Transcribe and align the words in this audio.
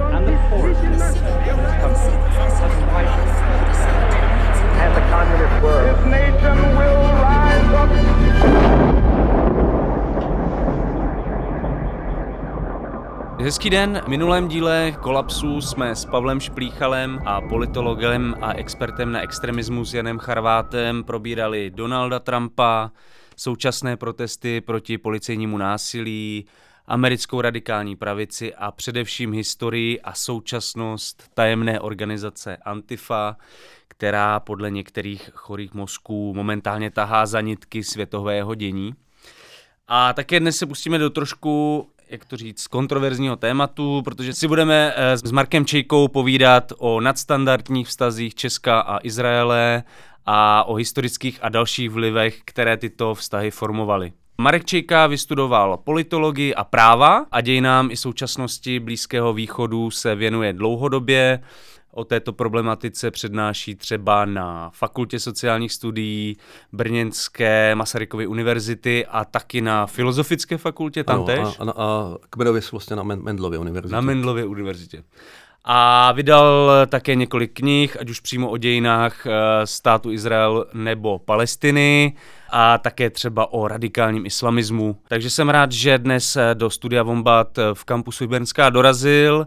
and 0.00 0.26
the 0.26 0.36
poorest 0.50 0.80
10% 0.80 0.88
of 0.88 1.58
this 1.58 1.74
country 1.82 2.14
has 2.38 2.74
widened. 2.92 3.30
And 4.78 4.92
the 4.96 5.02
communist 5.10 5.62
world. 5.62 5.84
This 5.86 6.02
nation 6.06 6.56
will 6.78 7.02
rise 7.22 7.70
up. 7.74 7.90
Hezký 13.40 13.70
den, 13.70 14.00
v 14.04 14.08
minulém 14.08 14.48
díle 14.48 14.92
Kolapsu 15.00 15.60
jsme 15.60 15.94
s 15.94 16.04
Pavlem 16.04 16.40
Šplíchalem 16.40 17.18
a 17.24 17.40
politologem 17.40 18.34
a 18.40 18.52
expertem 18.52 19.12
na 19.12 19.20
extremismus 19.20 19.94
Janem 19.94 20.18
Charvátem 20.18 21.04
probírali 21.04 21.70
Donalda 21.70 22.18
Trumpa, 22.18 22.90
současné 23.36 23.96
protesty 23.96 24.60
proti 24.60 24.98
policejnímu 24.98 25.58
násilí, 25.58 26.44
americkou 26.88 27.40
radikální 27.40 27.96
pravici 27.96 28.54
a 28.54 28.70
především 28.70 29.32
historii 29.32 30.00
a 30.00 30.14
současnost 30.14 31.30
tajemné 31.34 31.80
organizace 31.80 32.56
Antifa, 32.56 33.36
která 33.88 34.40
podle 34.40 34.70
některých 34.70 35.30
chorých 35.34 35.74
mozků 35.74 36.34
momentálně 36.34 36.90
tahá 36.90 37.26
za 37.26 37.40
nitky 37.40 37.84
světového 37.84 38.54
dění. 38.54 38.94
A 39.88 40.12
také 40.12 40.40
dnes 40.40 40.56
se 40.56 40.66
pustíme 40.66 40.98
do 40.98 41.10
trošku 41.10 41.86
jak 42.10 42.24
to 42.24 42.36
říct, 42.36 42.66
kontroverzního 42.66 43.36
tématu, 43.36 44.02
protože 44.02 44.34
si 44.34 44.48
budeme 44.48 44.92
eh, 44.96 45.16
s 45.16 45.32
Markem 45.32 45.64
Čejkou 45.64 46.08
povídat 46.08 46.72
o 46.78 47.00
nadstandardních 47.00 47.88
vztazích 47.88 48.34
Česka 48.34 48.80
a 48.80 48.98
Izraele 49.02 49.82
a 50.26 50.64
o 50.64 50.74
historických 50.74 51.38
a 51.42 51.48
dalších 51.48 51.90
vlivech, 51.90 52.40
které 52.44 52.76
tyto 52.76 53.14
vztahy 53.14 53.50
formovaly. 53.50 54.12
Marek 54.40 54.64
Čejka 54.64 55.06
vystudoval 55.06 55.76
politologii 55.76 56.54
a 56.54 56.64
práva 56.64 57.26
a 57.32 57.40
dějinám 57.40 57.90
i 57.90 57.96
současnosti 57.96 58.80
Blízkého 58.80 59.32
východu 59.32 59.90
se 59.90 60.14
věnuje 60.14 60.52
dlouhodobě. 60.52 61.40
O 61.90 62.04
této 62.04 62.32
problematice 62.32 63.10
přednáší 63.10 63.74
třeba 63.74 64.24
na 64.24 64.70
Fakultě 64.74 65.20
sociálních 65.20 65.72
studií 65.72 66.36
Brněnské 66.72 67.74
Masarykovy 67.74 68.26
univerzity 68.26 69.06
a 69.06 69.24
taky 69.24 69.60
na 69.60 69.86
Filozofické 69.86 70.58
fakultě, 70.58 71.04
tam 71.04 71.16
Ano, 71.16 71.24
tež? 71.24 71.38
a, 71.38 71.62
a, 71.62 71.70
a 71.70 72.16
kmenově 72.30 72.62
vlastně 72.72 72.96
na 72.96 73.02
Men- 73.02 73.22
Mendlově 73.22 73.58
univerzitě. 73.58 73.94
Na 73.94 74.00
Mendlově 74.00 74.44
univerzitě. 74.44 75.02
A 75.70 76.12
vydal 76.12 76.70
také 76.86 77.14
několik 77.14 77.52
knih, 77.54 77.96
ať 78.00 78.10
už 78.10 78.20
přímo 78.20 78.50
o 78.50 78.56
dějinách 78.56 79.26
eh, 79.26 79.30
státu 79.64 80.10
Izrael 80.10 80.66
nebo 80.74 81.18
Palestiny 81.18 82.12
a 82.50 82.78
také 82.78 83.10
třeba 83.10 83.52
o 83.52 83.68
radikálním 83.68 84.26
islamismu. 84.26 84.96
Takže 85.08 85.30
jsem 85.30 85.48
rád, 85.48 85.72
že 85.72 85.98
dnes 85.98 86.36
eh, 86.36 86.54
do 86.54 86.70
studia 86.70 87.02
Vombat 87.02 87.58
eh, 87.58 87.62
v 87.74 87.84
kampusu 87.84 88.26
Brnská 88.26 88.70
dorazil 88.70 89.46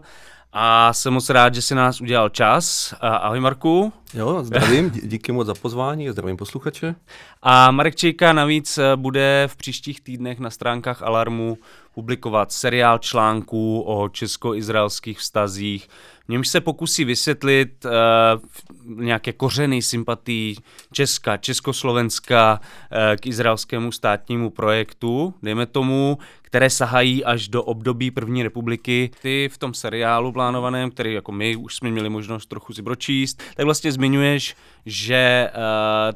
a 0.52 0.92
jsem 0.92 1.12
moc 1.12 1.30
rád, 1.30 1.54
že 1.54 1.62
si 1.62 1.74
nás 1.74 2.00
udělal 2.00 2.28
čas. 2.28 2.94
Ahoj 3.00 3.40
Marku. 3.40 3.92
Jo, 4.14 4.44
zdravím, 4.44 4.90
dí- 4.90 5.00
díky 5.04 5.32
moc 5.32 5.46
za 5.46 5.54
pozvání, 5.54 6.10
zdravím 6.10 6.36
posluchače. 6.36 6.94
A 7.42 7.70
Marek 7.70 7.96
Čejka 7.96 8.32
navíc 8.32 8.78
eh, 8.78 8.96
bude 8.96 9.48
v 9.52 9.56
příštích 9.56 10.00
týdnech 10.00 10.38
na 10.38 10.50
stránkách 10.50 11.02
Alarmu 11.02 11.58
publikovat 11.94 12.52
seriál 12.52 12.98
článků 12.98 13.80
o 13.80 14.08
česko-izraelských 14.08 15.18
vztazích, 15.18 15.88
v 16.26 16.28
němž 16.28 16.48
se 16.48 16.60
pokusí 16.60 17.04
vysvětlit 17.04 17.84
uh, 17.84 19.00
nějaké 19.04 19.32
kořeny 19.32 19.82
sympatii 19.82 20.56
Česka, 20.92 21.36
Československa 21.36 22.60
uh, 22.60 22.98
k 23.16 23.26
izraelskému 23.26 23.92
státnímu 23.92 24.50
projektu, 24.50 25.34
dejme 25.42 25.66
tomu, 25.66 26.18
které 26.52 26.70
sahají 26.70 27.24
až 27.24 27.48
do 27.48 27.62
období 27.62 28.10
první 28.10 28.42
republiky. 28.42 29.10
Ty 29.22 29.48
v 29.52 29.58
tom 29.58 29.74
seriálu 29.74 30.32
plánovaném, 30.32 30.90
který 30.90 31.12
jako 31.14 31.32
my 31.32 31.56
už 31.56 31.76
jsme 31.76 31.90
měli 31.90 32.08
možnost 32.08 32.46
trochu 32.46 32.72
si 32.72 32.82
pročíst, 32.82 33.42
tak 33.56 33.64
vlastně 33.64 33.92
zmiňuješ, 33.92 34.54
že 34.86 35.50
uh, 35.54 35.60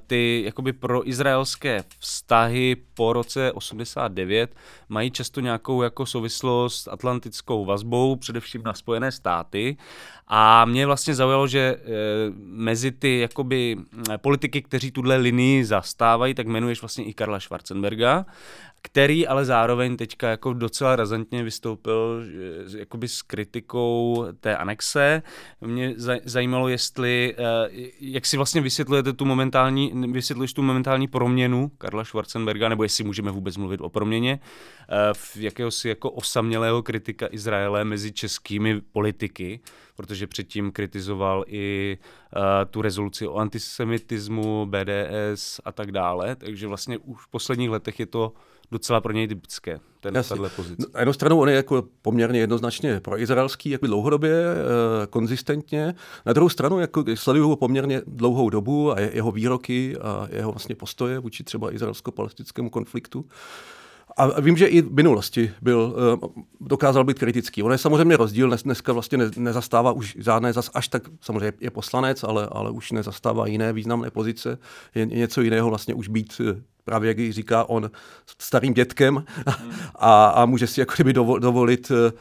ty 0.06 0.43
jakoby 0.47 0.72
pro 0.72 1.09
izraelské 1.09 1.84
vztahy 1.99 2.77
po 2.94 3.12
roce 3.12 3.53
89 3.53 4.54
mají 4.88 5.10
často 5.10 5.41
nějakou 5.41 5.82
jako 5.82 6.06
souvislost 6.06 6.82
s 6.82 6.88
atlantickou 6.88 7.65
vazbou, 7.65 8.16
především 8.16 8.62
na 8.62 8.75
Spojené 8.75 9.12
státy. 9.12 9.76
A 10.28 10.65
mě 10.65 10.87
vlastně 10.87 11.15
zaujalo, 11.15 11.47
že 11.47 11.59
e, 11.60 11.78
mezi 12.37 12.93
ty 12.93 13.19
jakoby 13.21 13.76
m, 13.93 14.05
politiky, 14.16 14.62
kteří 14.62 14.91
tuhle 14.91 15.16
linii 15.16 15.65
zastávají, 15.65 16.34
tak 16.34 16.47
jmenuješ 16.47 16.82
vlastně 16.82 17.05
i 17.05 17.15
Karla 17.15 17.41
Schwarzenberga, 17.41 18.26
který 18.82 19.26
ale 19.26 19.44
zároveň 19.44 19.97
teďka 19.97 20.28
jako 20.28 20.53
docela 20.53 20.97
razantně 20.97 21.43
vystoupil 21.43 22.22
jakoby 22.78 23.09
s 23.09 23.22
kritikou 23.22 24.26
té 24.41 24.56
anexe. 24.56 25.22
Mě 25.60 25.91
zaj- 25.91 26.21
zajímalo, 26.25 26.69
jestli, 26.69 27.34
jak 28.00 28.26
si 28.26 28.37
vlastně 28.37 28.56
vysvětlujete 28.61 29.12
tu 29.12 29.25
momentální, 29.25 29.93
vysvětluješ 30.12 30.53
tu 30.53 30.62
momentální 30.62 31.09
proměnu 31.09 31.69
Karla 31.78 32.05
Schwarzenberga, 32.05 32.69
nebo 32.69 32.83
jestli 32.83 33.05
můžeme 33.05 33.31
vůbec 33.31 33.56
mluvit 33.56 33.81
o 33.81 33.89
proměně, 33.89 34.33
e, 34.33 35.15
v 35.15 35.37
jakéhosi 35.37 35.89
jako 35.89 36.11
osamělého 36.11 36.83
kritika 36.83 37.28
Izraele 37.31 37.84
mezi 37.84 38.12
českými 38.12 38.81
politiky, 38.81 39.61
protože 39.97 40.27
předtím 40.27 40.72
kritizoval 40.72 41.44
i 41.49 41.99
uh, 42.37 42.43
tu 42.71 42.83
rezoluci 42.83 43.27
o 43.27 43.37
antisemitismu, 43.37 44.67
BDS 44.67 45.61
a 45.65 45.73
tak 45.73 45.93
dále, 45.93 46.37
takže 46.37 46.67
vlastně 46.67 46.99
už 46.99 47.23
v 47.23 47.28
posledních 47.28 47.71
letech 47.71 48.00
je 48.00 48.06
to 48.06 48.33
docela 48.71 49.00
pro 49.00 49.12
něj 49.12 49.28
typické, 49.28 49.81
ten, 50.00 50.15
tato 50.15 50.49
pozice. 50.56 50.87
Na 50.94 51.00
jednu 51.00 51.12
stranu 51.12 51.41
on 51.41 51.49
je 51.49 51.54
jako 51.54 51.84
poměrně 52.03 52.41
jednoznačně 52.41 53.00
proizraelský, 53.00 53.71
jako 53.71 53.87
dlouhodobě, 53.87 54.32
e, 54.32 55.06
konzistentně. 55.06 55.94
Na 56.27 56.32
druhou 56.32 56.49
stranu 56.49 56.81
jako 56.81 57.05
sleduju 57.15 57.49
ho 57.49 57.56
poměrně 57.56 58.03
dlouhou 58.06 58.50
dobu 58.50 58.93
a 58.93 59.00
je, 59.00 59.10
jeho 59.15 59.32
výroky 59.32 59.97
a 59.97 60.28
jeho 60.32 60.53
vlastně 60.53 60.75
postoje 60.75 61.19
vůči 61.19 61.44
třeba 61.44 61.75
izraelsko-palestinskému 61.75 62.71
konfliktu. 62.71 63.25
A 64.16 64.41
vím, 64.41 64.56
že 64.56 64.66
i 64.66 64.82
v 64.82 64.93
minulosti 64.93 65.53
byl, 65.62 65.97
eh, 65.97 66.28
dokázal 66.60 67.05
být 67.05 67.19
kritický. 67.19 67.62
On 67.62 67.72
je 67.72 67.78
samozřejmě 67.78 68.16
rozdíl, 68.16 68.49
dnes, 68.49 68.62
dneska 68.62 68.93
vlastně 68.93 69.19
ne, 69.19 69.31
nezastává 69.37 69.93
už 69.93 70.16
žádné, 70.21 70.53
zas, 70.53 70.71
až 70.75 70.88
tak 70.88 71.03
samozřejmě 71.21 71.53
je 71.60 71.71
poslanec, 71.71 72.25
ale, 72.25 72.49
ale 72.53 72.71
už 72.71 72.93
nezastává 72.93 73.47
jiné 73.47 73.72
významné 73.72 74.10
pozice. 74.10 74.59
Je, 74.94 75.00
je 75.00 75.06
něco 75.06 75.43
jiného 75.43 75.69
vlastně 75.69 75.94
už 75.94 76.09
být 76.09 76.41
eh, 76.41 76.62
právě, 76.87 77.09
jak 77.09 77.33
říká 77.33 77.65
on, 77.65 77.91
starým 78.39 78.75
dětkem 78.75 79.25
a, 79.95 80.27
a 80.27 80.47
může 80.47 80.67
si 80.67 80.81
jako 80.81 80.95
kdyby 80.95 81.13
dovo- 81.13 81.39
dovolit 81.39 81.93
eh, 81.95 82.13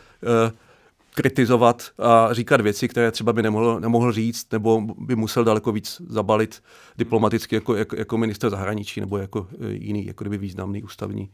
kritizovat 1.16 1.84
a 2.00 2.34
říkat 2.34 2.62
věci, 2.62 2.88
které 2.88 3.12
třeba 3.12 3.34
by 3.34 3.44
nemohl, 3.44 3.80
nemohl 3.80 4.12
říct, 4.12 4.52
nebo 4.52 4.81
by 4.81 5.16
musel 5.16 5.44
daleko 5.44 5.72
víc 5.72 6.02
zabalit 6.09 6.64
diplomaticky 6.98 7.56
jako, 7.56 7.76
jako, 7.76 7.96
jako 7.96 8.18
minister 8.18 8.50
zahraničí 8.50 9.00
nebo 9.00 9.18
jako 9.18 9.48
eh, 9.52 9.72
jiný 9.72 10.06
jako 10.06 10.24
kdyby 10.24 10.38
významný 10.38 10.84
ústavní, 10.84 11.30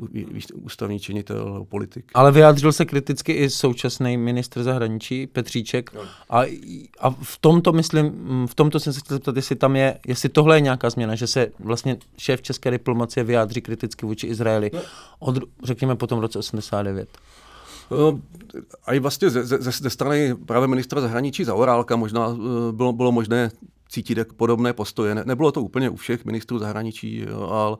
mm-hmm. 0.00 0.42
ústavní 0.54 1.00
činitel 1.00 1.52
nebo 1.52 1.64
politik. 1.64 2.04
Ale 2.14 2.32
vyjádřil 2.32 2.72
se 2.72 2.84
kriticky 2.84 3.32
i 3.32 3.50
současný 3.50 4.16
ministr 4.16 4.62
zahraničí 4.62 5.26
Petříček. 5.26 5.90
A, 6.30 6.42
a 7.00 7.10
v 7.10 7.38
tomto 7.40 7.72
myslím, 7.72 8.12
v 8.46 8.54
tomto 8.54 8.80
jsem 8.80 8.92
se 8.92 9.00
chtěl 9.00 9.16
zeptat, 9.16 9.36
jestli 9.36 9.56
tam 9.56 9.76
je, 9.76 9.98
jestli 10.06 10.28
tohle 10.28 10.56
je 10.56 10.60
nějaká 10.60 10.90
změna, 10.90 11.14
že 11.14 11.26
se 11.26 11.48
vlastně 11.58 11.96
šéf 12.18 12.42
české 12.42 12.70
diplomacie 12.70 13.24
vyjádří 13.24 13.60
kriticky 13.60 14.06
vůči 14.06 14.26
Izraeli 14.26 14.70
od, 15.18 15.38
řekněme, 15.62 15.96
potom 15.96 16.18
v 16.18 16.22
roce 16.22 16.38
89. 16.38 17.08
No, 17.90 18.20
A 18.84 18.92
i 18.92 18.98
vlastně 18.98 19.30
ze, 19.30 19.44
ze, 19.44 19.70
ze 19.70 19.90
strany 19.90 20.34
právě 20.34 20.68
ministra 20.68 21.00
zahraničí 21.00 21.44
Zaorálka 21.44 21.96
možná 21.96 22.28
eh, 22.28 22.72
bylo, 22.72 22.92
bylo 22.92 23.12
možné 23.12 23.50
cítit 23.88 24.18
podobné 24.36 24.72
postoje. 24.72 25.14
Ne, 25.14 25.22
nebylo 25.26 25.52
to 25.52 25.62
úplně 25.62 25.90
u 25.90 25.96
všech 25.96 26.24
ministrů 26.24 26.58
zahraničí, 26.58 27.24
jo, 27.28 27.48
ale, 27.50 27.76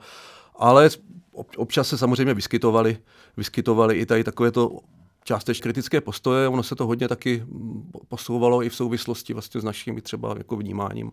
ale 0.57 0.91
ob- 1.33 1.57
občas 1.57 1.89
se 1.89 1.99
samozřejmě 1.99 2.35
vyskytovaly, 2.35 2.99
vyskytovaly 3.37 3.95
i 3.95 4.07
tady 4.07 4.25
takovéto 4.25 4.79
částečně 5.25 5.63
kritické 5.63 6.01
postoje. 6.01 6.49
Ono 6.49 6.63
se 6.63 6.75
to 6.75 6.87
hodně 6.87 7.09
taky 7.09 7.45
mm, 7.47 7.91
posouvalo 8.09 8.63
i 8.63 8.69
v 8.69 8.75
souvislosti 8.75 9.33
vlastně 9.33 9.61
s 9.61 9.65
naším 9.65 10.01
třeba 10.01 10.35
jako 10.39 10.57
vnímáním 10.57 11.11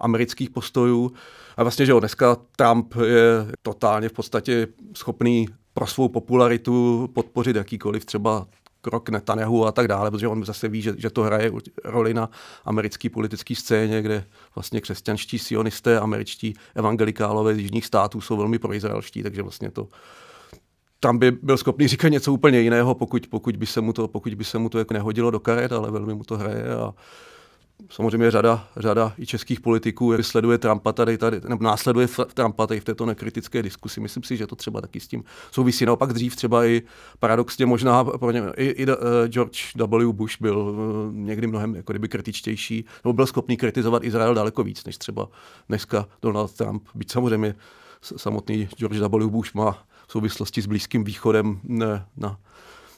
amerických 0.00 0.50
postojů. 0.50 1.12
A 1.56 1.62
vlastně, 1.62 1.86
že 1.86 1.92
jo, 1.92 2.00
dneska 2.00 2.36
Trump 2.56 2.94
je 3.04 3.46
totálně 3.62 4.08
v 4.08 4.12
podstatě 4.12 4.66
schopný 4.96 5.48
pro 5.74 5.86
svou 5.86 6.08
popularitu 6.08 7.08
podpořit 7.14 7.56
jakýkoliv 7.56 8.04
třeba 8.04 8.46
krok 8.80 9.08
Netanyahu 9.08 9.66
a 9.66 9.72
tak 9.72 9.88
dále, 9.88 10.10
protože 10.10 10.28
on 10.28 10.44
zase 10.44 10.68
ví, 10.68 10.82
že, 10.82 10.94
že 10.98 11.10
to 11.10 11.22
hraje 11.22 11.52
roli 11.84 12.14
na 12.14 12.30
americké 12.64 13.10
politické 13.10 13.54
scéně, 13.54 14.02
kde 14.02 14.24
vlastně 14.54 14.80
křesťanští 14.80 15.38
sionisté, 15.38 16.00
američtí 16.00 16.54
evangelikálové 16.74 17.54
z 17.54 17.58
jižních 17.58 17.86
států 17.86 18.20
jsou 18.20 18.36
velmi 18.36 18.58
proizraelští, 18.58 19.22
takže 19.22 19.42
vlastně 19.42 19.70
to 19.70 19.88
tam 21.00 21.18
by 21.18 21.30
byl 21.30 21.56
schopný 21.56 21.88
říkat 21.88 22.08
něco 22.08 22.32
úplně 22.32 22.60
jiného, 22.60 22.94
pokud, 22.94 23.26
pokud, 23.26 23.56
by 23.56 23.66
se 23.66 23.80
mu 23.80 23.92
to, 23.92 24.08
pokud 24.08 24.34
by 24.34 24.44
se 24.44 24.58
mu 24.58 24.68
to 24.68 24.78
jako 24.78 24.94
nehodilo 24.94 25.30
do 25.30 25.40
karet, 25.40 25.72
ale 25.72 25.90
velmi 25.90 26.14
mu 26.14 26.24
to 26.24 26.36
hraje 26.36 26.74
a 26.74 26.94
samozřejmě 27.90 28.30
řada, 28.30 28.68
řada 28.76 29.12
i 29.18 29.26
českých 29.26 29.60
politiků 29.60 30.22
sleduje 30.22 30.58
Trumpa 30.58 30.92
tady, 30.92 31.18
tady 31.18 31.40
nebo 31.48 31.64
následuje 31.64 32.08
Trumpa 32.34 32.66
tady 32.66 32.80
v 32.80 32.84
této 32.84 33.06
nekritické 33.06 33.62
diskusi. 33.62 34.00
Myslím 34.00 34.22
si, 34.22 34.36
že 34.36 34.46
to 34.46 34.56
třeba 34.56 34.80
taky 34.80 35.00
s 35.00 35.08
tím 35.08 35.24
souvisí. 35.50 35.86
Naopak 35.86 36.12
dřív 36.12 36.36
třeba 36.36 36.64
i 36.64 36.82
paradoxně 37.18 37.66
možná 37.66 38.04
pro 38.04 38.30
ně, 38.30 38.42
i, 38.56 38.66
i 38.66 38.86
uh, 38.86 38.94
George 39.26 39.76
W. 39.76 40.12
Bush 40.12 40.40
byl 40.40 40.58
uh, 40.58 41.14
někdy 41.14 41.46
mnohem 41.46 41.74
jako 41.74 41.92
kdyby 41.92 42.08
kritičtější, 42.08 42.84
nebo 43.04 43.12
byl 43.12 43.26
schopný 43.26 43.56
kritizovat 43.56 44.04
Izrael 44.04 44.34
daleko 44.34 44.62
víc, 44.62 44.84
než 44.84 44.98
třeba 44.98 45.28
dneska 45.68 46.06
Donald 46.22 46.52
Trump. 46.52 46.82
Byť 46.94 47.12
samozřejmě 47.12 47.54
samotný 48.02 48.68
George 48.76 48.98
W. 48.98 49.28
Bush 49.28 49.54
má 49.54 49.72
v 50.06 50.12
souvislosti 50.12 50.62
s 50.62 50.66
Blízkým 50.66 51.04
východem 51.04 51.60
ne, 51.64 52.06
na 52.16 52.38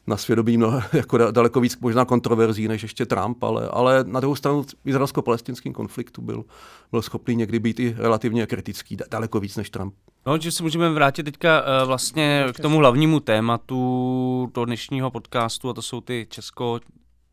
na 0.07 0.17
svědomí 0.17 0.57
mnoho, 0.57 0.83
jako 0.93 1.19
daleko 1.19 1.61
víc 1.61 1.79
možná 1.81 2.05
kontroverzí 2.05 2.69
než 2.69 2.83
ještě 2.83 3.07
Trump, 3.07 3.45
ale, 3.45 3.69
ale 3.69 4.05
na 4.07 4.21
druhou 4.21 4.37
stranu 4.37 4.63
v 4.63 4.75
izraelsko-palestinském 4.85 5.73
konfliktu 5.73 6.23
byl, 6.23 6.45
byl 6.91 7.03
schopný 7.03 7.37
někdy 7.37 7.59
být 7.59 7.81
i 7.81 7.95
relativně 7.99 8.47
kritický, 8.47 8.97
daleko 9.11 9.41
víc 9.41 9.57
než 9.57 9.71
Trump. 9.71 9.95
No, 10.27 10.39
že 10.39 10.53
se 10.53 10.63
můžeme 10.63 10.91
vrátit 10.91 11.23
teďka 11.23 11.61
uh, 11.61 11.87
vlastně 11.87 12.47
k 12.53 12.61
tomu 12.61 12.79
hlavnímu 12.79 13.21
tématu 13.21 14.49
toho 14.53 14.65
dnešního 14.65 15.11
podcastu, 15.11 15.69
a 15.69 15.75
to 15.75 15.83
jsou 15.83 16.01
ty 16.01 16.27
česko 16.31 16.81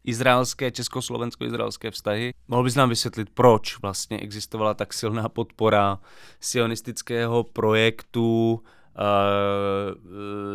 izraelské, 0.03 0.71
československo-izraelské 0.71 1.91
vztahy. 1.91 2.33
Mohl 2.47 2.63
bys 2.63 2.75
nám 2.75 2.89
vysvětlit, 2.89 3.29
proč 3.33 3.81
vlastně 3.81 4.19
existovala 4.19 4.73
tak 4.73 4.93
silná 4.93 5.29
podpora 5.29 5.99
sionistického 6.39 7.43
projektu 7.43 8.61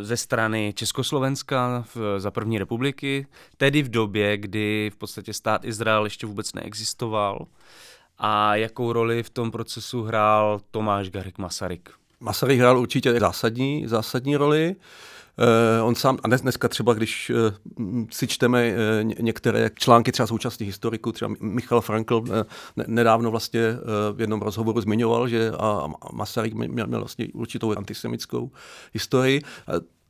ze 0.01 0.17
strany 0.17 0.73
Československa 0.77 1.85
v, 1.95 2.21
za 2.21 2.31
první 2.31 2.59
republiky, 2.59 3.27
tedy 3.57 3.83
v 3.83 3.89
době, 3.89 4.37
kdy 4.37 4.91
v 4.95 4.97
podstatě 4.97 5.33
stát 5.33 5.65
Izrael 5.65 6.05
ještě 6.05 6.27
vůbec 6.27 6.53
neexistoval 6.53 7.47
a 8.19 8.57
jakou 8.57 8.93
roli 8.93 9.23
v 9.23 9.31
tom 9.31 9.51
procesu 9.51 10.03
hrál 10.03 10.61
Tomáš 10.71 11.11
Garek 11.11 11.39
Masaryk. 11.39 11.91
Masaryk 12.21 12.59
hrál 12.59 12.79
určitě 12.79 13.21
zásadní, 13.21 13.87
zásadní 13.87 14.37
roli. 14.37 14.77
Uh, 14.77 14.83
on 15.83 15.95
sám, 15.95 16.19
a 16.23 16.29
dnes, 16.29 16.41
dneska 16.41 16.69
třeba, 16.69 16.95
když 16.95 17.31
uh, 17.31 17.87
si 18.11 18.27
čteme 18.27 18.73
uh, 18.73 19.13
některé 19.21 19.71
články 19.75 20.13
třeba 20.13 20.27
současných 20.27 20.69
historiků, 20.69 21.13
třeba 21.13 21.35
Michal 21.41 21.81
Frankl 21.81 22.25
ne, 22.77 22.85
nedávno 22.87 23.31
vlastně 23.31 23.61
v 24.13 24.21
jednom 24.21 24.43
rozhovoru 24.43 24.81
zmiňoval, 24.81 25.29
že 25.29 25.51
a, 25.59 25.87
Masaryk 26.13 26.55
měl, 26.55 26.87
měl 26.87 27.01
vlastně 27.01 27.29
určitou 27.35 27.77
antisemickou 27.77 28.51
historii. 28.93 29.43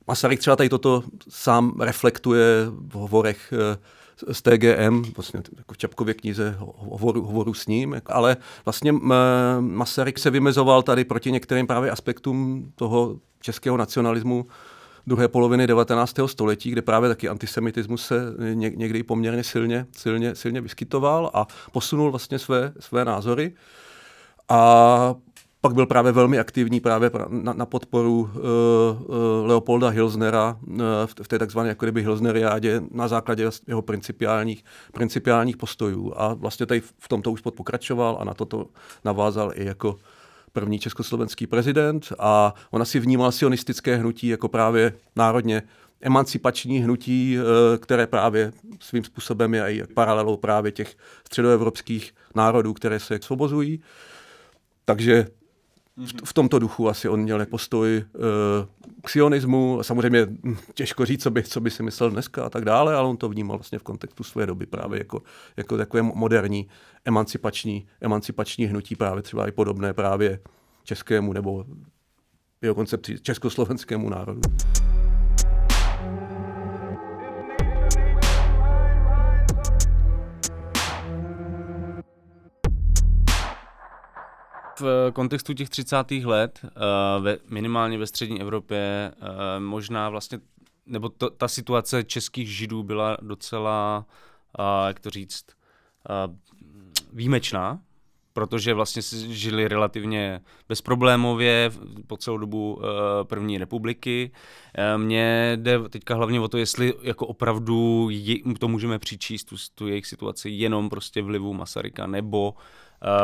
Masaryk 0.07 0.41
třeba 0.41 0.57
tady 0.57 0.69
toto 0.69 1.03
sám 1.29 1.81
reflektuje 1.81 2.67
v 2.71 2.93
hovorech 2.93 3.53
z 4.33 4.43
TGM, 4.43 5.03
vlastně 5.17 5.43
jako 5.57 5.75
v 5.75 5.79
Čapkově 5.79 6.15
knize 6.15 6.57
hovoru, 6.59 7.23
hovoru 7.23 7.55
s 7.55 7.67
ním, 7.67 8.01
ale 8.07 8.37
vlastně 8.65 8.93
Masaryk 9.61 10.19
se 10.19 10.31
vymezoval 10.31 10.83
tady 10.83 11.05
proti 11.05 11.33
některým 11.33 11.67
právě 11.67 11.91
aspektům 11.91 12.73
toho 12.75 13.17
českého 13.41 13.77
nacionalismu, 13.77 14.47
druhé 15.07 15.29
poloviny 15.29 15.67
19. 15.67 16.15
století, 16.27 16.71
kde 16.71 16.83
právě 16.83 17.09
taky 17.09 17.29
antisemitismus 17.29 18.07
se 18.07 18.35
někdy 18.55 19.03
poměrně 19.03 19.45
silně, 19.45 19.87
silně, 19.93 20.35
silně 20.35 20.61
vyskytoval 20.61 21.31
a 21.35 21.47
posunul 21.73 22.11
vlastně 22.11 22.39
své, 22.39 22.73
své 22.81 23.05
názory. 23.05 23.55
A 24.49 25.15
pak 25.61 25.75
byl 25.75 25.87
právě 25.87 26.13
velmi 26.13 26.39
aktivní 26.39 26.81
právě 26.81 27.11
na, 27.29 27.53
na 27.53 27.67
podporu 27.67 28.21
uh, 28.21 28.29
uh, 28.29 29.17
Leopolda 29.47 29.89
Hilsnera 29.89 30.57
uh, 30.67 30.79
v, 31.07 31.15
v 31.23 31.29
té 31.29 31.39
takzvané 31.39 31.69
jako 31.69 31.85
kdyby 31.85 32.03
Hilsneriádě 32.03 32.83
na 32.91 33.09
základě 33.09 33.51
jeho 33.69 33.83
principiálních, 33.83 34.65
principiálních 34.93 35.57
postojů. 35.57 36.13
A 36.17 36.35
vlastně 36.35 36.67
tady 36.67 36.81
v 36.81 37.09
tomto 37.09 37.33
už 37.33 37.41
pokračoval 37.41 38.19
a 38.21 38.25
na 38.25 38.35
toto 38.35 38.67
navázal 39.05 39.53
i 39.55 39.65
jako 39.65 39.97
první 40.57 40.79
československý 40.79 41.47
prezident 41.47 42.13
a 42.19 42.55
ona 42.71 42.85
si 42.85 43.01
vnímal 43.01 43.33
sionistické 43.33 43.97
hnutí 43.97 44.29
jako 44.29 44.49
právě 44.49 44.93
národně 45.17 45.63
emancipační 46.01 46.79
hnutí, 46.79 47.39
eh, 47.39 47.79
které 47.79 48.07
právě 48.07 48.53
svým 48.81 49.05
způsobem 49.05 49.55
je 49.55 49.75
i 49.75 49.83
paralelou 49.95 50.37
právě 50.37 50.73
těch 50.73 50.97
středoevropských 51.27 52.15
národů, 52.35 52.73
které 52.73 53.01
se 53.01 53.19
svobozují. 53.23 53.81
Takže 54.85 55.27
v, 56.25 56.33
tomto 56.33 56.59
duchu 56.59 56.89
asi 56.89 57.09
on 57.09 57.21
měl 57.21 57.47
postoj 57.47 58.05
uh, 58.15 58.23
k 59.03 59.09
sionismu. 59.09 59.79
Samozřejmě 59.83 60.27
těžko 60.75 61.05
říct, 61.05 61.23
co 61.23 61.31
by, 61.31 61.43
co 61.43 61.61
by 61.61 61.71
si 61.71 61.83
myslel 61.83 62.11
dneska 62.11 62.45
a 62.45 62.51
tak 62.51 62.65
dále, 62.65 62.95
ale 62.95 63.09
on 63.09 63.17
to 63.17 63.29
vnímal 63.29 63.59
vlastně 63.59 63.79
v 63.79 63.83
kontextu 63.83 64.25
své 64.25 64.47
doby 64.47 64.67
právě 64.67 64.99
jako, 64.99 65.23
jako 65.57 65.77
takové 65.77 66.03
moderní 66.03 66.69
emancipační, 67.05 67.87
emancipační 68.01 68.67
hnutí 68.67 68.97
právě 68.97 69.23
třeba 69.23 69.49
i 69.49 69.53
podobné 69.53 69.93
právě 69.93 70.41
českému 70.85 71.33
nebo 71.33 71.65
jeho 72.63 72.75
koncepci 72.75 73.21
československému 73.21 74.09
národu. 74.11 74.41
V 84.81 85.11
kontextu 85.13 85.55
těch 85.55 85.69
30. 85.69 86.11
let, 86.11 86.61
uh, 86.65 86.71
ve, 87.25 87.39
minimálně 87.49 87.99
ve 87.99 88.07
střední 88.07 88.41
Evropě, 88.41 89.13
uh, 89.21 89.27
možná 89.59 90.09
vlastně, 90.09 90.41
nebo 90.87 91.09
to, 91.09 91.31
ta 91.31 91.49
situace 91.49 92.05
českých 92.05 92.49
židů 92.57 92.83
byla 92.83 93.17
docela, 93.21 94.07
jak 94.87 95.01
to 95.01 95.11
říct, 95.11 95.45
výjimečná, 97.13 97.81
protože 98.33 98.75
vlastně 98.75 99.03
žili 99.29 99.69
relativně 99.69 100.41
bezproblémově 100.69 101.71
po 102.07 102.17
celou 102.17 102.39
dobu 102.39 102.81
první 103.23 103.59
republiky. 103.59 104.31
Mně 104.97 105.53
jde 105.57 105.89
teďka 105.89 106.15
hlavně 106.15 106.41
o 106.41 106.49
to, 106.49 106.59
jestli 106.59 106.95
jako 107.03 107.27
opravdu 107.27 108.09
je, 108.11 108.37
to 108.59 108.69
můžeme 108.69 108.99
přičíst, 108.99 109.49
tu, 109.49 109.57
tu 109.75 109.89
jejich 109.89 110.07
situaci, 110.07 110.51
jenom 110.51 110.89
prostě 110.89 111.23
vlivu 111.23 111.55
Masaryka, 111.55 112.07
nebo 112.07 112.51
uh, 112.51 112.57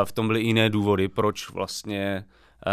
v 0.05 0.11
tom 0.11 0.27
byly 0.27 0.41
jiné 0.41 0.69
důvody, 0.69 1.07
proč 1.07 1.49
vlastně 1.49 2.25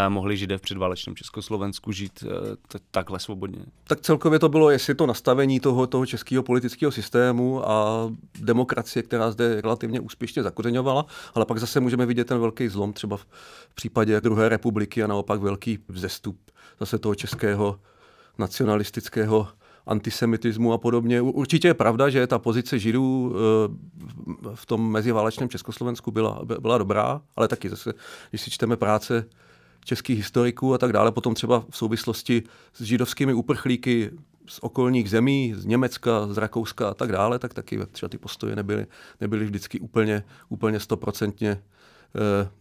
mohli 0.09 0.37
židé 0.37 0.59
v 0.59 0.61
předválečném 0.61 1.17
Československu 1.17 1.93
žít 1.93 2.25
t- 2.69 2.79
takhle 2.91 3.21
svobodně. 3.21 3.65
Tak 3.87 4.01
celkově 4.01 4.39
to 4.39 4.49
bylo, 4.49 4.71
jestli 4.71 4.95
to 4.95 5.07
nastavení 5.07 5.61
toho, 5.61 5.87
toho 5.87 6.07
českého 6.07 6.43
politického 6.43 6.93
systému 6.93 7.69
a 7.69 8.09
demokracie, 8.41 9.03
která 9.03 9.31
zde 9.31 9.61
relativně 9.61 10.01
úspěšně 10.01 10.43
zakořeňovala, 10.43 11.07
ale 11.35 11.47
pak 11.47 11.59
zase 11.59 11.81
můžeme 11.81 12.07
vidět 12.07 12.25
ten 12.25 12.39
velký 12.39 12.69
zlom 12.69 12.93
třeba 12.93 13.17
v 13.17 13.27
případě 13.75 14.21
druhé 14.21 14.49
republiky 14.49 15.03
a 15.03 15.07
naopak 15.07 15.41
velký 15.41 15.79
vzestup 15.89 16.39
zase 16.81 16.99
toho 16.99 17.15
českého 17.15 17.81
nacionalistického 18.39 19.49
antisemitismu 19.91 20.73
a 20.73 20.79
podobně. 20.79 21.21
Určitě 21.21 21.69
je 21.69 21.75
pravda, 21.75 22.09
že 22.09 22.27
ta 22.27 22.39
pozice 22.39 22.79
židů 22.79 23.35
eh, 23.35 24.55
v 24.55 24.67
tom 24.67 24.93
meziválečném 24.93 25.49
Československu 25.49 26.11
byla, 26.11 26.41
byla 26.61 26.79
dobrá, 26.79 27.21
ale 27.37 27.49
taky 27.49 27.69
zase, 27.69 27.93
když 28.31 28.41
si 28.41 28.51
čteme 28.51 28.77
práce 28.77 29.25
českých 29.85 30.19
historiků 30.19 30.75
a 30.75 30.79
tak 30.79 30.93
dále, 30.93 31.13
potom 31.13 31.35
třeba 31.35 31.65
v 31.71 31.77
souvislosti 31.77 32.43
s 32.75 32.83
židovskými 32.83 33.35
uprchlíky 33.35 34.11
z 34.49 34.59
okolních 34.63 35.11
zemí, 35.11 35.55
z 35.57 35.65
Německa, 35.65 36.27
z 36.27 36.39
Rakouska 36.39 36.89
a 36.89 36.95
tak 36.95 37.13
dále, 37.13 37.39
tak 37.39 37.55
taky 37.55 37.79
třeba 37.93 38.09
ty 38.09 38.19
postoje 38.19 38.57
nebyly, 38.57 38.87
nebyly 39.21 39.45
vždycky 39.45 39.81
úplně, 39.81 40.25
úplně 40.49 40.81
stoprocentně 40.81 41.51
Eh, 41.53 41.63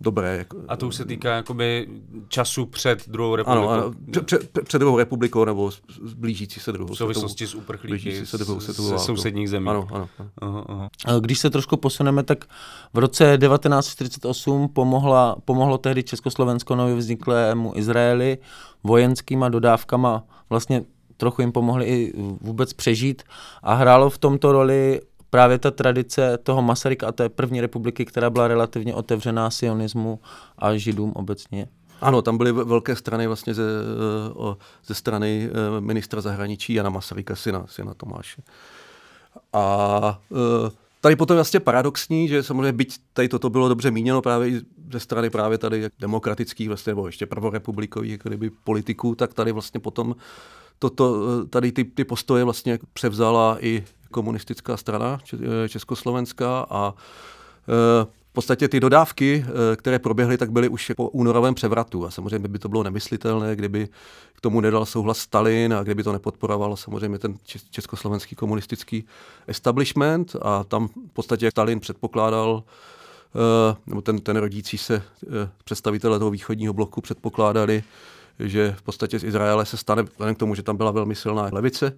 dobré. 0.01 0.37
Jako, 0.37 0.57
a 0.67 0.77
to 0.77 0.87
už 0.87 0.95
se 0.95 1.05
týká 1.05 1.35
jakoby 1.35 1.87
času 2.27 2.65
před 2.65 3.09
druhou 3.09 3.35
republikou? 3.35 3.69
Ano, 3.69 3.83
ano 3.83 3.93
před, 4.11 4.25
před, 4.25 4.59
před 4.63 4.79
druhou 4.79 4.97
republikou 4.97 5.45
nebo 5.45 5.71
blížící 6.15 6.59
se 6.59 6.71
druhou 6.71 6.93
V 6.93 6.97
souvislosti 6.97 7.47
s 7.47 7.55
uprchlíky 7.55 8.25
se 8.25 8.37
druhou 8.37 8.59
se 8.59 8.73
sousedních 8.97 9.49
zemí. 9.49 9.67
Ano, 9.67 9.87
ano. 9.91 10.09
Aha, 10.41 10.65
aha. 10.67 10.89
Když 11.19 11.39
se 11.39 11.49
trošku 11.49 11.77
posuneme, 11.77 12.23
tak 12.23 12.45
v 12.93 12.97
roce 12.97 13.37
1948 13.37 14.69
pomohla, 14.69 15.35
pomohlo 15.45 15.77
tehdy 15.77 16.03
Československo 16.03 16.75
nově 16.75 16.95
vzniklému 16.95 17.73
Izraeli 17.75 18.37
vojenskýma 18.83 19.49
dodávkama 19.49 20.23
vlastně 20.49 20.83
trochu 21.17 21.41
jim 21.41 21.51
pomohli 21.51 21.85
i 21.85 22.13
vůbec 22.41 22.73
přežít 22.73 23.23
a 23.63 23.73
hrálo 23.73 24.09
v 24.09 24.17
tomto 24.17 24.51
roli 24.51 25.01
právě 25.29 25.59
ta 25.59 25.71
tradice 25.71 26.37
toho 26.43 26.61
Masaryka 26.61 27.07
a 27.07 27.11
té 27.11 27.29
první 27.29 27.61
republiky, 27.61 28.05
která 28.05 28.29
byla 28.29 28.47
relativně 28.47 28.95
otevřená 28.95 29.49
sionismu 29.49 30.19
a 30.57 30.77
židům 30.77 31.11
obecně. 31.15 31.67
Ano, 32.01 32.21
tam 32.21 32.37
byly 32.37 32.51
velké 32.51 32.95
strany 32.95 33.27
vlastně 33.27 33.53
ze, 33.53 33.63
ze 34.85 34.93
strany 34.93 35.49
eh, 35.51 35.81
ministra 35.81 36.21
zahraničí 36.21 36.73
Jana 36.73 36.89
Masaryka, 36.89 37.35
syna, 37.35 37.65
syna 37.67 37.93
Tomáše. 37.93 38.41
A 39.53 40.21
uh, 40.29 40.37
tady 41.01 41.15
potom 41.15 41.37
vlastně 41.37 41.59
paradoxní, 41.59 42.27
že 42.27 42.43
samozřejmě 42.43 42.71
byť 42.71 42.97
tady 43.13 43.27
toto 43.27 43.49
bylo 43.49 43.69
dobře 43.69 43.91
míněno 43.91 44.21
právě 44.21 44.61
ze 44.91 44.99
strany 44.99 45.29
právě 45.29 45.57
tady 45.57 45.89
demokratických 45.99 46.67
vlastně, 46.67 46.91
nebo 46.91 47.05
ještě 47.05 47.25
prvorepublikových 47.25 48.11
jako 48.11 48.29
kdyby 48.29 48.49
politiků, 48.49 49.15
tak 49.15 49.33
tady 49.33 49.51
vlastně 49.51 49.79
potom 49.79 50.15
toto, 50.79 51.45
tady 51.45 51.71
ty, 51.71 51.83
ty 51.83 52.03
postoje 52.03 52.43
vlastně 52.43 52.79
převzala 52.93 53.57
i 53.59 53.83
komunistická 54.11 54.77
strana 54.77 55.19
Československá 55.67 56.65
a 56.69 56.93
v 58.29 58.33
podstatě 58.33 58.67
ty 58.67 58.79
dodávky, 58.79 59.45
eh, 59.47 59.75
které 59.75 59.99
proběhly, 59.99 60.37
tak 60.37 60.51
byly 60.51 60.69
už 60.69 60.91
po 60.95 61.09
únorovém 61.09 61.55
převratu. 61.55 62.05
A 62.05 62.11
samozřejmě 62.11 62.47
by 62.47 62.59
to 62.59 62.69
bylo 62.69 62.83
nemyslitelné, 62.83 63.55
kdyby 63.55 63.87
k 64.33 64.41
tomu 64.41 64.61
nedal 64.61 64.85
souhlas 64.85 65.17
Stalin 65.17 65.73
a 65.73 65.83
kdyby 65.83 66.03
to 66.03 66.13
nepodporoval 66.13 66.75
samozřejmě 66.75 67.19
ten 67.19 67.37
československý 67.69 68.35
komunistický 68.35 69.05
establishment. 69.47 70.35
A 70.41 70.63
tam 70.63 70.87
v 70.87 71.13
podstatě 71.13 71.51
Stalin 71.51 71.79
předpokládal, 71.79 72.63
eh, 73.35 73.75
nebo 73.87 74.01
ten, 74.01 74.19
ten 74.19 74.37
rodící 74.37 74.77
se 74.77 74.95
eh, 74.95 75.49
představitelé 75.63 76.19
toho 76.19 76.31
východního 76.31 76.73
bloku 76.73 77.01
předpokládali, 77.01 77.83
že 78.39 78.75
v 78.77 78.81
podstatě 78.81 79.19
z 79.19 79.23
Izraele 79.23 79.65
se 79.65 79.77
stane, 79.77 80.03
vzhledem 80.03 80.35
k 80.35 80.39
tomu, 80.39 80.55
že 80.55 80.63
tam 80.63 80.77
byla 80.77 80.91
velmi 80.91 81.15
silná 81.15 81.49
levice, 81.51 81.97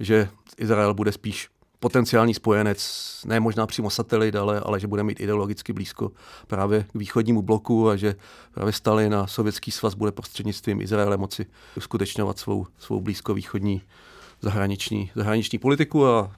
že 0.00 0.28
Izrael 0.58 0.94
bude 0.94 1.12
spíš 1.12 1.48
potenciální 1.80 2.34
spojenec, 2.34 3.20
ne 3.26 3.40
možná 3.40 3.66
přímo 3.66 3.90
satelit, 3.90 4.36
ale, 4.36 4.60
ale 4.60 4.80
že 4.80 4.86
bude 4.86 5.02
mít 5.02 5.20
ideologicky 5.20 5.72
blízko 5.72 6.12
právě 6.46 6.84
k 6.92 6.94
východnímu 6.94 7.42
bloku 7.42 7.88
a 7.88 7.96
že 7.96 8.14
právě 8.54 8.72
Stalin 8.72 9.14
a 9.14 9.26
Sovětský 9.26 9.70
svaz 9.70 9.94
bude 9.94 10.12
prostřednictvím 10.12 10.80
Izraele 10.80 11.16
moci 11.16 11.46
uskutečňovat 11.76 12.38
svou, 12.38 12.66
svou 12.78 13.00
blízkovýchodní 13.00 13.82
zahraniční, 14.40 15.10
zahraniční 15.14 15.58
politiku 15.58 16.06
a 16.06 16.32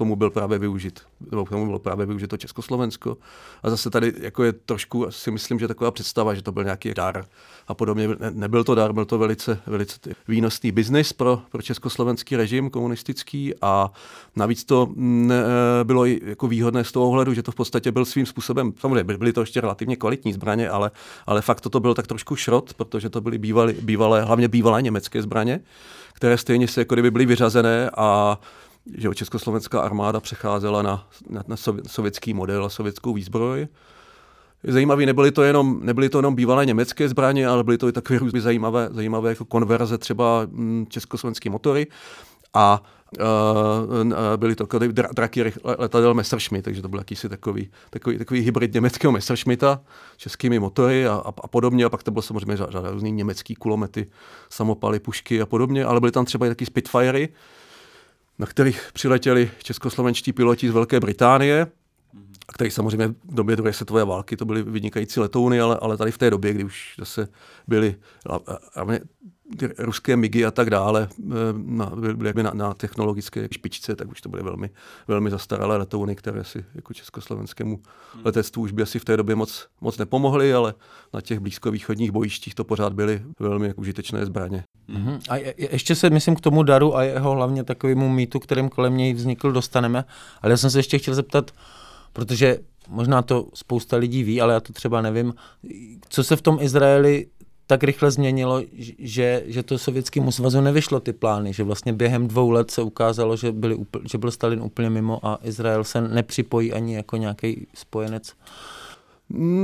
tomu 0.00 0.16
byl 0.16 0.30
právě 0.30 0.58
využit, 0.58 1.00
nebo 1.30 1.44
tomu 1.44 1.66
bylo 1.66 1.78
právě 1.78 2.06
využito 2.06 2.36
Československo. 2.36 3.16
A 3.62 3.70
zase 3.70 3.90
tady 3.90 4.12
jako 4.20 4.44
je 4.44 4.52
trošku, 4.52 5.06
si 5.10 5.30
myslím, 5.30 5.58
že 5.58 5.68
taková 5.68 5.90
představa, 5.90 6.34
že 6.34 6.42
to 6.42 6.52
byl 6.52 6.64
nějaký 6.64 6.94
dar 6.94 7.24
a 7.68 7.74
podobně. 7.74 8.08
Ne, 8.08 8.30
nebyl 8.30 8.64
to 8.64 8.74
dar, 8.74 8.92
byl 8.92 9.04
to 9.04 9.18
velice, 9.18 9.60
velice 9.66 10.00
výnosný 10.28 10.72
biznis 10.72 11.12
pro, 11.12 11.42
pro 11.50 11.62
československý 11.62 12.36
režim 12.36 12.70
komunistický 12.70 13.54
a 13.62 13.92
navíc 14.36 14.64
to 14.64 14.88
ne, 14.96 15.44
bylo 15.84 16.06
i 16.06 16.20
jako 16.24 16.48
výhodné 16.48 16.84
z 16.84 16.92
toho 16.92 17.08
ohledu, 17.08 17.34
že 17.34 17.42
to 17.42 17.52
v 17.52 17.54
podstatě 17.54 17.92
byl 17.92 18.04
svým 18.04 18.26
způsobem, 18.26 18.72
samozřejmě 18.80 19.04
byly 19.04 19.32
to 19.32 19.40
ještě 19.40 19.60
relativně 19.60 19.96
kvalitní 19.96 20.32
zbraně, 20.32 20.68
ale, 20.68 20.90
ale 21.26 21.42
fakt 21.42 21.60
to 21.60 21.80
byl 21.80 21.94
tak 21.94 22.06
trošku 22.06 22.36
šrot, 22.36 22.74
protože 22.74 23.10
to 23.10 23.20
byly 23.20 23.38
bývalé, 23.38 23.72
bývalé 23.72 24.24
hlavně 24.24 24.48
bývalé 24.48 24.82
německé 24.82 25.22
zbraně, 25.22 25.60
které 26.14 26.38
stejně 26.38 26.68
se 26.68 26.80
jako 26.80 26.94
kdyby 26.94 27.10
byly 27.10 27.26
vyřazené 27.26 27.90
a 27.96 28.38
že 28.96 29.08
československá 29.14 29.80
armáda 29.80 30.20
přecházela 30.20 30.82
na, 30.82 31.08
na, 31.28 31.44
na 31.48 31.56
sovětský 31.86 32.34
model 32.34 32.64
a 32.64 32.68
sovětskou 32.68 33.14
výzbroj. 33.14 33.68
Zajímavý, 34.64 35.06
nebyly 35.06 35.32
to 35.32 35.42
jenom, 35.42 35.80
nebyly 35.82 36.08
to 36.08 36.18
jenom 36.18 36.34
bývalé 36.34 36.66
německé 36.66 37.08
zbraně, 37.08 37.46
ale 37.46 37.64
byly 37.64 37.78
to 37.78 37.88
i 37.88 37.92
takové 37.92 38.18
různě 38.18 38.40
zajímavé, 38.40 38.88
zajímavé 38.92 39.28
jako 39.28 39.44
konverze 39.44 39.98
třeba 39.98 40.46
mm, 40.46 40.86
československé 40.88 41.50
motory. 41.50 41.86
A 42.54 42.82
uh, 43.20 44.06
byly 44.36 44.54
to 44.54 44.66
draky 45.12 45.52
letadel 45.78 46.14
Messerschmitt, 46.14 46.64
takže 46.64 46.82
to 46.82 46.88
byl 46.88 46.98
jakýsi 46.98 47.28
takový, 47.28 47.70
takový, 47.90 48.18
takový 48.18 48.40
hybrid 48.40 48.74
německého 48.74 49.12
Messerschmitta, 49.12 49.80
českými 50.16 50.58
motory 50.58 51.06
a, 51.06 51.12
a, 51.12 51.28
a 51.28 51.48
podobně. 51.48 51.84
A 51.84 51.88
pak 51.88 52.02
to 52.02 52.10
bylo 52.10 52.22
samozřejmě 52.22 52.56
řada 52.56 52.90
různých 52.90 53.14
německý 53.14 53.54
kulomety, 53.54 54.06
samopaly, 54.50 55.00
pušky 55.00 55.42
a 55.42 55.46
podobně, 55.46 55.84
ale 55.84 56.00
byly 56.00 56.12
tam 56.12 56.24
třeba 56.24 56.46
i 56.46 56.48
taky 56.48 56.66
Spitfirey, 56.66 57.28
na 58.40 58.46
kterých 58.46 58.90
přiletěli 58.92 59.50
českoslovenští 59.62 60.32
piloti 60.32 60.68
z 60.68 60.72
Velké 60.72 61.00
Británie, 61.00 61.66
a 62.50 62.52
který 62.52 62.70
samozřejmě 62.70 63.08
v 63.08 63.34
době 63.34 63.56
druhé 63.56 63.72
světové 63.72 64.04
války 64.04 64.36
to 64.36 64.44
byly 64.44 64.62
vynikající 64.62 65.20
letouny, 65.20 65.60
ale, 65.60 65.78
ale 65.80 65.96
tady 65.96 66.10
v 66.10 66.18
té 66.18 66.30
době, 66.30 66.52
kdy 66.52 66.64
už 66.64 66.94
zase 66.98 67.28
byly 67.68 67.96
a, 68.30 68.34
a, 68.34 68.80
a 68.80 68.84
ty 69.56 69.68
ruské 69.78 70.16
migy 70.16 70.44
a 70.44 70.50
tak 70.50 70.70
dále 70.70 71.08
eh, 71.18 71.32
na, 71.52 71.92
byly 72.14 72.42
na, 72.42 72.50
na 72.54 72.74
technologické 72.74 73.48
špičce, 73.52 73.96
tak 73.96 74.10
už 74.10 74.20
to 74.20 74.28
byly 74.28 74.42
velmi, 74.42 74.70
velmi 75.08 75.30
zastaralé 75.30 75.76
letouny, 75.76 76.16
které 76.16 76.44
si 76.44 76.64
jako 76.74 76.94
československému 76.94 77.80
letectvu 78.24 78.62
už 78.62 78.72
by 78.72 78.82
asi 78.82 78.98
v 78.98 79.04
té 79.04 79.16
době 79.16 79.36
moc, 79.36 79.66
moc 79.80 79.98
nepomohly, 79.98 80.54
ale 80.54 80.74
na 81.14 81.20
těch 81.20 81.38
blízkovýchodních 81.38 82.10
bojištích 82.10 82.54
to 82.54 82.64
pořád 82.64 82.92
byly 82.92 83.22
velmi 83.38 83.66
jako 83.66 83.80
užitečné 83.80 84.26
zbraně. 84.26 84.64
Mm-hmm. 84.88 85.20
A 85.28 85.36
je, 85.36 85.54
ještě 85.56 85.94
se, 85.94 86.10
myslím, 86.10 86.36
k 86.36 86.40
tomu 86.40 86.62
daru 86.62 86.96
a 86.96 87.02
jeho 87.02 87.30
hlavně 87.30 87.64
takovému 87.64 88.08
mýtu, 88.08 88.38
kterým 88.38 88.68
kolem 88.68 88.96
něj 88.96 89.14
vznikl, 89.14 89.52
dostaneme. 89.52 90.04
Ale 90.42 90.52
já 90.52 90.56
jsem 90.56 90.70
se 90.70 90.78
ještě 90.78 90.98
chtěl 90.98 91.14
zeptat, 91.14 91.50
protože 92.12 92.58
možná 92.88 93.22
to 93.22 93.46
spousta 93.54 93.96
lidí 93.96 94.22
ví, 94.22 94.40
ale 94.40 94.54
já 94.54 94.60
to 94.60 94.72
třeba 94.72 95.02
nevím, 95.02 95.34
co 96.08 96.24
se 96.24 96.36
v 96.36 96.42
tom 96.42 96.58
Izraeli 96.60 97.26
tak 97.66 97.84
rychle 97.84 98.10
změnilo, 98.10 98.62
že, 98.98 99.42
že 99.46 99.62
to 99.62 99.78
sovětskému 99.78 100.32
svazu 100.32 100.60
nevyšlo 100.60 101.00
ty 101.00 101.12
plány, 101.12 101.52
že 101.52 101.62
vlastně 101.64 101.92
během 101.92 102.28
dvou 102.28 102.50
let 102.50 102.70
se 102.70 102.82
ukázalo, 102.82 103.36
že, 103.36 103.52
byli, 103.52 103.76
že 104.10 104.18
byl 104.18 104.30
Stalin 104.30 104.62
úplně 104.62 104.90
mimo 104.90 105.26
a 105.26 105.38
Izrael 105.42 105.84
se 105.84 106.00
nepřipojí 106.00 106.72
ani 106.72 106.94
jako 106.94 107.16
nějaký 107.16 107.66
spojenec. 107.74 108.32
Mm, 108.32 108.79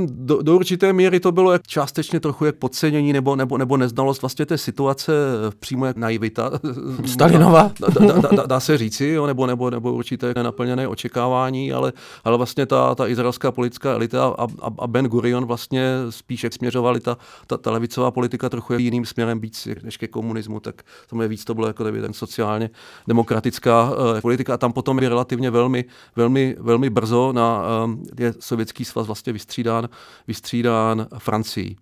do, 0.05 0.41
do 0.41 0.55
určité 0.55 0.93
míry 0.93 1.19
to 1.19 1.31
bylo 1.31 1.51
jak 1.51 1.67
částečně 1.67 2.19
trochu 2.19 2.45
jak 2.45 2.55
podcenění 2.55 3.13
nebo, 3.13 3.35
nebo, 3.35 3.57
nebo 3.57 3.77
neznalost 3.77 4.21
vlastně 4.21 4.45
té 4.45 4.57
situace, 4.57 5.13
eh, 5.47 5.51
přímo 5.59 5.85
jak 5.85 5.97
naivita. 5.97 6.51
Stalinova? 7.05 7.71
Dá, 7.79 7.87
dá, 7.99 8.21
dá, 8.21 8.29
dá, 8.35 8.45
dá 8.45 8.59
se 8.59 8.77
říci, 8.77 9.05
jo, 9.05 9.27
nebo, 9.27 9.47
nebo, 9.47 9.69
nebo 9.69 9.93
určité 9.93 10.33
nenaplněné 10.35 10.87
očekávání, 10.87 11.71
ale, 11.73 11.93
ale 12.23 12.37
vlastně 12.37 12.65
ta, 12.65 12.95
ta 12.95 13.07
izraelská 13.07 13.51
politická 13.51 13.91
elita 13.91 14.27
a, 14.27 14.43
a, 14.43 14.69
a 14.79 14.87
Ben 14.87 15.05
Gurion 15.05 15.45
vlastně 15.45 15.93
spíš 16.09 16.43
jak 16.43 16.53
směřovali 16.53 16.99
ta, 16.99 17.17
ta, 17.47 17.57
ta 17.57 17.71
levicová 17.71 18.11
politika 18.11 18.49
trochu 18.49 18.73
jiným 18.73 19.05
směrem 19.05 19.39
víc 19.39 19.67
než 19.83 19.97
ke 19.97 20.07
komunismu, 20.07 20.59
tak 20.59 20.81
samozřejmě 21.09 21.27
víc 21.27 21.45
to 21.45 21.53
bylo 21.53 21.67
jako 21.67 21.83
ten 21.83 22.13
sociálně 22.13 22.69
demokratická 23.07 23.91
uh, 23.91 24.21
politika 24.21 24.53
a 24.53 24.57
tam 24.57 24.73
potom 24.73 24.99
je 24.99 25.09
relativně 25.09 25.51
velmi, 25.51 25.85
velmi, 26.15 26.55
velmi 26.59 26.89
brzo 26.89 27.31
na 27.33 27.61
um, 27.85 28.03
je 28.19 28.33
sovětský 28.39 28.85
svaz 28.85 29.07
vlastně 29.07 29.33
vystřídal 29.33 29.56
vystřídán, 29.57 29.89
vystřídán 30.27 31.07
Francií. 31.17 31.77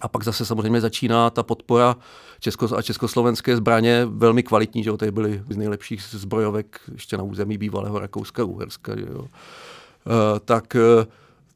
A 0.00 0.08
pak 0.08 0.24
zase 0.24 0.46
samozřejmě 0.46 0.80
začíná 0.80 1.30
ta 1.30 1.42
podpora 1.42 1.96
česko- 2.40 2.76
a 2.76 2.82
československé 2.82 3.56
zbraně 3.56 4.06
velmi 4.10 4.42
kvalitní, 4.42 4.82
že 4.84 4.90
jo, 4.90 4.96
tady 4.96 5.10
byly 5.10 5.42
z 5.50 5.56
nejlepších 5.56 6.02
zbrojovek 6.02 6.80
ještě 6.92 7.16
na 7.16 7.22
území 7.22 7.58
bývalého 7.58 7.98
Rakouska, 7.98 8.44
Uherska, 8.44 8.96
že 8.96 9.06
jo. 9.12 9.20
Uh, 9.20 9.28
tak 10.44 10.74
uh, 10.74 11.04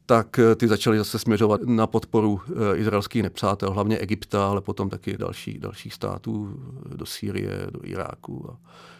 tak 0.06 0.40
ty 0.56 0.68
začaly 0.68 0.98
zase 0.98 1.18
směřovat 1.18 1.60
na 1.64 1.86
podporu 1.86 2.40
izraelských 2.74 3.22
nepřátel, 3.22 3.70
hlavně 3.70 3.98
Egypta, 3.98 4.48
ale 4.48 4.60
potom 4.60 4.90
taky 4.90 5.16
dalších, 5.16 5.58
dalších 5.58 5.94
států 5.94 6.60
do 6.96 7.06
Sýrie, 7.06 7.66
do 7.70 7.80
Iráku 7.82 8.50
a 8.50 8.56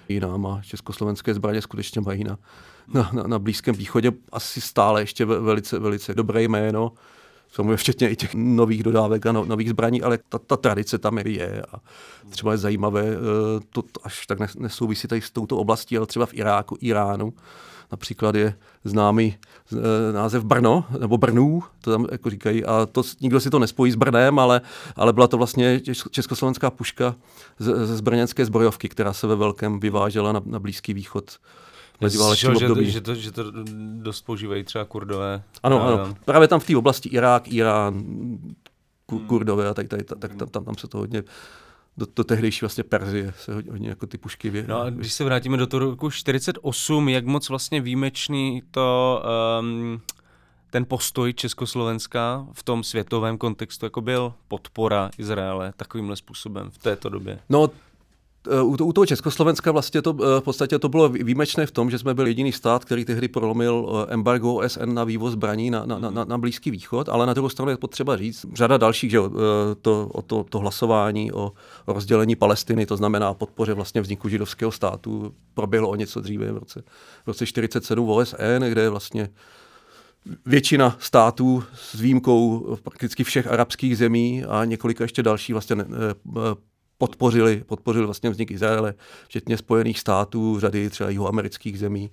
jinám. 0.08 0.46
A 0.46 0.60
československé 0.62 1.34
zbraně 1.34 1.62
skutečně 1.62 2.00
mají 2.00 2.24
na, 2.24 2.38
na, 2.94 3.10
na, 3.12 3.22
na 3.22 3.38
Blízkém 3.38 3.74
východě 3.74 4.12
asi 4.32 4.60
stále 4.60 5.02
ještě 5.02 5.24
velice, 5.24 5.78
velice 5.78 6.14
dobré 6.14 6.42
jméno. 6.42 6.92
Samozřejmě 7.52 7.76
včetně 7.76 8.10
i 8.10 8.16
těch 8.16 8.34
nových 8.34 8.82
dodávek 8.82 9.26
a 9.26 9.32
no, 9.32 9.44
nových 9.44 9.70
zbraní, 9.70 10.02
ale 10.02 10.18
ta, 10.28 10.38
ta 10.38 10.56
tradice 10.56 10.98
tam 10.98 11.18
je 11.18 11.62
a 11.72 11.80
třeba 12.30 12.52
je 12.52 12.58
zajímavé, 12.58 13.04
eh, 13.06 13.60
to 13.70 13.82
až 14.02 14.26
tak 14.26 14.54
nesouvisí 14.54 15.08
tady 15.08 15.20
s 15.20 15.30
touto 15.30 15.56
oblastí, 15.56 15.96
ale 15.96 16.06
třeba 16.06 16.26
v 16.26 16.34
Iráku, 16.34 16.78
Iránu, 16.80 17.32
například 17.92 18.34
je 18.34 18.54
známý 18.84 19.36
e, 19.72 20.12
název 20.12 20.44
Brno, 20.44 20.84
nebo 20.98 21.18
Brnů, 21.18 21.62
to 21.80 21.90
tam 21.90 22.06
jako 22.10 22.30
říkají, 22.30 22.64
a 22.64 22.86
to, 22.92 23.02
nikdo 23.20 23.40
si 23.40 23.50
to 23.50 23.58
nespojí 23.58 23.92
s 23.92 23.94
Brnem, 23.94 24.38
ale, 24.38 24.60
ale 24.96 25.12
byla 25.12 25.26
to 25.26 25.38
vlastně 25.38 25.80
československá 26.10 26.70
puška 26.70 27.14
ze, 27.58 27.86
ze 27.86 27.96
zbrněnské 27.96 28.44
zbrojovky, 28.44 28.88
která 28.88 29.12
se 29.12 29.26
ve 29.26 29.36
velkém 29.36 29.80
vyvážela 29.80 30.32
na, 30.32 30.42
na 30.44 30.58
Blízký 30.58 30.94
východ 30.94 31.30
meziválečném 32.00 32.54
že, 32.54 32.66
období. 32.66 32.90
Že 32.90 33.00
to, 33.00 33.14
že 33.14 33.32
to 33.32 33.44
dost 33.94 34.22
používají 34.22 34.64
třeba 34.64 34.84
kurdové. 34.84 35.42
Ano, 35.62 35.82
ano. 35.82 36.14
Právě 36.24 36.48
tam 36.48 36.60
v 36.60 36.66
té 36.66 36.76
oblasti 36.76 37.08
Irák, 37.08 37.52
Irán, 37.52 38.04
kurdové 39.26 39.68
a 39.68 39.74
tak, 39.74 39.88
tak, 39.88 40.02
tak, 40.02 40.34
tam, 40.34 40.48
tam, 40.48 40.64
tam 40.64 40.74
se 40.76 40.88
to 40.88 40.98
hodně 40.98 41.22
do, 41.96 42.06
do 42.16 42.24
tehdejší 42.24 42.60
vlastně 42.60 42.84
Perzie 42.84 43.32
se 43.38 43.54
hodně, 43.54 43.88
jako 43.88 44.06
ty 44.06 44.18
pušky 44.18 44.50
vě. 44.50 44.64
No 44.68 44.80
a 44.80 44.90
když 44.90 45.12
se 45.12 45.24
vrátíme 45.24 45.56
do 45.56 45.66
toho 45.66 45.80
roku 45.80 46.10
48, 46.10 47.08
jak 47.08 47.26
moc 47.26 47.48
vlastně 47.48 47.80
výjimečný 47.80 48.62
to 48.70 49.22
um, 49.60 50.00
ten 50.70 50.84
postoj 50.84 51.32
Československa 51.32 52.46
v 52.52 52.62
tom 52.62 52.84
světovém 52.84 53.38
kontextu 53.38 53.86
jako 53.86 54.00
byl 54.00 54.34
podpora 54.48 55.10
Izraele 55.18 55.72
takovýmhle 55.76 56.16
způsobem 56.16 56.70
v 56.70 56.78
této 56.78 57.08
době? 57.08 57.38
No 57.48 57.70
u, 58.46 58.84
u 58.84 58.92
toho 58.92 59.06
Československa 59.06 59.72
vlastně 59.72 60.02
to 60.02 60.16
eh, 60.20 60.40
v 60.40 60.44
podstatě 60.44 60.78
to 60.78 60.88
bylo 60.88 61.08
výjimečné 61.08 61.66
v 61.66 61.70
tom, 61.70 61.90
že 61.90 61.98
jsme 61.98 62.14
byli 62.14 62.30
jediný 62.30 62.52
stát, 62.52 62.84
který 62.84 63.04
tehdy 63.04 63.28
prolomil 63.28 64.06
eh, 64.08 64.12
embargo 64.12 64.54
OSN 64.54 64.94
na 64.94 65.04
vývoz 65.04 65.32
zbraní 65.32 65.70
na, 65.70 65.86
na, 65.86 65.98
na, 65.98 66.24
na 66.24 66.38
Blízký 66.38 66.70
východ, 66.70 67.08
ale 67.08 67.26
na 67.26 67.34
druhou 67.34 67.48
stranu 67.48 67.70
je 67.70 67.76
potřeba 67.76 68.16
říct, 68.16 68.46
řada 68.54 68.76
dalších, 68.76 69.10
že 69.10 69.18
to, 69.82 70.10
to, 70.26 70.44
to 70.44 70.58
hlasování 70.58 71.32
o, 71.32 71.52
o 71.86 71.92
rozdělení 71.92 72.36
Palestiny, 72.36 72.86
to 72.86 72.96
znamená 72.96 73.34
podpoře 73.34 73.74
vlastně 73.74 74.00
vzniku 74.00 74.28
židovského 74.28 74.72
státu, 74.72 75.34
proběhlo 75.54 75.88
o 75.88 75.94
něco 75.94 76.20
dříve 76.20 76.52
v 76.52 76.56
roce, 76.56 76.82
v 77.24 77.26
roce 77.26 77.46
47 77.46 78.10
OSN, 78.10 78.64
kde 78.68 78.90
vlastně 78.90 79.28
většina 80.46 80.96
států 80.98 81.64
s 81.74 82.00
výjimkou 82.00 82.76
prakticky 82.82 83.24
všech 83.24 83.46
arabských 83.46 83.98
zemí 83.98 84.44
a 84.44 84.64
několika 84.64 85.04
ještě 85.04 85.22
další 85.22 85.52
vlastně 85.52 85.76
podpořili, 87.00 87.62
podpořili 87.66 88.04
vlastně 88.04 88.30
vznik 88.30 88.50
Izraele, 88.50 88.94
včetně 89.28 89.56
Spojených 89.56 90.00
států, 90.00 90.60
řady 90.60 90.90
třeba 90.90 91.10
jihoamerických 91.10 91.78
zemí. 91.78 92.10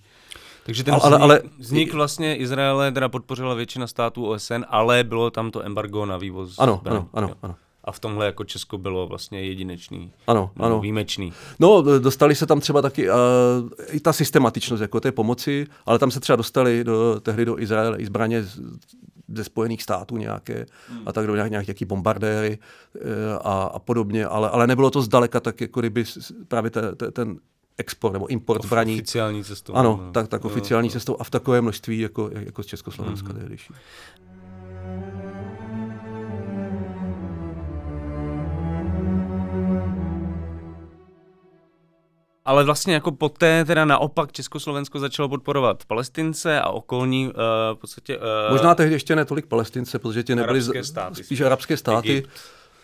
Takže 0.66 0.84
ten 0.84 0.96
ale, 1.02 1.18
ale, 1.18 1.42
vznik 1.60 1.94
vlastně 1.94 2.36
Izraele 2.36 2.92
teda 2.92 3.10
podpořila 3.10 3.54
většina 3.54 3.88
států 3.88 4.26
OSN, 4.26 4.64
ale 4.68 5.04
bylo 5.04 5.32
tam 5.32 5.52
to 5.52 5.66
embargo 5.66 6.06
na 6.06 6.18
vývoz. 6.18 6.56
Ano, 6.60 6.82
ano, 6.86 7.10
ano, 7.14 7.32
ano. 7.42 7.56
A 7.88 7.92
v 7.92 8.00
tomhle 8.00 8.26
jako 8.26 8.44
Česko 8.44 8.78
bylo 8.78 9.08
vlastně 9.08 9.42
jedinečný, 9.42 10.12
ano, 10.28 10.52
ano. 10.58 10.80
výjimečný. 10.80 11.34
No, 11.60 11.82
dostali 11.82 12.36
se 12.36 12.46
tam 12.46 12.60
třeba 12.60 12.82
taky 12.82 13.10
uh, 13.10 13.16
i 13.92 14.00
ta 14.00 14.14
systematičnost 14.14 14.82
jako 14.82 15.00
té 15.00 15.12
pomoci, 15.12 15.68
ale 15.86 16.00
tam 16.00 16.12
se 16.12 16.20
třeba 16.20 16.36
dostali 16.36 16.84
do, 16.84 17.20
tehdy 17.20 17.46
do 17.46 17.60
Izraele 17.60 17.98
i 17.98 18.06
zbraně 18.06 18.46
ze 19.28 19.44
Spojených 19.44 19.84
států 19.84 20.18
nějaké 20.18 20.66
hmm. 20.90 21.02
a 21.06 21.14
tak 21.14 21.28
do 21.28 21.36
nějak, 21.36 21.52
nějaký 21.52 21.86
bombardéry 21.86 22.60
eh, 22.96 23.00
a, 23.42 23.72
a 23.74 23.80
podobně, 23.80 24.26
ale, 24.26 24.50
ale 24.50 24.68
nebylo 24.68 24.90
to 24.90 25.02
zdaleka 25.02 25.40
tak, 25.40 25.62
jako 25.62 25.80
kdyby 25.80 26.04
právě 26.48 26.72
te, 26.72 26.96
te, 26.96 27.12
ten 27.12 27.40
export 27.78 28.14
nebo 28.14 28.28
import 28.28 28.64
zbraní. 28.64 28.94
Oficiální 28.94 29.44
cestou. 29.44 29.74
Ano, 29.74 30.00
no. 30.04 30.12
tak, 30.12 30.28
tak 30.28 30.46
oficiální 30.46 30.88
no, 30.88 30.92
cestou 30.92 31.18
a 31.20 31.24
v 31.24 31.30
takové 31.30 31.62
množství 31.62 32.00
jako, 32.00 32.30
jako 32.34 32.64
z 32.64 32.66
Československa 32.66 33.30
hmm. 33.30 33.40
tehdejší. 33.40 33.74
Ale 42.48 42.64
vlastně 42.64 42.94
jako 42.94 43.12
poté 43.12 43.66
teda 43.66 43.86
naopak 43.86 44.32
Československo 44.32 45.00
začalo 45.00 45.30
podporovat 45.30 45.86
Palestince 45.86 46.62
a 46.62 46.70
okolní 46.70 47.28
uh, 47.28 47.34
v 47.74 47.76
podstatě... 47.76 48.18
Uh, 48.18 48.24
Možná 48.52 48.76
tehdy 48.76 48.96
ještě 48.96 49.16
ne 49.16 49.26
tolik 49.26 49.46
Palestince, 49.46 50.00
protože 50.00 50.24
tě 50.24 50.36
nebyly 50.36 50.60
arabské 50.60 50.84
státy, 50.84 51.24
spíš 51.24 51.42
arabské 51.42 51.78
státy. 51.78 52.10
Egypt. 52.10 52.30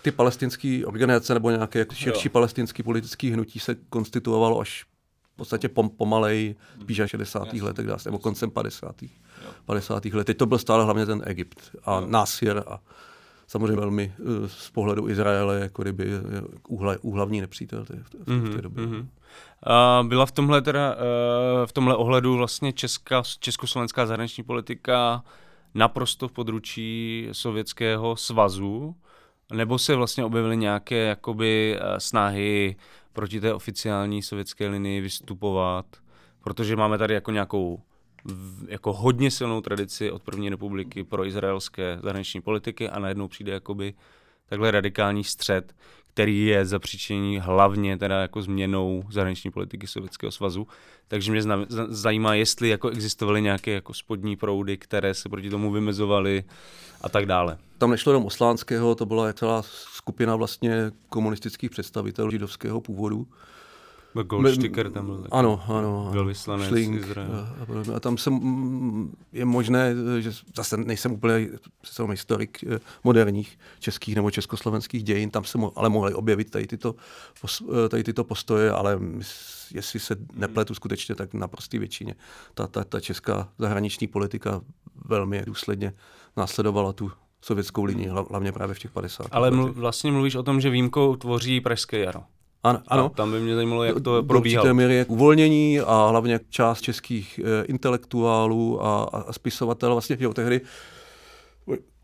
Ty 0.02 0.12
palestinské 0.12 0.82
organizace 0.86 1.34
nebo 1.34 1.50
nějaké 1.50 1.80
jako 1.80 1.96
širší 1.96 2.28
jo. 2.28 2.32
palestinský 2.32 2.84
politický 2.84 3.32
hnutí 3.32 3.60
se 3.60 3.76
konstituovalo 3.90 4.60
až 4.60 4.86
v 5.34 5.36
podstatě 5.36 5.70
pom, 5.70 5.90
pomalej, 5.90 6.56
spíš 6.82 7.00
až 7.00 7.10
60. 7.10 7.46
Jasně. 7.46 7.64
letech, 7.64 7.86
nebo 8.06 8.20
koncem 8.20 8.52
50. 8.52 9.02
Jo. 9.02 9.10
50. 9.66 10.06
let. 10.06 10.24
Teď 10.24 10.38
to 10.38 10.46
byl 10.46 10.58
stále 10.58 10.84
hlavně 10.84 11.06
ten 11.06 11.22
Egypt 11.26 11.76
a 11.86 12.00
jo. 12.00 12.06
Nasir 12.10 12.64
a 12.68 12.80
samozřejmě 13.48 13.76
velmi 13.76 14.14
eh, 14.20 14.50
z 14.50 14.70
pohledu 14.70 15.10
Izraele 15.10 15.60
jako 15.60 15.82
kdyby 15.82 16.06
úhla, 16.68 16.96
úhlavní 17.02 17.42
nepřítel 17.42 17.86
v 17.86 17.88
té, 17.88 17.96
v 18.04 18.10
té 18.10 18.18
mm-hmm, 18.18 18.62
době. 18.62 18.86
Mm-hmm. 18.86 19.08
Uh, 20.02 20.08
byla 20.08 20.26
v 20.26 20.32
tomhle 20.32 20.62
teda, 20.62 20.96
uh, 20.96 21.02
v 21.66 21.72
tomhle 21.72 21.96
ohledu 21.96 22.36
vlastně 22.36 22.74
česká, 22.74 23.24
československá 23.40 24.06
zahraniční 24.06 24.44
politika 24.44 25.24
naprosto 25.74 26.28
v 26.28 26.32
područí 26.32 27.28
Sovětského 27.32 28.16
svazu, 28.16 28.96
nebo 29.54 29.80
se 29.80 29.96
vlastně 29.96 30.26
objevily 30.26 30.58
nějaké 30.58 30.96
jakoby 31.06 31.80
snahy 31.98 32.76
proti 33.14 33.42
té 33.42 33.54
oficiální 33.54 34.22
sovětské 34.22 34.68
linii 34.68 35.02
vystupovat, 35.02 35.86
protože 36.44 36.76
máme 36.76 36.98
tady 36.98 37.14
jako 37.14 37.32
nějakou 37.32 37.82
jako 38.68 38.94
hodně 38.94 39.32
silnou 39.32 39.62
tradici 39.62 40.12
od 40.12 40.24
první 40.24 40.50
republiky 40.50 41.04
pro 41.04 41.26
izraelské 41.26 42.00
zahraniční 42.04 42.42
politiky 42.42 42.90
a 42.90 43.00
najednou 43.00 43.28
přijde 43.28 43.52
jakoby 43.52 43.94
takhle 44.50 44.72
radikální 44.72 45.24
střed, 45.24 45.76
který 46.14 46.46
je 46.46 46.66
zapříčení 46.66 47.40
hlavně 47.40 47.98
teda 47.98 48.22
jako 48.22 48.42
změnou 48.42 49.04
zahraniční 49.12 49.52
politiky 49.52 49.88
Sovětského 49.88 50.32
svazu. 50.32 50.68
Takže 51.08 51.32
mě 51.32 51.42
zna, 51.42 51.66
zajímá, 51.88 52.36
jestli 52.36 52.70
jako 52.70 52.90
existovaly 52.90 53.42
nějaké 53.42 53.72
jako 53.72 53.94
spodní 53.94 54.36
proudy, 54.36 54.78
které 54.78 55.14
se 55.14 55.30
proti 55.30 55.50
tomu 55.50 55.72
vymezovaly 55.72 56.44
a 57.02 57.10
tak 57.10 57.26
dále. 57.26 57.58
Tam 57.78 57.92
nešlo 57.92 58.12
jenom 58.12 58.26
Oslánského, 58.26 58.96
to 58.96 59.06
byla 59.06 59.34
celá 59.34 59.62
skupina 59.94 60.36
vlastně 60.36 60.92
komunistických 61.10 61.72
představitelů 61.72 62.32
židovského 62.32 62.82
původu, 62.82 63.28
Goldsticker 64.22 64.92
tam 64.92 65.06
byl 65.06 65.18
taky. 65.18 65.30
Ano, 65.32 65.64
ano. 65.68 66.10
Velvyslanec 66.14 66.68
Šlink, 66.68 67.06
a, 67.18 67.96
a 67.96 68.00
tam 68.00 68.18
se, 68.18 68.32
je 69.34 69.46
možné, 69.46 69.96
že 70.20 70.32
zase 70.56 70.78
nejsem 70.78 71.12
úplně 71.12 71.50
jsem 71.84 72.10
historik 72.10 72.64
eh, 72.64 72.80
moderních 73.04 73.60
českých 73.80 74.16
nebo 74.16 74.32
československých 74.32 75.04
dějin, 75.04 75.30
tam 75.30 75.44
se 75.44 75.58
mo, 75.58 75.72
ale 75.76 75.90
mohly 75.90 76.14
objevit 76.14 76.50
tady 76.50 76.68
tyto, 76.68 76.96
eh, 77.86 77.90
tady 77.90 78.04
tyto 78.04 78.24
postoje, 78.24 78.72
ale 78.72 79.00
jestli 79.74 80.00
se 80.00 80.16
nepletu 80.34 80.76
skutečně, 80.76 81.16
tak 81.16 81.34
na 81.34 81.48
prostý 81.48 81.80
většině 81.80 82.16
ta, 82.54 82.68
ta, 82.68 82.84
ta 82.84 83.00
česká 83.00 83.50
zahraniční 83.58 84.08
politika 84.08 84.62
velmi 85.06 85.42
důsledně 85.46 85.94
následovala 86.38 86.94
tu 86.94 87.12
sovětskou 87.42 87.84
linii, 87.84 88.08
hlavně 88.08 88.52
právě 88.52 88.76
v 88.76 88.80
těch 88.80 88.92
50. 88.92 89.28
Ale 89.32 89.52
mluv, 89.52 89.76
vlastně 89.76 90.12
mluvíš 90.12 90.36
o 90.36 90.44
tom, 90.44 90.62
že 90.62 90.70
výjimkou 90.70 91.16
tvoří 91.16 91.62
Pražské 91.62 92.00
jaro. 92.00 92.24
Ano, 92.64 92.82
ano. 92.88 93.10
Tam 93.10 93.32
by 93.32 93.40
mě 93.40 93.56
zajímalo, 93.56 93.84
jak 93.84 94.02
to 94.02 94.24
probíhalo. 94.24 94.68
Do 94.68 94.74
míry 94.74 95.06
uvolnění 95.08 95.80
a 95.80 96.08
hlavně 96.08 96.40
část 96.50 96.82
českých 96.82 97.40
e, 97.40 97.66
intelektuálů 97.66 98.86
a, 98.86 99.04
a 99.04 99.34
spisovatelů. 99.34 99.94
Vlastně 99.94 100.18
jo, 100.20 100.34
tehdy 100.34 100.62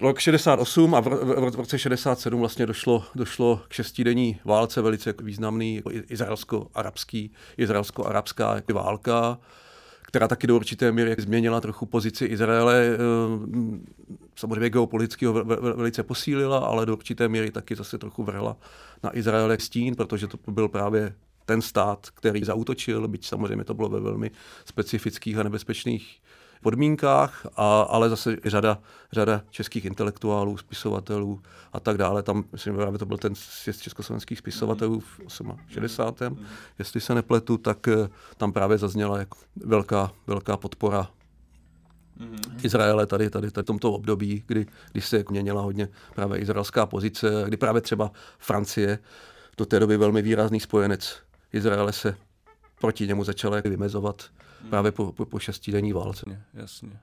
rok 0.02 0.20
68 0.20 0.96
a 0.96 1.00
v, 1.00 1.06
v, 1.06 1.52
v 1.52 1.56
roce 1.56 1.80
67 1.80 2.40
vlastně 2.40 2.66
došlo, 2.66 3.04
došlo 3.16 3.62
k 3.68 3.74
šestidenní 3.74 4.40
válce, 4.46 4.82
velice 4.82 5.14
významný 5.24 5.76
jako 5.76 5.90
izraelsko-arabský, 5.92 7.32
izraelsko-arabská 7.58 8.56
jako 8.56 8.74
válka 8.74 9.38
která 10.10 10.28
taky 10.28 10.48
do 10.48 10.56
určité 10.56 10.92
míry 10.92 11.16
změnila 11.18 11.62
trochu 11.62 11.86
pozici 11.86 12.26
Izraele. 12.26 12.88
Eh, 12.94 12.98
samozřejmě 14.36 14.70
geopoliticky 14.70 15.26
ho 15.26 15.34
velice 15.76 16.04
posílila, 16.04 16.58
ale 16.58 16.86
do 16.86 16.94
určité 16.98 17.28
míry 17.28 17.52
taky 17.52 17.76
zase 17.76 17.98
trochu 17.98 18.24
vrhla 18.24 18.58
na 19.04 19.18
Izraele 19.18 19.60
stín, 19.60 19.96
protože 19.96 20.28
to 20.28 20.52
byl 20.52 20.68
právě 20.68 21.16
ten 21.46 21.62
stát, 21.62 22.08
který 22.14 22.44
zautočil, 22.44 23.08
byť 23.08 23.26
samozřejmě 23.26 23.64
to 23.64 23.74
bylo 23.74 23.90
ve 23.90 24.00
velmi 24.00 24.32
specifických 24.66 25.38
a 25.38 25.44
nebezpečných 25.44 26.22
podmínkách, 26.62 27.46
a, 27.56 27.82
ale 27.82 28.10
zase 28.10 28.38
řada, 28.46 28.80
řada 29.12 29.42
českých 29.50 29.86
intelektuálů, 29.86 30.58
spisovatelů 30.58 31.42
a 31.74 31.80
tak 31.80 31.98
dále. 31.98 32.24
Tam, 32.24 32.44
myslím, 32.52 32.76
že 32.92 32.98
to 32.98 33.06
byl 33.06 33.18
ten 33.18 33.36
sjezd 33.36 33.82
československých 33.82 34.38
spisovatelů 34.38 35.00
v 35.00 35.20
60. 35.68 36.20
Jestli 36.80 37.02
se 37.02 37.16
nepletu, 37.16 37.58
tak 37.58 37.88
eh, 37.88 38.10
tam 38.38 38.54
právě 38.54 38.78
zazněla 38.78 39.20
jako 39.20 39.38
velká, 39.56 40.12
velká 40.28 40.58
podpora 40.58 41.08
Mm-hmm. 42.20 42.66
Izraele 42.66 43.06
tady, 43.06 43.30
tady, 43.30 43.52
tady 43.52 43.64
v 43.64 43.66
tomto 43.66 43.92
období, 43.94 44.44
kdy, 44.48 44.66
kdy 44.92 45.02
se 45.02 45.18
jako 45.18 45.34
měnila 45.34 45.62
hodně 45.62 45.90
právě 46.16 46.40
izraelská 46.40 46.86
pozice, 46.86 47.44
kdy 47.48 47.58
právě 47.58 47.82
třeba 47.82 48.12
Francie, 48.40 49.00
do 49.58 49.66
té 49.66 49.80
doby 49.80 49.98
velmi 49.98 50.22
výrazný 50.22 50.60
spojenec 50.60 51.16
Izraele 51.54 51.94
se 51.94 52.18
proti 52.80 53.08
němu 53.08 53.24
začala 53.24 53.62
vymezovat 53.62 54.24
právě 54.70 54.92
po, 54.92 55.12
po, 55.12 55.26
po 55.26 55.40
šestidenní 55.40 55.94
válce. 55.94 56.24
Jasně, 56.28 56.44
jasně. 56.54 57.00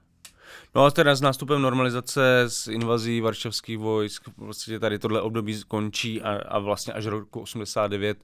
No 0.75 0.85
a 0.85 0.91
teda 0.91 1.15
s 1.15 1.21
nástupem 1.21 1.63
normalizace, 1.63 2.45
s 2.49 2.67
invazí 2.67 3.21
varšavských 3.21 3.79
vojsk, 3.79 4.29
vlastně 4.37 4.81
tady 4.81 4.99
tohle 4.99 5.21
období 5.21 5.55
skončí 5.55 6.23
a, 6.23 6.41
a 6.49 6.59
vlastně 6.59 6.93
až 6.93 7.07
roku 7.07 7.41
89 7.41 8.19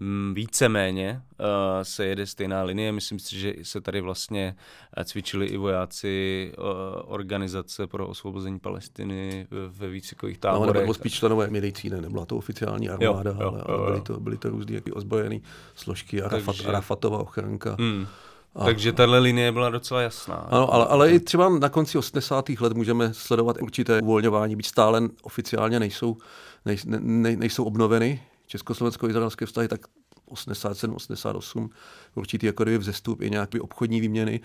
Mm, 0.00 0.34
víceméně 0.34 1.22
uh, 1.40 1.46
se 1.82 2.04
jede 2.04 2.26
stejná 2.26 2.62
linie. 2.62 2.92
Myslím 2.92 3.18
si, 3.18 3.38
že 3.38 3.54
se 3.62 3.80
tady 3.80 4.00
vlastně 4.00 4.56
eh, 4.96 5.04
cvičili 5.04 5.46
i 5.46 5.56
vojáci 5.56 6.52
uh, 6.58 6.64
organizace 7.06 7.86
pro 7.86 8.08
osvobození 8.08 8.58
Palestiny 8.58 9.46
ve 9.68 9.88
výcvikových 9.88 10.38
táborech. 10.38 10.74
No, 10.74 10.80
nebo 10.80 10.94
spíš 10.94 11.12
členové 11.12 11.50
milící, 11.50 11.90
ne, 11.90 12.00
nebyla 12.00 12.26
to 12.26 12.36
oficiální 12.36 12.88
armáda, 12.88 13.30
jo, 13.30 13.36
jo, 13.40 13.48
ale, 13.48 13.62
ale 13.62 13.90
byly 13.90 14.00
to, 14.00 14.20
byly 14.20 14.36
to 14.36 14.48
různé 14.48 14.80
ozbrojené 14.92 15.38
složky, 15.74 16.22
Arafat, 16.22 16.56
Takže... 16.56 16.68
Arafatova 16.68 17.18
ochranka. 17.18 17.76
Hmm. 17.78 18.06
A, 18.54 18.64
Takže 18.64 18.92
tahle 18.92 19.18
linie 19.18 19.52
byla 19.52 19.70
docela 19.70 20.02
jasná. 20.02 20.34
Ano, 20.34 20.74
ale, 20.74 20.86
ale 20.86 21.10
i 21.10 21.20
třeba 21.20 21.48
na 21.48 21.68
konci 21.68 21.98
80. 21.98 22.48
let 22.60 22.72
můžeme 22.72 23.14
sledovat 23.14 23.56
určité 23.62 24.02
uvolňování, 24.02 24.56
byť 24.56 24.66
stále 24.66 25.02
oficiálně 25.22 25.80
nejsou, 25.80 26.16
nej, 26.64 26.76
ne, 26.86 27.36
nejsou 27.36 27.64
obnoveny 27.64 28.22
československo-izraelské 28.46 29.46
vztahy, 29.46 29.68
tak 29.68 29.80
87, 30.26 30.94
88, 30.94 31.70
určitý 32.14 32.46
jako 32.46 32.62
kdyby 32.62 32.78
vzestup 32.78 33.22
i 33.22 33.30
nějaké 33.30 33.60
obchodní 33.60 34.00
výměny. 34.00 34.40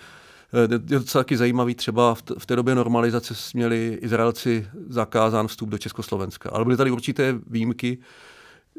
Eh, 0.53 0.93
je 0.93 0.99
to 0.99 1.19
taky 1.19 1.37
zajímavý, 1.37 1.75
třeba 1.75 2.15
v 2.37 2.45
té 2.45 2.55
době 2.55 2.75
normalizace 2.75 3.33
měli 3.53 3.99
Izraelci 4.01 4.67
zakázán 4.87 5.47
vstup 5.47 5.69
do 5.69 5.77
Československa, 5.77 6.49
ale 6.49 6.65
byly 6.65 6.77
tady 6.77 6.91
určité 6.91 7.35
výjimky, 7.47 7.97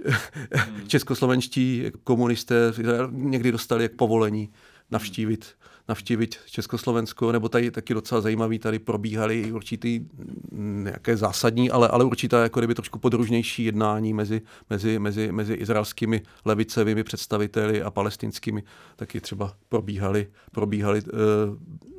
českoslovenští 0.86 1.84
komunisté 2.04 2.72
někdy 3.10 3.52
dostali 3.52 3.82
jak 3.82 3.92
povolení 3.92 4.52
navštívit 4.90 5.56
navštívit 5.88 6.36
Československo, 6.46 7.32
nebo 7.32 7.48
tady 7.48 7.70
taky 7.70 7.94
docela 7.94 8.20
zajímavý, 8.20 8.58
tady 8.58 8.78
probíhaly 8.78 9.52
určitý 9.52 10.00
nějaké 10.52 11.16
zásadní, 11.16 11.70
ale, 11.70 11.88
ale 11.88 12.04
určitá 12.04 12.42
jako 12.42 12.60
kdyby 12.60 12.74
trošku 12.74 12.98
podružnější 12.98 13.64
jednání 13.64 14.14
mezi, 14.14 14.42
mezi, 14.70 14.98
mezi, 14.98 15.32
mezi 15.32 15.54
izraelskými 15.54 16.22
levicevými 16.44 17.04
představiteli 17.04 17.82
a 17.82 17.90
palestinskými. 17.90 18.62
Taky 18.96 19.20
třeba 19.20 19.54
probíhaly, 19.68 20.26
probíhaly 20.52 21.02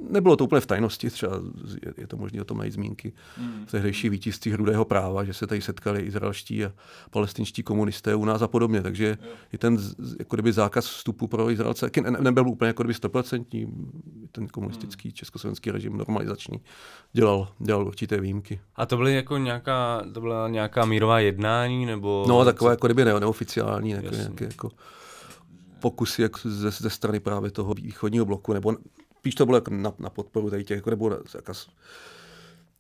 nebylo 0.10 0.36
to 0.36 0.44
úplně 0.44 0.62
v 0.62 0.66
tajnosti, 0.66 1.10
třeba 1.10 1.42
je, 1.86 1.94
je 1.98 2.08
to 2.08 2.18
možné 2.18 2.42
o 2.42 2.46
tom 2.46 2.58
najít 2.58 2.74
zmínky. 2.74 3.14
Hmm. 3.38 3.66
v 3.66 3.72
tehdejší 3.72 4.10
vítězství 4.10 4.52
hrudého 4.52 4.86
práva, 4.86 5.24
že 5.24 5.34
se 5.34 5.48
tady 5.48 5.62
setkali 5.62 6.02
izraelští 6.02 6.66
a 6.66 6.74
palestinští 7.10 7.64
komunisté 7.64 8.16
u 8.16 8.26
nás 8.26 8.42
a 8.42 8.48
podobně, 8.48 8.82
takže 8.82 9.18
i 9.54 9.58
ten 9.58 9.78
jako 10.20 10.36
kdyby 10.36 10.54
zákaz 10.54 10.86
vstupu 10.86 11.28
pro 11.28 11.52
Izraelce 11.52 11.90
ne, 12.02 12.18
nebyl 12.20 12.48
úplně 12.48 12.68
jako 12.68 12.84
kdyby 12.84 12.94
stoprocentní, 12.94 13.68
ten 14.32 14.48
komunistický 14.48 15.10
hmm. 15.10 15.14
československý 15.14 15.72
režim 15.72 15.98
normalizační 15.98 16.62
dělal, 17.14 17.48
dělal 17.60 17.88
určité 17.88 18.22
výjimky. 18.22 18.60
A 18.76 18.86
to 18.86 18.98
byly 18.98 19.16
jako 19.16 19.38
nějaká, 19.38 20.06
to 20.14 20.22
byla 20.22 20.50
nějaká 20.50 20.86
mírová 20.86 21.20
jednání, 21.20 21.86
nebo... 21.86 22.26
No, 22.28 22.46
takové 22.46 22.72
jako 22.72 22.88
kdyby 22.88 23.06
ne, 23.06 23.20
neoficiální, 23.20 23.92
jako 23.92 24.16
nějaké 24.16 24.46
jako 24.46 24.72
pokusy 25.80 26.22
jak 26.22 26.38
ze, 26.44 26.72
ze 26.72 26.90
strany 26.90 27.20
právě 27.20 27.52
toho 27.52 27.74
východního 27.74 28.26
bloku, 28.26 28.54
nebo 28.54 28.76
spíš 29.18 29.36
to 29.36 29.46
bylo 29.46 29.58
jako 29.58 29.72
na, 29.74 29.94
na 30.00 30.10
podporu 30.10 30.50
tady 30.50 30.64
těch, 30.64 30.76
jako 30.76 30.90
nebo 30.90 31.10
na, 31.10 31.18
jako 31.36 31.54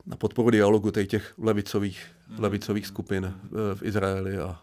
na 0.05 0.15
podporu 0.15 0.49
dialogu 0.49 0.91
tady 0.91 1.08
těch 1.08 1.34
levicových, 1.38 2.08
levicových 2.38 2.88
skupin 2.88 3.34
v 3.73 3.84
Izraeli 3.84 4.38
a, 4.38 4.60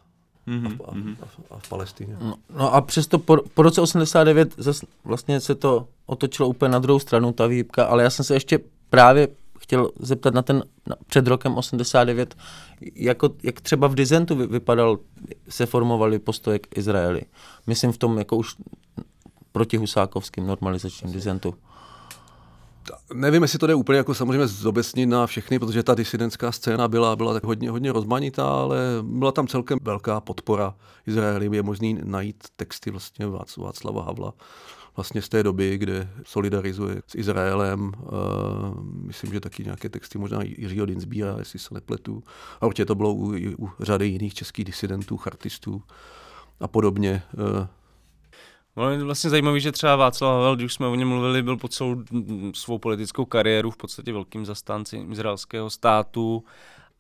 mm-hmm. 0.49 0.77
a, 0.85 0.91
a, 0.91 0.95
mhm. 0.95 1.17
a, 1.51 1.59
v 1.59 1.69
Palestině. 1.69 2.17
No, 2.21 2.35
no 2.57 2.75
a 2.75 2.81
přesto 2.81 3.19
po, 3.19 3.37
po 3.55 3.63
roce 3.63 3.81
89 3.81 4.55
zas 4.57 4.81
vlastně 5.05 5.41
se 5.41 5.55
to 5.55 5.89
otočilo 6.07 6.49
úplně 6.49 6.73
na 6.73 6.79
druhou 6.79 6.99
stranu, 6.99 7.33
ta 7.33 7.47
výhybka, 7.47 7.85
ale 7.85 8.03
já 8.03 8.11
jsem 8.11 8.25
se 8.25 8.35
ještě 8.35 8.59
právě 8.91 9.29
chtěl 9.59 9.91
zeptat 9.99 10.35
na 10.35 10.43
ten 10.43 10.65
na, 10.87 10.97
před 11.07 11.27
rokem 11.27 11.57
89, 11.57 12.35
jako, 12.95 13.31
jak 13.43 13.61
třeba 13.61 13.87
v 13.87 13.95
Dizentu 13.95 14.37
vy, 14.37 14.47
vypadal, 14.47 14.99
se 15.49 15.67
formovaly 15.67 16.19
postoje 16.19 16.59
k 16.59 16.79
Izraeli. 16.79 17.23
Myslím 17.67 17.93
v 17.93 17.99
tom 17.99 18.19
jako 18.19 18.37
už 18.37 18.57
protihusákovským 19.53 20.47
normalizačním 20.47 21.13
dizentu 21.13 21.55
nevím, 23.15 23.43
jestli 23.43 23.59
to 23.59 23.67
jde 23.67 23.75
úplně 23.75 23.97
jako 23.97 24.15
samozřejmě 24.15 24.47
zobecnit 24.47 25.09
na 25.09 25.27
všechny, 25.27 25.59
protože 25.59 25.83
ta 25.83 25.95
disidentská 25.95 26.53
scéna 26.53 26.89
byla, 26.89 27.17
byla 27.17 27.33
tak 27.33 27.45
hodně, 27.45 27.71
hodně 27.71 27.93
rozmanitá, 27.93 28.49
ale 28.49 28.79
byla 29.03 29.33
tam 29.33 29.47
celkem 29.47 29.79
velká 29.83 30.21
podpora 30.21 30.75
Izraeli. 31.07 31.57
Je 31.57 31.63
možný 31.63 31.99
najít 32.05 32.45
texty 32.57 32.91
vlastně 32.91 33.27
Václava 33.57 34.05
Havla 34.05 34.33
vlastně 34.97 35.23
z 35.23 35.29
té 35.29 35.43
doby, 35.43 35.79
kde 35.79 36.09
solidarizuje 36.25 37.03
s 37.07 37.15
Izraelem. 37.15 37.93
Uh, 38.01 38.85
myslím, 38.85 39.33
že 39.33 39.41
taky 39.41 39.65
nějaké 39.65 39.89
texty 39.89 40.19
možná 40.19 40.43
Jiřího 40.43 40.87
Dinsbíra, 40.87 41.37
jestli 41.39 41.59
se 41.59 41.75
nepletu. 41.75 42.23
A 42.61 42.67
určitě 42.67 42.85
to 42.85 42.95
bylo 42.95 43.15
u, 43.15 43.35
u 43.59 43.71
řady 43.81 44.07
jiných 44.07 44.35
českých 44.35 44.65
disidentů, 44.65 45.17
chartistů 45.17 45.83
a 46.61 46.69
podobně. 46.69 47.23
Uh, 47.35 47.67
No, 48.77 48.91
je 48.91 49.05
vlastně 49.05 49.31
zajímavé, 49.31 49.61
že 49.61 49.73
třeba 49.73 49.97
Václav 49.97 50.35
Havel, 50.35 50.57
když 50.57 50.75
jsme 50.75 50.87
o 50.87 50.95
něm 50.95 51.09
mluvili, 51.09 51.43
byl 51.43 51.57
po 51.57 51.69
celou 51.69 51.97
svou 52.55 52.79
politickou 52.79 53.25
kariéru 53.25 53.71
v 53.71 53.77
podstatě 53.77 54.13
velkým 54.13 54.47
zastáncem 54.47 55.13
izraelského 55.13 55.71
státu, 55.71 56.45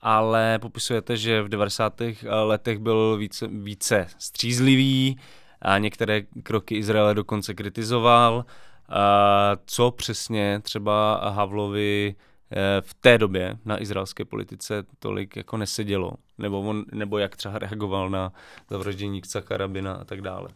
ale 0.00 0.58
popisujete, 0.58 1.16
že 1.16 1.42
v 1.42 1.48
90. 1.48 2.00
letech 2.42 2.78
byl 2.78 3.16
více, 3.16 3.48
více 3.48 4.06
střízlivý 4.18 5.18
a 5.62 5.78
některé 5.78 6.22
kroky 6.42 6.76
Izraele 6.76 7.14
dokonce 7.14 7.54
kritizoval. 7.54 8.44
A 8.88 9.56
co 9.66 9.90
přesně 9.90 10.60
třeba 10.62 11.20
Havlovi 11.30 12.14
Eh, 12.18 12.31
v 12.80 12.94
té 12.94 13.18
době 13.18 13.58
na 13.64 13.82
izraelské 13.82 14.24
politice 14.24 14.84
tolik 14.98 15.36
jako 15.36 15.56
nesedělo, 15.56 16.12
nebo, 16.38 16.60
on, 16.60 16.84
nebo 16.92 17.18
jak 17.18 17.36
třeba 17.36 17.58
reagoval 17.58 18.10
na 18.10 18.32
zavraždění 18.70 19.20
Kcaka 19.20 19.56
Rabina 19.56 19.92
a 19.92 20.04
tak 20.04 20.20
dále. 20.20 20.48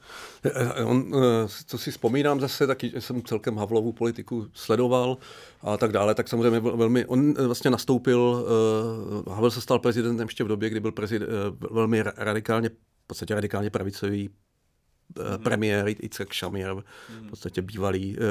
Eh, 0.44 0.50
eh, 0.54 0.84
on, 0.84 1.12
co 1.66 1.78
si 1.78 1.90
vzpomínám 1.90 2.40
zase, 2.40 2.66
taky 2.66 2.92
jsem 2.98 3.22
celkem 3.22 3.56
Havlovu 3.56 3.92
politiku 3.92 4.46
sledoval 4.52 5.16
a 5.62 5.76
tak 5.76 5.92
dále, 5.92 6.14
tak 6.14 6.28
samozřejmě 6.28 6.60
velmi, 6.60 7.06
on 7.06 7.34
vlastně 7.34 7.70
nastoupil, 7.70 8.46
Havel 9.30 9.50
se 9.50 9.60
stal 9.60 9.78
prezidentem 9.78 10.28
ještě 10.28 10.44
v 10.44 10.48
době, 10.48 10.70
kdy 10.70 10.80
byl 10.80 10.92
prezident, 10.92 11.30
velmi 11.70 12.02
radikálně, 12.16 12.68
v 12.68 13.06
podstatě 13.06 13.34
radikálně 13.34 13.70
pravicový 13.70 14.30
mm-hmm. 15.14 15.42
premiér 15.42 15.88
Yitzhak 15.88 16.34
Shamir, 16.34 16.74
v 16.74 16.82
mhm. 17.20 17.28
podstatě 17.28 17.62
bývalý 17.62 18.16
uh, 18.18 18.24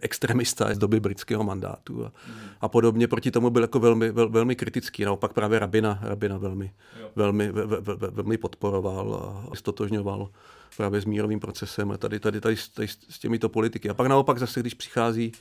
extremista 0.00 0.74
z 0.74 0.78
doby 0.78 1.00
britského 1.00 1.44
mandátu 1.44 2.04
a, 2.04 2.08
mm-hmm. 2.08 2.48
a 2.60 2.68
podobně. 2.68 3.08
Proti 3.08 3.30
tomu 3.30 3.50
byl 3.50 3.62
jako 3.62 3.80
velmi, 3.80 4.10
vel, 4.10 4.28
velmi 4.28 4.56
kritický. 4.56 5.04
Naopak 5.04 5.32
právě 5.32 5.58
Rabina, 5.58 5.98
Rabina 6.02 6.38
velmi, 6.38 6.72
velmi, 7.16 7.52
ve, 7.52 7.66
ve, 7.66 7.80
ve, 7.80 8.10
velmi 8.10 8.38
podporoval 8.38 9.14
a 9.52 9.56
stotožňoval 9.56 10.28
právě 10.76 11.00
s 11.00 11.04
mírovým 11.04 11.40
procesem 11.40 11.90
a 11.90 11.96
tady, 11.96 12.20
tady, 12.20 12.40
tady, 12.40 12.56
tady 12.74 12.88
s 12.88 13.18
těmito 13.18 13.48
politiky. 13.48 13.90
A 13.90 13.94
pak 13.94 14.06
naopak 14.06 14.38
zase, 14.38 14.60
když 14.60 14.74
přichází 14.74 15.32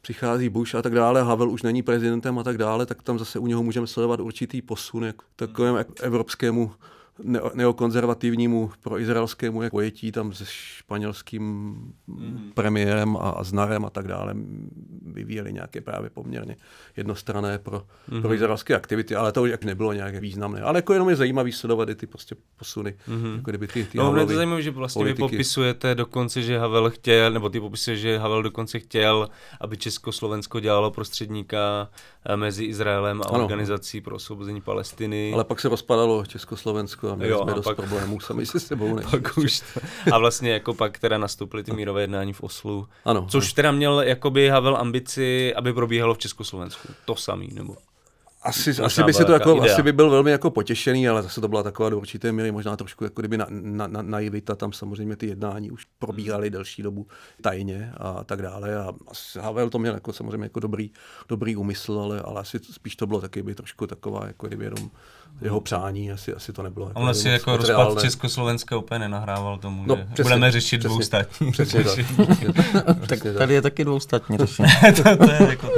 přichází 0.00 0.48
Bush 0.48 0.74
a 0.74 0.82
tak 0.82 0.94
dále, 0.94 1.22
Havel 1.22 1.50
už 1.50 1.62
není 1.62 1.82
prezidentem 1.82 2.38
a 2.38 2.42
tak 2.42 2.58
dále, 2.58 2.86
tak 2.86 3.02
tam 3.02 3.18
zase 3.18 3.38
u 3.38 3.46
něho 3.46 3.62
můžeme 3.62 3.86
sledovat 3.86 4.20
určitý 4.20 4.62
posun 4.62 5.12
k 5.12 5.22
takovému 5.36 5.78
evropskému 6.02 6.72
neokonzervativnímu 7.54 8.70
proizraelskému 8.82 9.62
jako 9.62 9.76
pojetí 9.76 10.12
tam 10.12 10.32
se 10.32 10.44
španělským 10.46 11.74
mm-hmm. 12.08 12.52
premiérem 12.54 13.16
a, 13.16 13.20
a 13.20 13.44
Znarem 13.44 13.84
a 13.84 13.90
tak 13.90 14.08
dále 14.08 14.34
vyvíjeli 15.06 15.52
nějaké 15.52 15.80
právě 15.80 16.10
poměrně 16.10 16.56
jednostrané 16.96 17.58
pro, 17.58 17.82
mm-hmm. 18.10 18.22
pro 18.22 18.34
izraelské 18.34 18.76
aktivity, 18.76 19.16
ale 19.16 19.32
to 19.32 19.46
jak 19.46 19.64
nebylo 19.64 19.92
nějaké 19.92 20.20
významné. 20.20 20.60
Ale 20.60 20.78
jako 20.78 20.92
jenom 20.92 21.08
je 21.08 21.16
zajímavý 21.16 21.52
sledovat 21.52 21.88
i 21.88 21.94
ty 21.94 22.06
prostě 22.06 22.36
posuny. 22.56 22.94
Mm-hmm. 23.08 23.36
Jako 23.36 23.50
kdyby 23.50 23.66
ty, 23.66 23.84
ty 23.84 23.98
no, 23.98 24.16
je 24.16 24.26
to 24.26 24.34
zajímavé, 24.34 24.62
že 24.62 24.70
vlastně 24.70 25.00
politiky. 25.00 25.22
vy 25.22 25.30
popisujete 25.30 25.94
dokonce, 25.94 26.42
že 26.42 26.58
Havel 26.58 26.90
chtěl, 26.90 27.32
nebo 27.32 27.48
ty 27.48 27.60
popisuješ, 27.60 28.00
že 28.00 28.18
Havel 28.18 28.42
dokonce 28.42 28.78
chtěl, 28.78 29.28
aby 29.60 29.76
Československo 29.76 30.60
dělalo 30.60 30.90
prostředníka 30.90 31.88
eh, 32.26 32.36
mezi 32.36 32.64
Izraelem 32.64 33.22
a 33.22 33.24
ano. 33.24 33.44
organizací 33.44 34.00
pro 34.00 34.16
osvobození 34.16 34.60
Palestiny. 34.60 35.30
Ale 35.34 35.44
pak 35.44 35.60
se 35.60 35.68
rozpadalo 35.68 36.26
Československo 36.26 37.07
a 37.12 37.14
měli 37.14 37.30
jo, 37.30 37.42
jsme 37.42 37.52
a 37.52 37.54
dost 37.54 37.64
pak, 37.64 37.76
problémů 37.76 38.20
sami 38.20 38.46
se 38.46 38.60
sebou. 38.60 38.94
Než 38.96 39.06
pak 39.06 39.38
už 39.38 39.60
to, 39.60 39.80
a 40.12 40.18
vlastně 40.18 40.52
jako 40.52 40.74
pak 40.74 40.98
teda 40.98 41.18
nastoupily 41.18 41.64
ty 41.64 41.72
mírové 41.72 42.00
jednání 42.00 42.32
v 42.32 42.40
Oslu, 42.40 42.88
ano, 43.04 43.26
což 43.28 43.44
ano. 43.44 43.54
teda 43.54 43.72
měl 43.72 44.00
jakoby 44.00 44.48
Havel 44.48 44.76
ambici, 44.76 45.54
aby 45.54 45.72
probíhalo 45.72 46.14
v 46.14 46.18
Československu. 46.18 46.88
To 47.04 47.16
samý, 47.16 47.48
nebo? 47.52 47.76
Asi, 48.48 48.70
asi 48.82 49.02
by 49.02 49.14
si 49.14 49.24
to 49.24 49.32
jako, 49.32 49.62
asi 49.62 49.82
by 49.82 49.92
byl 49.92 50.10
velmi 50.10 50.30
jako 50.30 50.50
potěšený, 50.50 51.08
ale 51.08 51.22
zase 51.22 51.40
to 51.40 51.48
byla 51.48 51.62
taková 51.62 51.88
do 51.88 51.98
určité 51.98 52.32
míry 52.32 52.52
možná 52.52 52.76
trošku 52.76 53.04
jako 53.04 53.22
kdyby 53.22 53.38
na, 53.38 53.46
na, 53.50 53.86
na, 53.86 54.02
naivita, 54.02 54.54
tam 54.54 54.72
samozřejmě 54.72 55.16
ty 55.16 55.26
jednání 55.26 55.70
už 55.70 55.86
probíhaly 55.98 56.50
delší 56.50 56.82
dobu 56.82 57.06
tajně 57.42 57.92
a 57.96 58.24
tak 58.24 58.42
dále 58.42 58.76
a 58.76 58.92
Havel 59.40 59.70
to 59.70 59.78
měl 59.78 59.94
jako 59.94 60.12
samozřejmě 60.12 60.44
jako 60.44 60.60
dobrý, 60.60 60.90
dobrý 61.28 61.56
úmysl, 61.56 62.00
ale, 62.00 62.20
ale 62.20 62.40
asi 62.40 62.58
spíš 62.72 62.96
to 62.96 63.06
bylo 63.06 63.20
taky 63.20 63.42
by 63.42 63.54
trošku 63.54 63.86
taková 63.86 64.26
jako 64.26 64.46
kdyby 64.46 64.64
jenom 64.64 64.90
jeho 65.42 65.60
přání, 65.60 66.12
asi, 66.12 66.34
asi 66.34 66.52
to 66.52 66.62
nebylo. 66.62 66.88
Jako 66.88 67.00
On 67.00 67.08
asi 67.08 67.28
jako 67.28 67.56
rozpad 67.56 68.00
Československa 68.00 68.76
úplně 68.76 68.98
nenahrával 68.98 69.58
tomu, 69.58 69.84
no, 69.86 69.96
že 69.96 70.04
přesně, 70.04 70.22
budeme 70.22 70.50
řešit 70.50 70.78
přesně, 70.78 70.88
dvoustátní. 70.88 71.52
Přesně 71.52 71.84
tak. 71.84 73.06
tak 73.08 73.18
tady 73.38 73.54
je 73.54 73.62
taky 73.62 73.84
dvoustátní 73.84 74.38
řešení. 74.38 74.68
to, 74.96 75.16
to 75.16 75.30
je 75.30 75.48
jako... 75.48 75.68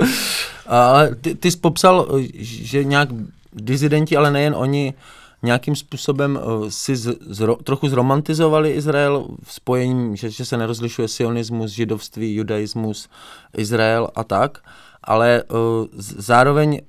Ale 0.71 1.15
ty, 1.15 1.35
ty 1.35 1.51
jsi 1.51 1.57
popsal, 1.57 2.09
že 2.35 2.85
nějak 2.85 3.09
dizidenti, 3.53 4.17
ale 4.17 4.31
nejen 4.31 4.55
oni, 4.57 4.95
nějakým 5.43 5.77
způsobem 5.77 6.39
eh, 6.39 6.71
si 6.71 6.97
z, 6.97 7.17
z, 7.27 7.47
trochu 7.65 7.89
zromantizovali 7.89 8.71
Izrael 8.71 9.27
v 9.43 9.53
spojení, 9.53 10.17
že, 10.17 10.31
že 10.31 10.45
se 10.45 10.57
nerozlišuje 10.57 11.09
sionismus, 11.09 11.71
židovství, 11.71 12.35
judaismus, 12.35 13.09
Izrael 13.57 14.09
a 14.15 14.25
tak, 14.25 14.59
ale 15.05 15.43
uh, 15.43 15.59
zároveň 15.99 16.81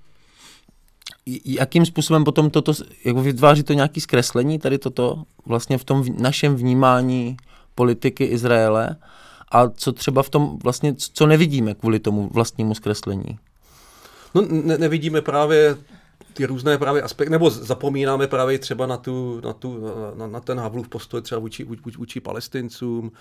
jakým 1.46 1.86
způsobem 1.86 2.24
potom 2.24 2.50
toto, 2.50 2.74
jako 3.06 3.22
vytváří 3.22 3.64
to 3.64 3.74
nějaké 3.74 4.02
zkreslení, 4.02 4.60
tady 4.60 4.78
toto, 4.78 5.24
vlastně 5.46 5.78
v 5.78 5.84
tom 5.84 6.04
v 6.04 6.22
našem 6.22 6.56
vnímání 6.56 7.38
politiky 7.76 8.24
Izraele 8.24 8.96
a 9.52 9.70
co 9.70 9.92
třeba 9.92 10.24
v 10.24 10.30
tom 10.30 10.60
vlastně, 10.64 10.94
co 10.98 11.26
nevidíme 11.26 11.74
kvůli 11.74 12.00
tomu 12.00 12.30
vlastnímu 12.34 12.76
zkreslení? 12.76 13.40
No 14.34 14.42
ne, 14.42 14.78
nevidíme 14.78 15.22
právě 15.22 15.78
ty 16.34 16.46
různé 16.46 16.78
právě 16.78 17.02
aspekty, 17.02 17.32
nebo 17.32 17.50
zapomínáme 17.50 18.28
právě 18.28 18.60
třeba 18.60 18.86
na, 18.86 18.98
tu, 18.98 19.42
na, 19.44 19.54
tu, 19.54 19.84
na, 20.16 20.28
na 20.28 20.40
ten 20.40 20.60
Havlův 20.60 20.90
postoj 20.90 21.22
třeba 21.22 21.40
vůči, 21.40 21.64
vůči, 21.64 21.98
vůči 21.98 22.20
palestincům, 22.20 23.12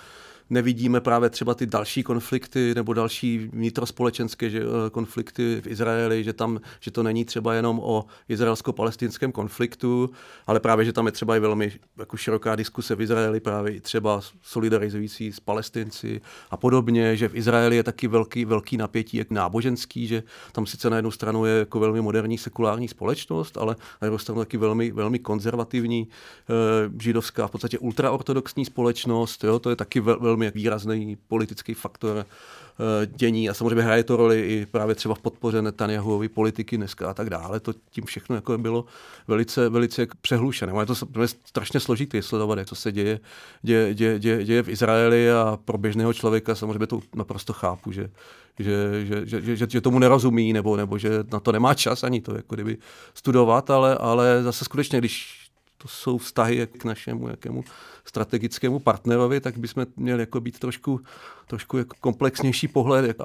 nevidíme 0.50 1.00
právě 1.00 1.30
třeba 1.30 1.54
ty 1.54 1.66
další 1.66 2.02
konflikty 2.02 2.74
nebo 2.74 2.92
další 2.92 3.38
vnitrospolečenské 3.38 4.46
eh, 4.46 4.60
konflikty 4.90 5.60
v 5.64 5.66
Izraeli, 5.66 6.24
že, 6.24 6.32
tam, 6.32 6.60
že 6.80 6.90
to 6.90 7.02
není 7.02 7.24
třeba 7.24 7.54
jenom 7.54 7.80
o 7.82 8.04
izraelsko-palestinském 8.28 9.32
konfliktu, 9.32 10.10
ale 10.46 10.60
právě, 10.60 10.84
že 10.84 10.92
tam 10.92 11.06
je 11.06 11.12
třeba 11.12 11.36
i 11.36 11.40
velmi 11.40 11.72
jako 11.98 12.16
široká 12.16 12.56
diskuse 12.56 12.94
v 12.94 13.00
Izraeli, 13.00 13.40
právě 13.40 13.72
i 13.72 13.80
třeba 13.80 14.20
solidarizující 14.42 15.32
s 15.32 15.40
palestinci 15.40 16.20
a 16.50 16.56
podobně, 16.56 17.16
že 17.16 17.28
v 17.28 17.34
Izraeli 17.34 17.76
je 17.76 17.82
taky 17.82 18.08
velký, 18.08 18.44
velký 18.44 18.76
napětí 18.76 19.16
jak 19.16 19.30
náboženský, 19.30 20.06
že 20.06 20.22
tam 20.52 20.66
sice 20.66 20.90
na 20.90 20.96
jednu 20.96 21.10
stranu 21.10 21.44
je 21.44 21.58
jako 21.58 21.80
velmi 21.80 22.00
moderní 22.00 22.38
sekulární 22.38 22.88
společnost, 22.88 23.56
ale 23.56 23.76
na 24.02 24.06
druhou 24.06 24.18
stranu 24.18 24.40
taky 24.40 24.56
velmi, 24.56 24.90
velmi 24.92 25.18
konzervativní 25.18 26.08
e, 26.08 27.02
židovská, 27.02 27.46
v 27.46 27.50
podstatě 27.50 27.78
ultraortodoxní 27.78 28.64
společnost, 28.64 29.44
jo, 29.44 29.58
to 29.58 29.70
je 29.70 29.76
taky 29.76 30.00
vel, 30.40 30.50
velmi 30.50 30.50
výrazný 30.54 31.16
politický 31.28 31.74
faktor 31.74 32.18
e, 32.18 33.06
dění 33.06 33.50
a 33.50 33.54
samozřejmě 33.54 33.82
hraje 33.82 34.04
to 34.04 34.16
roli 34.16 34.40
i 34.40 34.66
právě 34.66 34.94
třeba 34.94 35.14
v 35.14 35.18
podpoře 35.18 35.62
Netanyahuovy 35.62 36.28
politiky 36.28 36.76
dneska 36.76 37.10
a 37.10 37.14
tak 37.14 37.30
dále. 37.30 37.60
To 37.60 37.72
tím 37.90 38.04
všechno 38.04 38.36
jako 38.36 38.58
bylo 38.58 38.84
velice, 39.28 39.68
velice 39.68 40.06
přehlušené. 40.20 40.72
Je 40.80 40.86
to, 40.86 41.20
je 41.22 41.28
strašně 41.28 41.80
složité 41.80 42.22
sledovat, 42.22 42.68
to 42.68 42.74
se 42.74 42.92
děje, 42.92 43.20
děje, 43.62 43.94
děje, 43.94 44.18
děje, 44.18 44.44
děje 44.44 44.62
v 44.62 44.68
Izraeli 44.68 45.32
a 45.32 45.58
pro 45.64 45.78
běžného 45.78 46.12
člověka 46.12 46.54
samozřejmě 46.54 46.86
to 46.86 47.00
naprosto 47.14 47.52
chápu, 47.52 47.92
že, 47.92 48.10
že, 48.58 49.06
že, 49.06 49.26
že, 49.26 49.56
že, 49.56 49.66
že 49.70 49.80
tomu 49.80 49.98
nerozumí 49.98 50.52
nebo, 50.52 50.76
nebo 50.76 50.98
že 50.98 51.10
na 51.32 51.40
to 51.40 51.52
nemá 51.52 51.74
čas 51.74 52.04
ani 52.04 52.20
to 52.20 52.36
jako 52.36 52.54
kdyby 52.54 52.78
studovat, 53.14 53.70
ale, 53.70 53.94
ale 53.94 54.42
zase 54.42 54.64
skutečně, 54.64 54.98
když 54.98 55.39
to 55.82 55.88
jsou 55.88 56.18
vztahy 56.18 56.66
k 56.66 56.84
našemu 56.84 57.28
jakému 57.28 57.64
strategickému 58.04 58.78
partnerovi, 58.78 59.40
tak 59.40 59.58
bychom 59.58 59.86
měli 59.96 60.22
jako 60.22 60.40
být 60.40 60.58
trošku, 60.58 61.00
trošku 61.46 61.78
jako 61.78 61.96
komplexnější 62.00 62.68
pohled 62.68 63.20
a, 63.20 63.24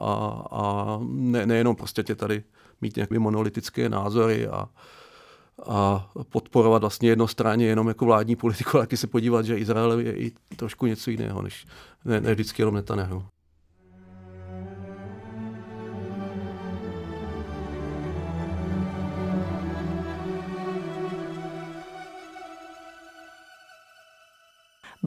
a, 0.00 0.42
a 0.50 0.98
ne, 1.02 1.46
nejenom 1.46 1.76
prostě 1.76 2.02
tě 2.02 2.14
tady 2.14 2.42
mít 2.80 2.96
nějaké 2.96 3.18
monolitické 3.18 3.88
názory 3.88 4.48
a, 4.48 4.68
a 5.66 6.10
podporovat 6.28 6.82
vlastně 6.82 7.08
jednostranně 7.08 7.66
jenom 7.66 7.88
jako 7.88 8.04
vládní 8.04 8.36
politiku, 8.36 8.70
ale 8.76 8.86
taky 8.86 8.96
se 8.96 9.06
podívat, 9.06 9.46
že 9.46 9.58
Izrael 9.58 10.00
je 10.00 10.16
i 10.16 10.32
trošku 10.56 10.86
něco 10.86 11.10
jiného, 11.10 11.42
než 11.42 11.66
ne, 12.04 12.20
ne 12.20 12.34
vždycky 12.34 12.62
jenom 12.62 12.74
Netanyahu. 12.74 13.24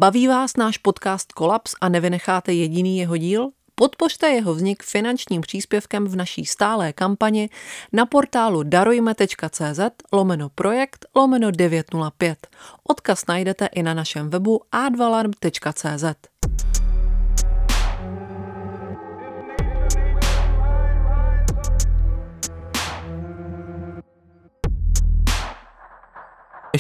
Baví 0.04 0.28
vás 0.28 0.58
náš 0.58 0.78
podcast 0.78 1.32
Kolaps 1.32 1.76
a 1.82 1.90
nevynecháte 1.90 2.54
jediný 2.54 2.98
jeho 2.98 3.18
díl? 3.18 3.50
Podpořte 3.76 4.30
jeho 4.30 4.54
vznik 4.54 4.84
finančním 4.84 5.42
příspěvkem 5.42 6.08
v 6.08 6.16
naší 6.16 6.46
stálé 6.46 6.94
kampani 6.94 7.50
na 7.94 8.06
portálu 8.06 8.64
darujme.cz 8.64 9.80
lomeno 10.14 10.50
projekt 10.50 11.06
lomeno 11.16 11.52
905. 11.52 12.48
Odkaz 12.84 13.28
najdete 13.28 13.66
i 13.66 13.84
na 13.84 13.94
našem 13.94 14.30
webu 14.30 14.62
advalarm.cz. 14.72 16.33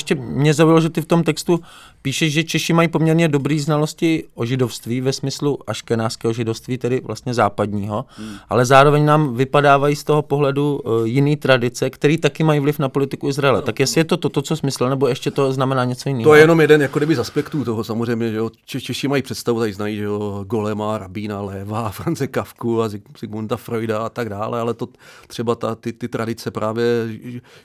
Ještě 0.03 0.15
mě 0.15 0.53
zaujalo, 0.53 0.81
že 0.81 0.89
ty 0.89 1.01
v 1.01 1.05
tom 1.05 1.23
textu 1.23 1.59
píšeš, 2.01 2.33
že 2.33 2.43
Češi 2.43 2.73
mají 2.73 2.87
poměrně 2.87 3.27
dobré 3.27 3.59
znalosti 3.59 4.23
o 4.35 4.45
židovství 4.45 5.01
ve 5.01 5.13
smyslu 5.13 5.59
aškenáského 5.67 6.33
židovství, 6.33 6.77
tedy 6.77 7.01
vlastně 7.03 7.33
západního, 7.33 8.05
hmm. 8.17 8.35
ale 8.49 8.65
zároveň 8.65 9.05
nám 9.05 9.35
vypadávají 9.35 9.95
z 9.95 10.03
toho 10.03 10.21
pohledu 10.21 10.79
uh, 10.79 11.07
jiný 11.07 11.35
tradice, 11.35 11.89
které 11.89 12.17
taky 12.17 12.43
mají 12.43 12.59
vliv 12.59 12.79
na 12.79 12.89
politiku 12.89 13.29
Izraele. 13.29 13.57
No, 13.57 13.61
tak 13.61 13.79
jestli 13.79 13.99
je 13.99 14.05
to 14.05 14.17
to, 14.17 14.29
to, 14.29 14.41
co 14.41 14.55
smysl, 14.55 14.89
nebo 14.89 15.07
ještě 15.07 15.31
to 15.31 15.53
znamená 15.53 15.85
něco 15.85 16.09
jiného? 16.09 16.29
To 16.29 16.35
je 16.35 16.41
jenom 16.41 16.61
jeden 16.61 16.81
jako 16.81 16.99
kdyby 16.99 17.15
z 17.15 17.19
aspektů 17.19 17.65
toho 17.65 17.83
samozřejmě, 17.83 18.31
že 18.31 18.37
jo. 18.37 18.49
Češi 18.65 19.07
mají 19.07 19.23
představu, 19.23 19.59
tady 19.59 19.73
znají, 19.73 19.97
že 19.97 20.03
jo, 20.03 20.43
Golema, 20.47 20.97
Rabína, 20.97 21.41
Léva, 21.41 21.89
France 21.91 22.27
Kavku 22.27 22.81
a 22.81 22.89
Sigmunda 23.17 23.57
Freuda 23.57 23.99
a 23.99 24.09
tak 24.09 24.29
dále, 24.29 24.59
ale 24.59 24.73
to 24.73 24.87
třeba 25.27 25.55
ta, 25.55 25.75
ty, 25.75 25.93
ty 25.93 26.07
tradice 26.07 26.51
právě, 26.51 26.85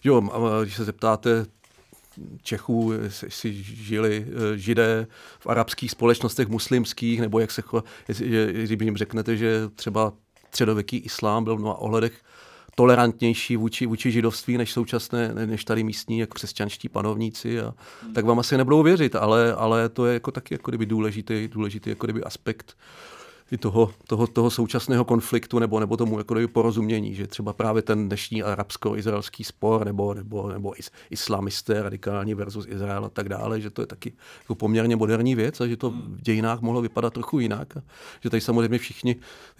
že 0.00 0.10
jo, 0.10 0.22
když 0.62 0.76
se 0.76 0.84
zeptáte 0.84 1.46
Čechů 2.42 2.92
si 3.08 3.52
žili 3.62 4.26
eh, 4.28 4.58
židé 4.58 5.06
v 5.38 5.46
arabských 5.46 5.90
společnostech 5.90 6.48
muslimských, 6.48 7.20
nebo 7.20 7.38
jak 7.38 7.50
se 7.50 7.62
když 8.52 8.80
jim 8.80 8.96
řeknete, 8.96 9.36
že 9.36 9.68
třeba 9.74 10.12
středověký 10.48 10.96
islám 10.96 11.44
byl 11.44 11.56
v 11.56 11.60
mnoha 11.60 11.74
ohledech 11.74 12.12
tolerantnější 12.74 13.56
vůči, 13.56 13.86
vůči 13.86 14.10
židovství 14.10 14.58
než 14.58 14.72
současné, 14.72 15.34
než 15.34 15.64
tady 15.64 15.84
místní 15.84 16.18
jako 16.18 16.34
křesťanští 16.34 16.88
panovníci, 16.88 17.60
a, 17.60 17.74
tak 18.14 18.24
vám 18.24 18.38
asi 18.38 18.56
nebudou 18.56 18.82
věřit, 18.82 19.16
ale, 19.16 19.54
ale 19.54 19.88
to 19.88 20.06
je 20.06 20.14
jako 20.14 20.30
taky 20.30 20.54
jako 20.54 20.70
kdyby 20.70 20.86
důležitý, 20.86 21.48
důležitý 21.48 21.90
jako 21.90 22.06
kdyby 22.06 22.24
aspekt 22.24 22.76
i 23.50 23.58
toho, 23.58 23.90
toho, 24.06 24.26
toho 24.26 24.50
současného 24.50 25.04
konfliktu 25.04 25.58
nebo, 25.58 25.80
nebo 25.80 25.96
tomu 25.96 26.18
jako 26.18 26.34
porozumění, 26.52 27.14
že 27.14 27.26
třeba 27.26 27.52
právě 27.52 27.82
ten 27.82 28.08
dnešní 28.08 28.42
arabsko-izraelský 28.42 29.44
spor 29.44 29.84
nebo, 29.84 30.14
nebo, 30.14 30.48
nebo 30.52 30.78
is, 30.78 30.90
islamisté 31.10 31.82
radikální 31.82 32.34
versus 32.34 32.66
Izrael 32.68 33.04
a 33.04 33.08
tak 33.08 33.28
dále, 33.28 33.60
že 33.60 33.70
to 33.70 33.82
je 33.82 33.86
taky 33.86 34.12
jako 34.40 34.54
poměrně 34.54 34.96
moderní 34.96 35.34
věc 35.34 35.60
a 35.60 35.66
že 35.66 35.76
to 35.76 35.90
v 35.90 36.20
dějinách 36.22 36.60
mohlo 36.60 36.82
vypadat 36.82 37.12
trochu 37.12 37.38
jinak. 37.40 37.76
A 37.76 37.82
že 38.20 38.30
tady 38.30 38.40
samozřejmě 38.40 38.78
všichni 38.78 39.16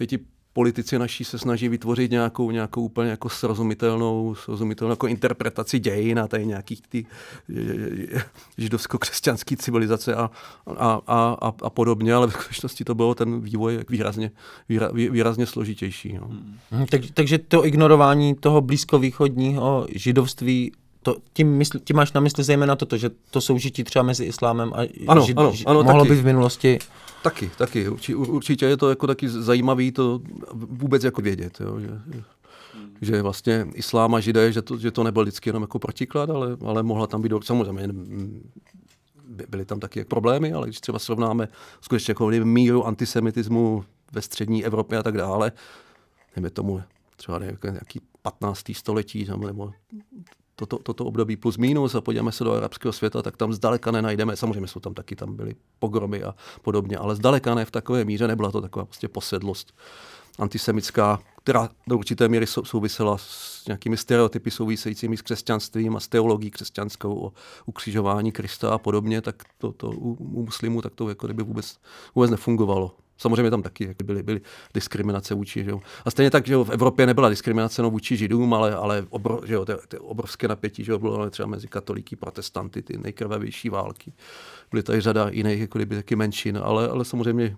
ti 0.07 0.19
politici 0.53 0.99
naší 0.99 1.23
se 1.23 1.39
snaží 1.39 1.69
vytvořit 1.69 2.11
nějakou, 2.11 2.51
nějakou 2.51 2.81
úplně 2.81 3.09
jako 3.09 3.29
srozumitelnou, 3.29 4.35
srozumitelnou 4.35 4.91
jako 4.91 5.07
interpretaci 5.07 5.79
dějin 5.79 6.19
a 6.19 6.27
tady 6.27 6.45
nějakých 6.45 6.81
ty 6.89 7.05
židovsko-křesťanský 8.57 9.57
civilizace 9.57 10.15
a, 10.15 10.31
a, 10.77 11.01
a, 11.07 11.37
a, 11.41 11.53
a 11.63 11.69
podobně, 11.69 12.13
ale 12.13 12.27
v 12.27 12.31
skutečnosti 12.31 12.83
to 12.83 12.95
bylo 12.95 13.15
ten 13.15 13.41
vývoj 13.41 13.85
výrazně, 13.89 14.31
výra, 14.69 14.89
výrazně 14.93 15.45
složitější. 15.45 16.13
No. 16.13 16.27
Hmm. 16.71 16.85
Tak, 16.89 17.01
takže 17.13 17.37
to 17.37 17.65
ignorování 17.65 18.35
toho 18.35 18.61
blízkovýchodního 18.61 19.87
židovství 19.95 20.71
to, 21.13 21.21
tím, 21.33 21.57
mysl, 21.57 21.79
tím 21.79 21.95
máš 21.95 22.13
na 22.13 22.21
mysli 22.21 22.43
zejména 22.43 22.75
toto, 22.75 22.97
že 22.97 23.09
to 23.31 23.41
soužití 23.41 23.83
třeba 23.83 24.03
mezi 24.03 24.25
islámem 24.25 24.73
a 24.73 24.77
ano, 25.07 25.25
žid, 25.25 25.37
ano, 25.37 25.53
ano, 25.65 25.83
mohlo 25.83 26.03
taky. 26.03 26.15
by 26.15 26.21
v 26.21 26.25
minulosti... 26.25 26.79
Taky, 27.23 27.51
taky. 27.57 27.89
Určitě, 27.89 28.15
určitě 28.15 28.65
je 28.65 28.77
to 28.77 28.89
jako 28.89 29.07
taky 29.07 29.29
zajímavý 29.29 29.91
to 29.91 30.21
vůbec 30.53 31.03
jako 31.03 31.21
vědět, 31.21 31.57
jo, 31.59 31.79
že, 31.79 31.89
že 33.01 33.21
vlastně 33.21 33.67
islám 33.73 34.15
a 34.15 34.19
židé, 34.19 34.51
že 34.51 34.61
to, 34.61 34.77
že 34.77 34.91
to 34.91 35.03
nebyl 35.03 35.23
vždycky 35.23 35.49
jenom 35.49 35.63
jako 35.63 35.79
protiklad, 35.79 36.29
ale, 36.29 36.57
ale 36.65 36.83
mohla 36.83 37.07
tam 37.07 37.21
být, 37.21 37.31
samozřejmě 37.43 37.87
byly 39.49 39.65
tam 39.65 39.79
taky 39.79 40.05
problémy, 40.05 40.53
ale 40.53 40.67
když 40.67 40.79
třeba 40.79 40.99
srovnáme 40.99 41.47
skutečně 41.81 42.11
jako 42.11 42.27
míru 42.27 42.87
antisemitismu 42.87 43.85
ve 44.11 44.21
střední 44.21 44.65
Evropě 44.65 44.97
a 44.97 45.03
tak 45.03 45.17
dále, 45.17 45.51
nevím 46.35 46.51
tomu 46.51 46.83
třeba 47.15 47.39
nějaký 47.39 48.01
15. 48.21 48.63
století 48.73 49.27
nebo 49.37 49.71
toto, 50.59 50.77
toto 50.77 51.05
období 51.05 51.35
plus 51.35 51.57
minus 51.57 51.95
a 51.95 52.01
podíváme 52.01 52.31
se 52.31 52.43
do 52.43 52.53
arabského 52.53 52.93
světa, 52.93 53.21
tak 53.21 53.37
tam 53.37 53.53
zdaleka 53.53 53.91
nenajdeme, 53.91 54.35
samozřejmě 54.35 54.67
jsou 54.67 54.79
tam 54.79 54.93
taky, 54.93 55.15
tam 55.15 55.35
byly 55.35 55.55
pogromy 55.79 56.23
a 56.23 56.35
podobně, 56.61 56.97
ale 56.97 57.15
zdaleka 57.15 57.55
ne 57.55 57.65
v 57.65 57.71
takové 57.71 58.05
míře, 58.05 58.27
nebyla 58.27 58.51
to 58.51 58.61
taková 58.61 58.85
prostě 58.85 59.07
posedlost 59.07 59.73
antisemická, 60.39 61.19
která 61.43 61.69
do 61.87 61.97
určité 61.97 62.27
míry 62.27 62.47
souvisela 62.47 63.17
s 63.17 63.65
nějakými 63.67 63.97
stereotypy 63.97 64.51
souvisejícími 64.51 65.17
s 65.17 65.21
křesťanstvím 65.21 65.95
a 65.95 65.99
s 65.99 66.07
teologií 66.07 66.51
křesťanskou 66.51 67.25
o 67.25 67.33
ukřižování 67.65 68.31
Krista 68.31 68.69
a 68.69 68.77
podobně, 68.77 69.21
tak 69.21 69.35
to, 69.57 69.71
to 69.71 69.89
u, 69.89 70.13
u 70.13 70.43
muslimů 70.45 70.81
tak 70.81 70.95
to 70.95 71.09
jako 71.09 71.27
kdyby 71.27 71.43
vůbec, 71.43 71.77
vůbec 72.15 72.31
nefungovalo. 72.31 72.95
Samozřejmě 73.19 73.51
tam 73.51 73.61
taky 73.61 73.95
byly, 74.03 74.23
byly 74.23 74.41
diskriminace 74.73 75.33
vůči. 75.33 75.63
Že 75.63 75.69
jo. 75.69 75.81
A 76.05 76.11
stejně 76.11 76.31
tak, 76.31 76.47
že 76.47 76.53
jo, 76.53 76.63
v 76.63 76.69
Evropě 76.69 77.05
nebyla 77.05 77.29
diskriminace 77.29 77.81
no, 77.81 77.91
vůči 77.91 78.17
židům, 78.17 78.53
ale, 78.53 78.75
ale 78.75 79.05
obro, 79.09 79.41
že 79.45 79.53
jo, 79.53 79.65
ty, 79.65 79.73
ty 79.87 79.97
obrovské 79.97 80.47
napětí 80.47 80.83
že 80.83 80.91
jo, 80.91 80.99
bylo 80.99 81.29
třeba 81.29 81.47
mezi 81.47 81.67
katolíky, 81.67 82.15
protestanty, 82.15 82.81
ty 82.81 82.97
nejkrvavější 82.97 83.69
války. 83.69 84.13
Byly 84.71 84.83
tady 84.83 85.01
řada 85.01 85.29
jiných 85.29 85.59
jako 85.59 85.77
kdyby, 85.77 85.95
taky 85.95 86.15
menšin, 86.15 86.59
ale, 86.63 86.89
ale 86.89 87.05
samozřejmě 87.05 87.57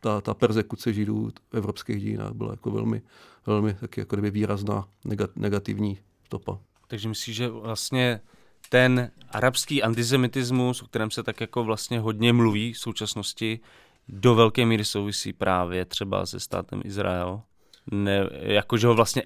ta, 0.00 0.20
ta 0.20 0.34
persekuce 0.34 0.92
židů 0.92 1.30
v 1.50 1.56
evropských 1.56 2.02
dějinách 2.02 2.32
byla 2.32 2.50
jako 2.50 2.70
velmi, 2.70 3.02
velmi 3.46 3.74
taky 3.74 4.00
jako 4.00 4.16
kdyby 4.16 4.30
výrazná 4.30 4.88
negativní 5.36 5.98
stopa. 6.26 6.58
Takže 6.88 7.08
myslíš, 7.08 7.36
že 7.36 7.48
vlastně 7.48 8.20
ten 8.68 9.10
arabský 9.30 9.82
antisemitismus, 9.82 10.82
o 10.82 10.86
kterém 10.86 11.10
se 11.10 11.22
tak 11.22 11.40
jako 11.40 11.64
vlastně 11.64 12.00
hodně 12.00 12.32
mluví 12.32 12.72
v 12.72 12.78
současnosti, 12.78 13.60
do 14.12 14.34
velké 14.34 14.66
míry 14.66 14.84
souvisí 14.84 15.32
právě 15.32 15.84
třeba 15.84 16.26
se 16.26 16.40
státem 16.40 16.82
Izrael. 16.84 17.40
Ne, 17.90 18.28
jakože 18.32 18.86
ho 18.86 18.94
vlastně 18.94 19.22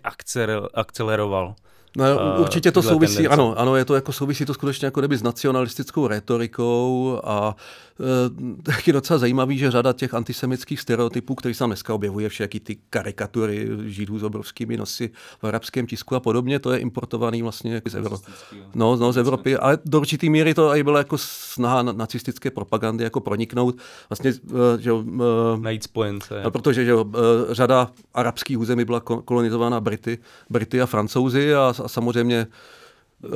akceleroval 0.74 1.54
No, 1.96 2.04
určitě 2.38 2.72
to 2.72 2.82
souvisí, 2.82 3.16
tendence. 3.16 3.34
ano, 3.34 3.58
ano, 3.58 3.76
je 3.76 3.84
to 3.84 3.94
jako 3.94 4.12
souvisí 4.12 4.44
to 4.44 4.54
skutečně 4.54 4.86
jako 4.86 5.00
kdyby 5.00 5.16
s 5.16 5.22
nacionalistickou 5.22 6.06
retorikou 6.06 7.20
a 7.24 7.56
e, 8.00 8.62
taky 8.62 8.92
docela 8.92 9.18
zajímavý, 9.18 9.58
že 9.58 9.70
řada 9.70 9.92
těch 9.92 10.14
antisemických 10.14 10.80
stereotypů, 10.80 11.34
které 11.34 11.54
se 11.54 11.58
tam 11.58 11.68
dneska 11.68 11.94
objevují, 11.94 12.28
všechny 12.28 12.60
ty 12.60 12.76
karikatury 12.90 13.68
židů 13.84 14.18
s 14.18 14.22
obrovskými 14.22 14.76
nosy 14.76 15.10
v 15.38 15.44
arabském 15.44 15.86
tisku 15.86 16.14
a 16.14 16.20
podobně, 16.20 16.58
to 16.58 16.72
je 16.72 16.78
importovaný 16.78 17.42
vlastně 17.42 17.82
z 17.88 17.94
Evropy. 17.94 18.24
No, 18.74 18.96
no, 18.96 19.12
z 19.12 19.18
Evropy, 19.18 19.56
ale 19.56 19.78
do 19.84 20.00
určitý 20.00 20.30
míry 20.30 20.54
to 20.54 20.76
i 20.76 20.82
byla 20.82 20.98
jako 20.98 21.18
snaha 21.18 21.82
nacistické 21.82 22.50
propagandy 22.50 23.04
jako 23.04 23.20
proniknout, 23.20 23.76
vlastně, 24.08 24.30
e, 24.30 24.82
že 24.82 24.90
e, 24.90 25.60
najít 25.60 25.82
spojence. 25.82 26.40
No, 26.44 26.50
protože 26.50 26.84
že, 26.84 26.92
řada 27.50 27.90
arabských 28.14 28.58
území 28.58 28.84
byla 28.84 29.00
kolonizována 29.00 29.80
Brity, 29.80 30.18
Brity 30.50 30.80
a 30.80 30.86
Francouzi 30.86 31.54
a 31.54 31.72
a 31.84 31.88
samozřejmě 31.88 32.46
eh, 33.24 33.28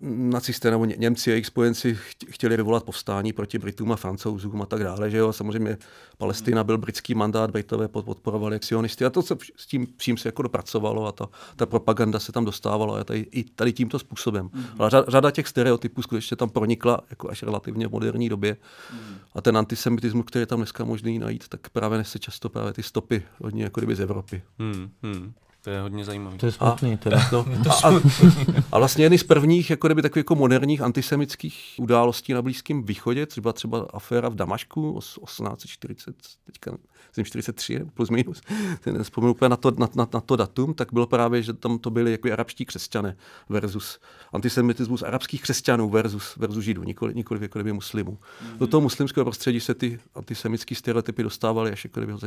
nacisté 0.00 0.70
nebo 0.70 0.84
Němci, 0.84 1.30
jejich 1.30 1.46
spojenci 1.46 1.98
chtěli 2.30 2.56
vyvolat 2.56 2.84
povstání 2.84 3.32
proti 3.32 3.58
Britům 3.58 3.92
a 3.92 3.96
Francouzům 3.96 4.62
a 4.62 4.66
tak 4.66 4.82
dále. 4.82 5.10
Že 5.10 5.16
jo? 5.16 5.32
Samozřejmě 5.32 5.78
Palestina 6.18 6.64
byl 6.64 6.78
britský 6.78 7.14
mandát, 7.14 7.50
Britové 7.50 7.88
podporovali 7.88 8.58
sionisty 8.62 9.04
a 9.04 9.10
to 9.10 9.22
se 9.22 9.36
s 9.56 9.66
tím 9.66 9.86
vším 9.96 10.16
se 10.16 10.28
jako 10.28 10.42
dopracovalo 10.42 11.06
a 11.06 11.12
ta, 11.12 11.28
ta 11.56 11.66
propaganda 11.66 12.18
se 12.18 12.32
tam 12.32 12.44
dostávala 12.44 13.00
a 13.00 13.04
tady, 13.04 13.26
i 13.30 13.44
tady 13.44 13.72
tímto 13.72 13.98
způsobem. 13.98 14.48
Mm-hmm. 14.48 14.64
Ale 14.78 14.90
řada, 14.90 15.04
řada 15.08 15.30
těch 15.30 15.48
stereotypů 15.48 16.02
skutečně 16.02 16.36
tam 16.36 16.50
pronikla 16.50 17.00
jako 17.10 17.30
až 17.30 17.42
relativně 17.42 17.88
v 17.88 17.90
moderní 17.90 18.28
době 18.28 18.52
mm-hmm. 18.54 19.18
a 19.34 19.40
ten 19.40 19.56
antisemitismus, 19.56 20.24
který 20.26 20.42
je 20.42 20.46
tam 20.46 20.58
dneska 20.58 20.84
možný 20.84 21.18
najít, 21.18 21.48
tak 21.48 21.68
právě 21.68 21.98
nese 21.98 22.18
často 22.18 22.48
právě 22.48 22.72
ty 22.72 22.82
stopy 22.82 23.22
hodně 23.38 23.64
jako 23.64 23.80
kdyby 23.80 23.94
z 23.94 24.00
Evropy. 24.00 24.42
Mm-hmm. 24.58 25.32
To 25.68 25.72
je 25.72 25.80
hodně 25.80 26.04
zajímavé. 26.04 26.36
To 26.36 26.46
je 26.46 26.52
smutný. 26.52 26.96
Teda. 26.96 27.18
No, 27.32 27.46
a, 27.84 27.88
a, 27.88 28.00
a, 28.72 28.78
vlastně 28.78 29.04
jedny 29.04 29.18
z 29.18 29.24
prvních 29.24 29.70
jako 29.70 29.88
kdyby, 29.88 30.02
takových 30.02 30.20
jako 30.20 30.34
moderních 30.34 30.80
antisemických 30.80 31.74
událostí 31.78 32.32
na 32.32 32.42
Blízkém 32.42 32.82
východě, 32.82 33.26
třeba 33.26 33.52
třeba 33.52 33.86
aféra 33.90 34.28
v 34.28 34.34
Damašku 34.34 34.98
1840, 35.00 36.16
teďka 36.46 36.72
myslím 37.08 37.24
43 37.24 37.80
plus 37.94 38.10
minus, 38.10 38.40
nespomenu 38.92 39.32
úplně 39.32 39.48
na 39.48 39.56
to, 39.56 39.70
na, 39.70 39.88
na, 39.94 40.08
na, 40.14 40.20
to 40.20 40.36
datum, 40.36 40.74
tak 40.74 40.92
bylo 40.92 41.06
právě, 41.06 41.42
že 41.42 41.52
tam 41.52 41.78
to 41.78 41.90
byli 41.90 42.12
jako 42.12 42.32
arabští 42.32 42.64
křesťané 42.64 43.16
versus 43.48 44.00
antisemitismus 44.32 45.02
arabských 45.02 45.42
křesťanů 45.42 45.88
versus, 45.88 46.36
versus 46.36 46.64
židů, 46.64 46.82
nikoli, 46.82 47.14
nikoli 47.14 47.40
jako 47.42 47.58
muslimů. 47.72 48.12
Mm-hmm. 48.12 48.58
Do 48.58 48.66
toho 48.66 48.80
muslimského 48.80 49.24
prostředí 49.24 49.60
se 49.60 49.74
ty 49.74 50.00
antisemické 50.14 50.74
stereotypy 50.74 51.22
dostávaly 51.22 51.72
až 51.72 51.84
jako 51.84 52.00
kdyby 52.00 52.12
v 52.12 52.18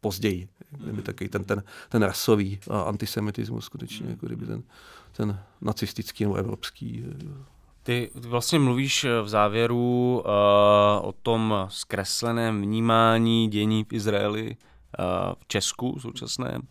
později. 0.00 0.48
Kdyby 0.70 1.02
taky 1.02 1.28
ten, 1.28 1.44
ten, 1.44 1.62
ten 1.88 2.02
rasový 2.02 2.58
a 2.70 2.80
antisemitismus 2.80 3.64
skutečně, 3.64 4.10
jako 4.10 4.26
kdyby 4.26 4.46
ten, 4.46 4.62
ten 5.12 5.40
nacistický 5.60 6.24
nebo 6.24 6.36
evropský. 6.36 7.04
Ty, 7.82 8.10
ty 8.22 8.28
vlastně 8.28 8.58
mluvíš 8.58 9.04
eh, 9.04 9.22
v 9.22 9.28
závěru 9.28 10.22
uh, 10.24 11.08
o 11.08 11.14
tom 11.22 11.54
zkresleném 11.68 12.62
vnímání 12.62 13.48
dění 13.48 13.84
v 13.84 13.92
Izraeli, 13.92 14.56
uh, 14.98 15.34
v 15.38 15.48
Česku 15.48 16.00
současném 16.00 16.62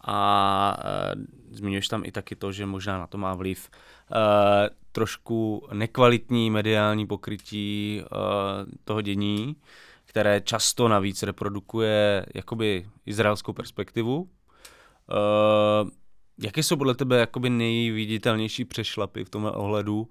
a 0.00 0.76
uh, 1.16 1.22
zmiňuješ 1.50 1.88
tam 1.88 2.04
i 2.04 2.12
taky 2.12 2.36
to, 2.36 2.52
že 2.52 2.66
možná 2.66 2.98
na 2.98 3.06
to 3.06 3.18
má 3.18 3.34
vliv 3.34 3.70
uh, 3.70 4.18
trošku 4.92 5.68
nekvalitní 5.72 6.50
mediální 6.50 7.06
pokrytí 7.06 8.02
uh, 8.02 8.18
toho 8.84 9.00
dění, 9.00 9.56
které 10.14 10.40
často 10.40 10.88
navíc 10.88 11.22
reprodukuje 11.22 12.26
jakoby 12.34 12.86
izraelskou 13.06 13.52
perspektivu. 13.52 14.16
Uh, 14.20 14.28
jaké 16.42 16.62
jsou 16.62 16.76
podle 16.76 16.94
tebe 16.94 17.18
jakoby 17.18 17.50
nejviditelnější 17.50 18.64
přešlapy 18.64 19.24
v 19.24 19.30
tomhle 19.30 19.52
ohledu? 19.52 20.00
Uh, 20.00 20.06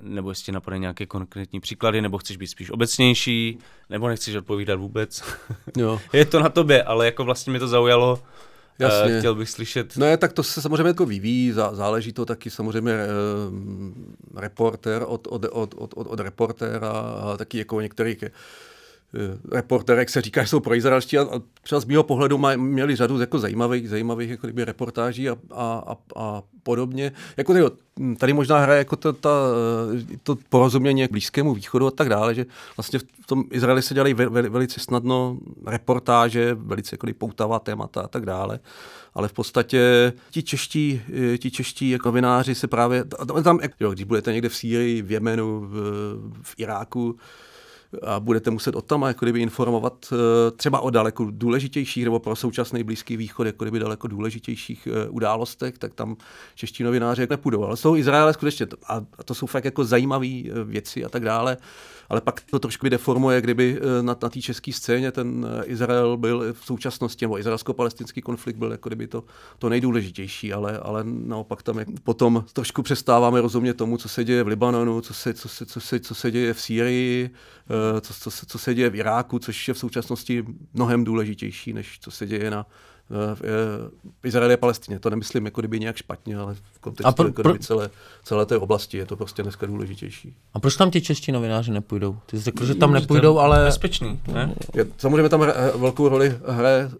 nebo 0.00 0.30
jestli 0.30 0.52
napadne 0.52 0.78
nějaké 0.78 1.06
konkrétní 1.06 1.60
příklady, 1.60 2.02
nebo 2.02 2.18
chceš 2.18 2.36
být 2.36 2.46
spíš 2.46 2.70
obecnější, 2.70 3.58
nebo 3.90 4.08
nechceš 4.08 4.34
odpovídat 4.34 4.76
vůbec. 4.76 5.22
Jo. 5.76 6.00
je 6.12 6.24
to 6.24 6.40
na 6.40 6.48
tobě, 6.48 6.82
ale 6.82 7.06
jako 7.06 7.24
vlastně 7.24 7.52
mi 7.52 7.58
to 7.58 7.68
zaujalo. 7.68 8.22
Jasně. 8.78 9.12
Uh, 9.12 9.18
chtěl 9.18 9.34
bych 9.34 9.50
slyšet. 9.50 9.96
No 9.96 10.06
je, 10.06 10.16
tak 10.16 10.32
to 10.32 10.42
se 10.42 10.62
samozřejmě 10.62 10.88
jako 10.88 11.06
vyvíjí, 11.06 11.52
záleží 11.52 12.12
to 12.12 12.26
taky 12.26 12.50
samozřejmě 12.50 12.92
reporter 14.36 15.04
od, 15.06 15.26
od, 15.26 15.44
od, 15.50 15.74
od, 15.78 15.94
od 15.94 16.20
reportéra, 16.20 16.90
a 16.90 17.36
taky 17.36 17.58
jako 17.58 17.80
některých 17.80 18.24
Eh, 18.24 18.30
reporterek 19.52 20.10
se 20.10 20.20
říká, 20.20 20.42
že 20.42 20.48
jsou 20.48 20.60
proizraelští 20.60 21.18
a, 21.18 21.22
a 21.22 21.40
třeba 21.62 21.80
z 21.80 21.84
mého 21.84 22.02
pohledu 22.02 22.38
maj, 22.38 22.56
měli 22.56 22.96
řadu 22.96 23.20
jako 23.20 23.38
zajímavých, 23.38 23.88
zajímavých 23.88 24.30
jako 24.30 24.46
kdyby 24.46 24.64
reportáží 24.64 25.28
a, 25.28 25.36
a, 25.50 25.82
a, 25.86 25.96
a 26.16 26.42
podobně. 26.62 27.12
Jako 27.36 27.52
tady, 27.52 27.64
tady 28.18 28.32
možná 28.32 28.58
hraje 28.58 28.78
jako 28.78 28.96
to, 28.96 29.12
ta, 29.12 29.30
eh, 29.94 30.16
to 30.22 30.36
porozumění 30.48 31.08
k 31.08 31.10
Blízkému 31.10 31.54
východu 31.54 31.86
a 31.86 31.90
tak 31.90 32.08
dále, 32.08 32.34
že 32.34 32.46
vlastně 32.76 32.98
v 32.98 33.26
tom 33.26 33.44
Izraeli 33.50 33.82
se 33.82 33.94
dělají 33.94 34.14
ve, 34.14 34.28
ve, 34.28 34.42
velice 34.42 34.80
snadno 34.80 35.38
reportáže, 35.66 36.54
velice 36.54 36.94
jako 36.94 37.06
poutavá 37.18 37.58
témata 37.58 38.00
a 38.00 38.08
tak 38.08 38.26
dále 38.26 38.60
ale 39.14 39.28
v 39.28 39.32
podstatě 39.32 40.12
ti 40.30 40.42
čeští, 40.42 41.02
eh, 41.34 41.38
ti 41.38 41.50
čeští 41.50 41.90
jako 41.90 42.08
novináři 42.08 42.54
se 42.54 42.68
právě, 42.68 43.04
tam, 43.44 43.60
jo, 43.80 43.90
když 43.90 44.04
budete 44.04 44.32
někde 44.32 44.48
v 44.48 44.56
Sýrii, 44.56 45.02
v 45.02 45.10
Jemenu, 45.10 45.60
v, 45.60 45.74
v 46.42 46.54
Iráku, 46.56 47.16
a 48.02 48.20
budete 48.20 48.50
muset 48.50 48.76
o 48.76 48.82
tom 48.82 49.02
jako 49.02 49.24
kdyby 49.24 49.40
informovat 49.40 50.12
eh, 50.12 50.50
třeba 50.50 50.80
o 50.80 50.90
daleko 50.90 51.26
důležitějších 51.30 52.04
nebo 52.04 52.18
pro 52.18 52.36
současný 52.36 52.82
Blízký 52.82 53.16
východ 53.16 53.46
jako 53.46 53.64
kdyby 53.64 53.78
daleko 53.78 54.08
důležitějších 54.08 54.88
eh, 54.90 55.08
událostech, 55.08 55.78
tak 55.78 55.94
tam 55.94 56.16
čeští 56.54 56.84
novináři 56.84 57.26
nepůjdou. 57.30 57.64
Ale 57.64 57.76
z 57.76 57.82
toho 57.82 57.96
Izraele 57.96 58.32
skutečně, 58.32 58.66
a 58.88 59.00
to 59.24 59.34
jsou 59.34 59.46
fakt 59.46 59.64
jako 59.64 59.84
zajímavé 59.84 60.26
eh, 60.26 60.64
věci 60.64 61.04
a 61.04 61.08
tak 61.08 61.24
dále, 61.24 61.56
ale 62.08 62.20
pak 62.20 62.40
to 62.50 62.58
trošku 62.58 62.88
deformuje, 62.88 63.40
kdyby 63.40 63.80
na, 64.00 64.02
na 64.02 64.14
té 64.14 64.40
české 64.40 64.72
scéně 64.72 65.12
ten 65.12 65.46
Izrael 65.64 66.16
byl 66.16 66.52
v 66.52 66.66
současnosti, 66.66 67.24
nebo 67.24 67.38
izraelsko-palestinský 67.38 68.22
konflikt 68.22 68.56
byl 68.56 68.72
jako 68.72 68.88
kdyby 68.88 69.06
to, 69.06 69.24
to 69.58 69.68
nejdůležitější, 69.68 70.52
ale, 70.52 70.78
ale 70.78 71.04
naopak 71.04 71.62
tam 71.62 71.78
jak 71.78 71.88
potom 72.02 72.44
trošku 72.52 72.82
přestáváme 72.82 73.40
rozumět 73.40 73.74
tomu, 73.74 73.96
co 73.96 74.08
se 74.08 74.24
děje 74.24 74.42
v 74.42 74.46
Libanonu, 74.46 75.00
co 75.00 75.14
se, 75.14 75.34
co 75.34 75.48
se, 75.48 75.66
co 75.66 75.80
se, 75.80 76.00
co 76.00 76.14
se 76.14 76.30
děje 76.30 76.54
v 76.54 76.60
Sýrii, 76.60 77.30
co, 78.00 78.30
co, 78.30 78.46
co 78.46 78.58
se 78.58 78.74
děje 78.74 78.90
v 78.90 78.96
Iráku, 78.96 79.38
což 79.38 79.68
je 79.68 79.74
v 79.74 79.78
současnosti 79.78 80.44
mnohem 80.74 81.04
důležitější, 81.04 81.72
než 81.72 81.98
co 82.00 82.10
se 82.10 82.26
děje 82.26 82.50
na 82.50 82.66
eh, 83.10 83.34
v, 83.34 83.42
eh, 83.42 84.08
v 84.20 84.26
Izraeli 84.26 84.54
a 84.54 84.56
Palestině. 84.56 84.98
To 84.98 85.10
nemyslím 85.10 85.44
jako 85.44 85.60
kdyby 85.60 85.80
nějak 85.80 85.96
špatně, 85.96 86.36
ale 86.36 86.54
v 86.54 86.78
kontextu 86.80 87.08
a 87.08 87.12
pro, 87.12 87.26
jako 87.26 87.42
pro... 87.42 87.58
celé, 87.58 87.90
celé 88.24 88.46
té 88.46 88.58
oblasti 88.58 88.96
je 88.96 89.06
to 89.06 89.16
prostě 89.16 89.42
dneska 89.42 89.66
důležitější. 89.66 90.36
A 90.54 90.60
proč 90.60 90.76
tam 90.76 90.90
ti 90.90 91.00
čeští 91.00 91.32
novináři 91.32 91.72
nepůjdou? 91.72 92.18
Ty 92.26 92.36
jsi 92.36 92.42
řekl, 92.42 92.64
že 92.64 92.74
tam 92.74 92.92
nepůjdou, 92.92 93.38
ale... 93.38 93.64
Bezpečný, 93.64 94.20
ne? 94.32 94.54
Je, 94.74 94.86
samozřejmě 94.98 95.28
tam 95.28 95.40
velkou 95.76 96.08
roli 96.08 96.38
hraje, 96.48 96.90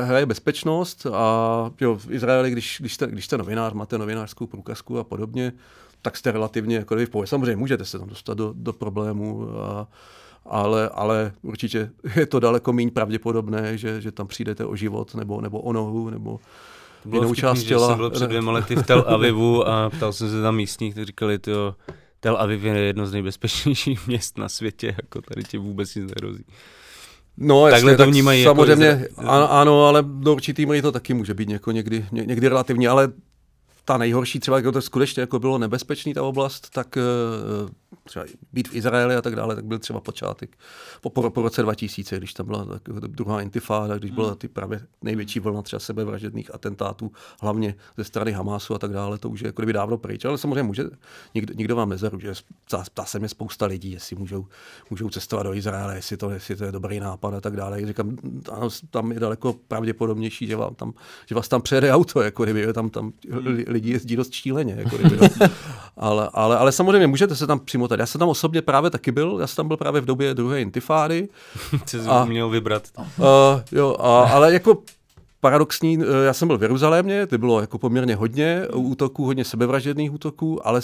hraje 0.00 0.26
bezpečnost 0.26 1.06
a 1.12 1.70
jo, 1.80 1.96
v 1.96 2.10
Izraeli, 2.10 2.50
když, 2.50 2.76
když, 2.80 2.94
jste, 2.94 3.06
když 3.06 3.24
jste 3.24 3.38
novinář, 3.38 3.72
máte 3.72 3.98
novinářskou 3.98 4.46
průkazku 4.46 4.98
a 4.98 5.04
podobně, 5.04 5.52
tak 6.02 6.16
jste 6.16 6.32
relativně 6.32 6.76
jako 6.76 6.96
v 6.96 7.10
pohodě. 7.10 7.26
Samozřejmě 7.26 7.56
můžete 7.56 7.84
se 7.84 7.98
tam 7.98 8.08
dostat 8.08 8.38
do, 8.38 8.52
do 8.56 8.72
problémů, 8.72 9.48
a, 9.58 9.88
ale, 10.46 10.88
ale 10.88 11.32
určitě 11.42 11.90
je 12.16 12.26
to 12.26 12.40
daleko 12.40 12.72
méně 12.72 12.90
pravděpodobné, 12.90 13.78
že, 13.78 14.00
že 14.00 14.12
tam 14.12 14.26
přijdete 14.26 14.64
o 14.64 14.76
život 14.76 15.14
nebo, 15.14 15.40
nebo 15.40 15.60
o 15.60 15.72
nohu 15.72 16.10
nebo 16.10 16.40
to 17.02 17.08
bylo 17.08 17.22
jinou 17.22 17.32
vtipný, 17.32 17.40
část 17.40 17.62
těla. 17.62 17.88
Jsem 17.88 17.96
byl 17.96 18.10
před 18.10 18.26
dvěma 18.26 18.52
lety 18.52 18.76
v 18.76 18.82
Tel 18.82 19.04
Avivu 19.06 19.68
a 19.68 19.90
ptal 19.90 20.12
jsem 20.12 20.30
se 20.30 20.42
tam 20.42 20.56
místních, 20.56 20.94
kteří 20.94 21.06
říkali, 21.06 21.38
tyjo, 21.38 21.74
Tel 22.20 22.36
Aviv 22.36 22.64
je 22.64 22.78
jedno 22.78 23.06
z 23.06 23.12
nejbezpečnějších 23.12 24.06
měst 24.06 24.38
na 24.38 24.48
světě, 24.48 24.94
jako 25.02 25.22
tady 25.22 25.44
ti 25.44 25.58
vůbec 25.58 25.94
nic 25.94 26.04
nehrozí. 26.04 26.44
No, 27.36 27.62
Takhle 27.62 27.78
jasně, 27.78 27.90
to 27.90 28.02
tak 28.02 28.08
vnímají. 28.08 28.42
Jako 28.42 28.56
samozřejmě, 28.56 28.86
jako 28.86 29.30
ano, 29.50 29.86
ale 29.86 30.02
do 30.02 30.32
určitý 30.32 30.66
míry 30.66 30.82
to 30.82 30.92
taky 30.92 31.14
může 31.14 31.34
být 31.34 31.48
někdy, 31.72 32.06
někdy 32.12 32.48
relativně, 32.48 32.88
ale 32.88 33.12
ta 33.88 33.98
nejhorší, 33.98 34.40
třeba 34.40 34.56
jako 34.56 34.72
to 34.72 34.82
skutečně 34.82 35.20
jako 35.20 35.38
bylo 35.38 35.58
nebezpečný 35.58 36.14
ta 36.14 36.22
oblast, 36.22 36.70
tak 36.70 36.96
eh, 36.96 37.02
třeba 38.04 38.24
být 38.52 38.68
v 38.68 38.74
Izraeli 38.74 39.16
a 39.16 39.22
tak 39.22 39.36
dále, 39.36 39.54
tak 39.54 39.64
byl 39.64 39.78
třeba 39.78 40.00
počátek 40.00 40.58
po, 41.00 41.10
po, 41.10 41.30
po 41.30 41.42
roce 41.42 41.62
2000, 41.62 42.16
když 42.16 42.34
tam 42.34 42.46
byla 42.46 42.64
tak, 42.64 42.82
druhá 42.92 43.40
intifáda, 43.40 43.98
když 43.98 44.10
byla 44.10 44.28
hmm. 44.28 44.36
ty 44.36 44.48
právě 44.48 44.80
největší 45.02 45.40
vlna 45.40 45.62
třeba 45.62 45.80
sebevražedných 45.80 46.54
atentátů, 46.54 47.12
hlavně 47.40 47.74
ze 47.96 48.04
strany 48.04 48.32
Hamásu 48.32 48.74
a 48.74 48.78
tak 48.78 48.92
dále, 48.92 49.18
to 49.18 49.30
už 49.30 49.40
je 49.40 49.46
jako 49.46 49.62
kdyby 49.62 49.72
dávno 49.72 49.98
pryč, 49.98 50.24
ale 50.24 50.38
samozřejmě 50.38 50.62
může, 50.62 50.84
nikdo, 51.34 51.54
nikdo 51.54 51.76
vám 51.76 51.88
nezaručuje, 51.88 52.34
ptá 52.84 53.04
se 53.04 53.18
mě 53.18 53.28
spousta 53.28 53.66
lidí, 53.66 53.90
jestli 53.90 54.16
můžou, 54.16 54.46
můžou 54.90 55.08
cestovat 55.08 55.46
do 55.46 55.54
Izraele, 55.54 55.96
jestli 55.96 56.16
to, 56.16 56.30
jestli 56.30 56.56
to 56.56 56.64
je 56.64 56.72
dobrý 56.72 57.00
nápad 57.00 57.34
a 57.34 57.40
tak 57.40 57.56
dále. 57.56 57.86
Říkám, 57.86 58.16
ano, 58.52 58.68
tam 58.90 59.12
je 59.12 59.20
daleko 59.20 59.52
pravděpodobnější, 59.68 60.46
že, 60.46 60.56
vám 60.56 60.74
tam, 60.74 60.92
že 61.26 61.34
vás 61.34 61.48
tam 61.48 61.62
přejede 61.62 61.92
auto, 61.92 62.22
jako 62.22 62.44
kdyby 62.44 62.72
tam, 62.72 62.90
tam 62.90 63.12
lidi 63.78 63.92
jezdí 63.92 64.16
dost 64.16 64.32
štíleně. 64.32 64.74
Jako 64.78 64.96
kdyby, 64.96 65.16
no. 65.16 65.48
ale, 65.96 66.30
ale, 66.32 66.58
ale 66.58 66.72
samozřejmě 66.72 67.06
můžete 67.06 67.36
se 67.36 67.46
tam 67.46 67.58
přimotat. 67.60 68.00
Já 68.00 68.06
jsem 68.06 68.18
tam 68.18 68.28
osobně 68.28 68.62
právě 68.62 68.90
taky 68.90 69.12
byl, 69.12 69.38
já 69.40 69.46
jsem 69.46 69.56
tam 69.56 69.68
byl 69.68 69.76
právě 69.76 70.00
v 70.00 70.04
době 70.04 70.34
druhé 70.34 70.60
intifády. 70.60 71.28
Jsi 71.86 71.98
a, 71.98 72.24
měl 72.24 72.48
vybrat. 72.48 72.82
Uh, 72.98 73.24
jo, 73.72 73.96
a, 74.00 74.24
ale 74.24 74.52
jako 74.52 74.82
paradoxní, 75.40 75.98
eh, 76.02 76.24
já 76.24 76.32
jsem 76.32 76.48
byl 76.48 76.58
v 76.58 76.62
Jeruzalémě, 76.62 77.26
to 77.26 77.38
bylo 77.38 77.60
jako 77.60 77.78
poměrně 77.78 78.16
hodně 78.16 78.66
útoků, 78.74 79.24
hodně 79.24 79.44
sebevražedných 79.44 80.12
útoků, 80.12 80.66
ale 80.66 80.80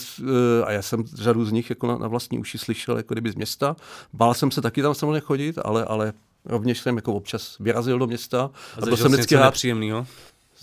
a 0.64 0.72
já 0.72 0.82
jsem 0.82 1.04
řadu 1.06 1.44
z 1.44 1.52
nich 1.52 1.70
jako 1.70 1.86
na, 1.86 1.98
na 1.98 2.08
vlastní 2.08 2.38
uši 2.38 2.58
slyšel 2.58 2.96
jako 2.96 3.14
kdyby 3.14 3.30
z 3.30 3.34
města. 3.34 3.76
Bál 4.12 4.34
jsem 4.34 4.50
se 4.50 4.60
taky 4.60 4.82
tam 4.82 4.94
samozřejmě 4.94 5.20
chodit, 5.20 5.58
ale, 5.64 5.84
ale 5.84 6.12
rovněž 6.44 6.80
jsem 6.80 6.96
jako 6.96 7.14
občas 7.14 7.56
vyrazil 7.60 7.98
do 7.98 8.06
města. 8.06 8.50
A, 8.76 8.82
a 8.82 8.86
byl 8.86 8.96
jsem 8.96 9.12
vždycky 9.12 9.34
rád. 9.34 9.54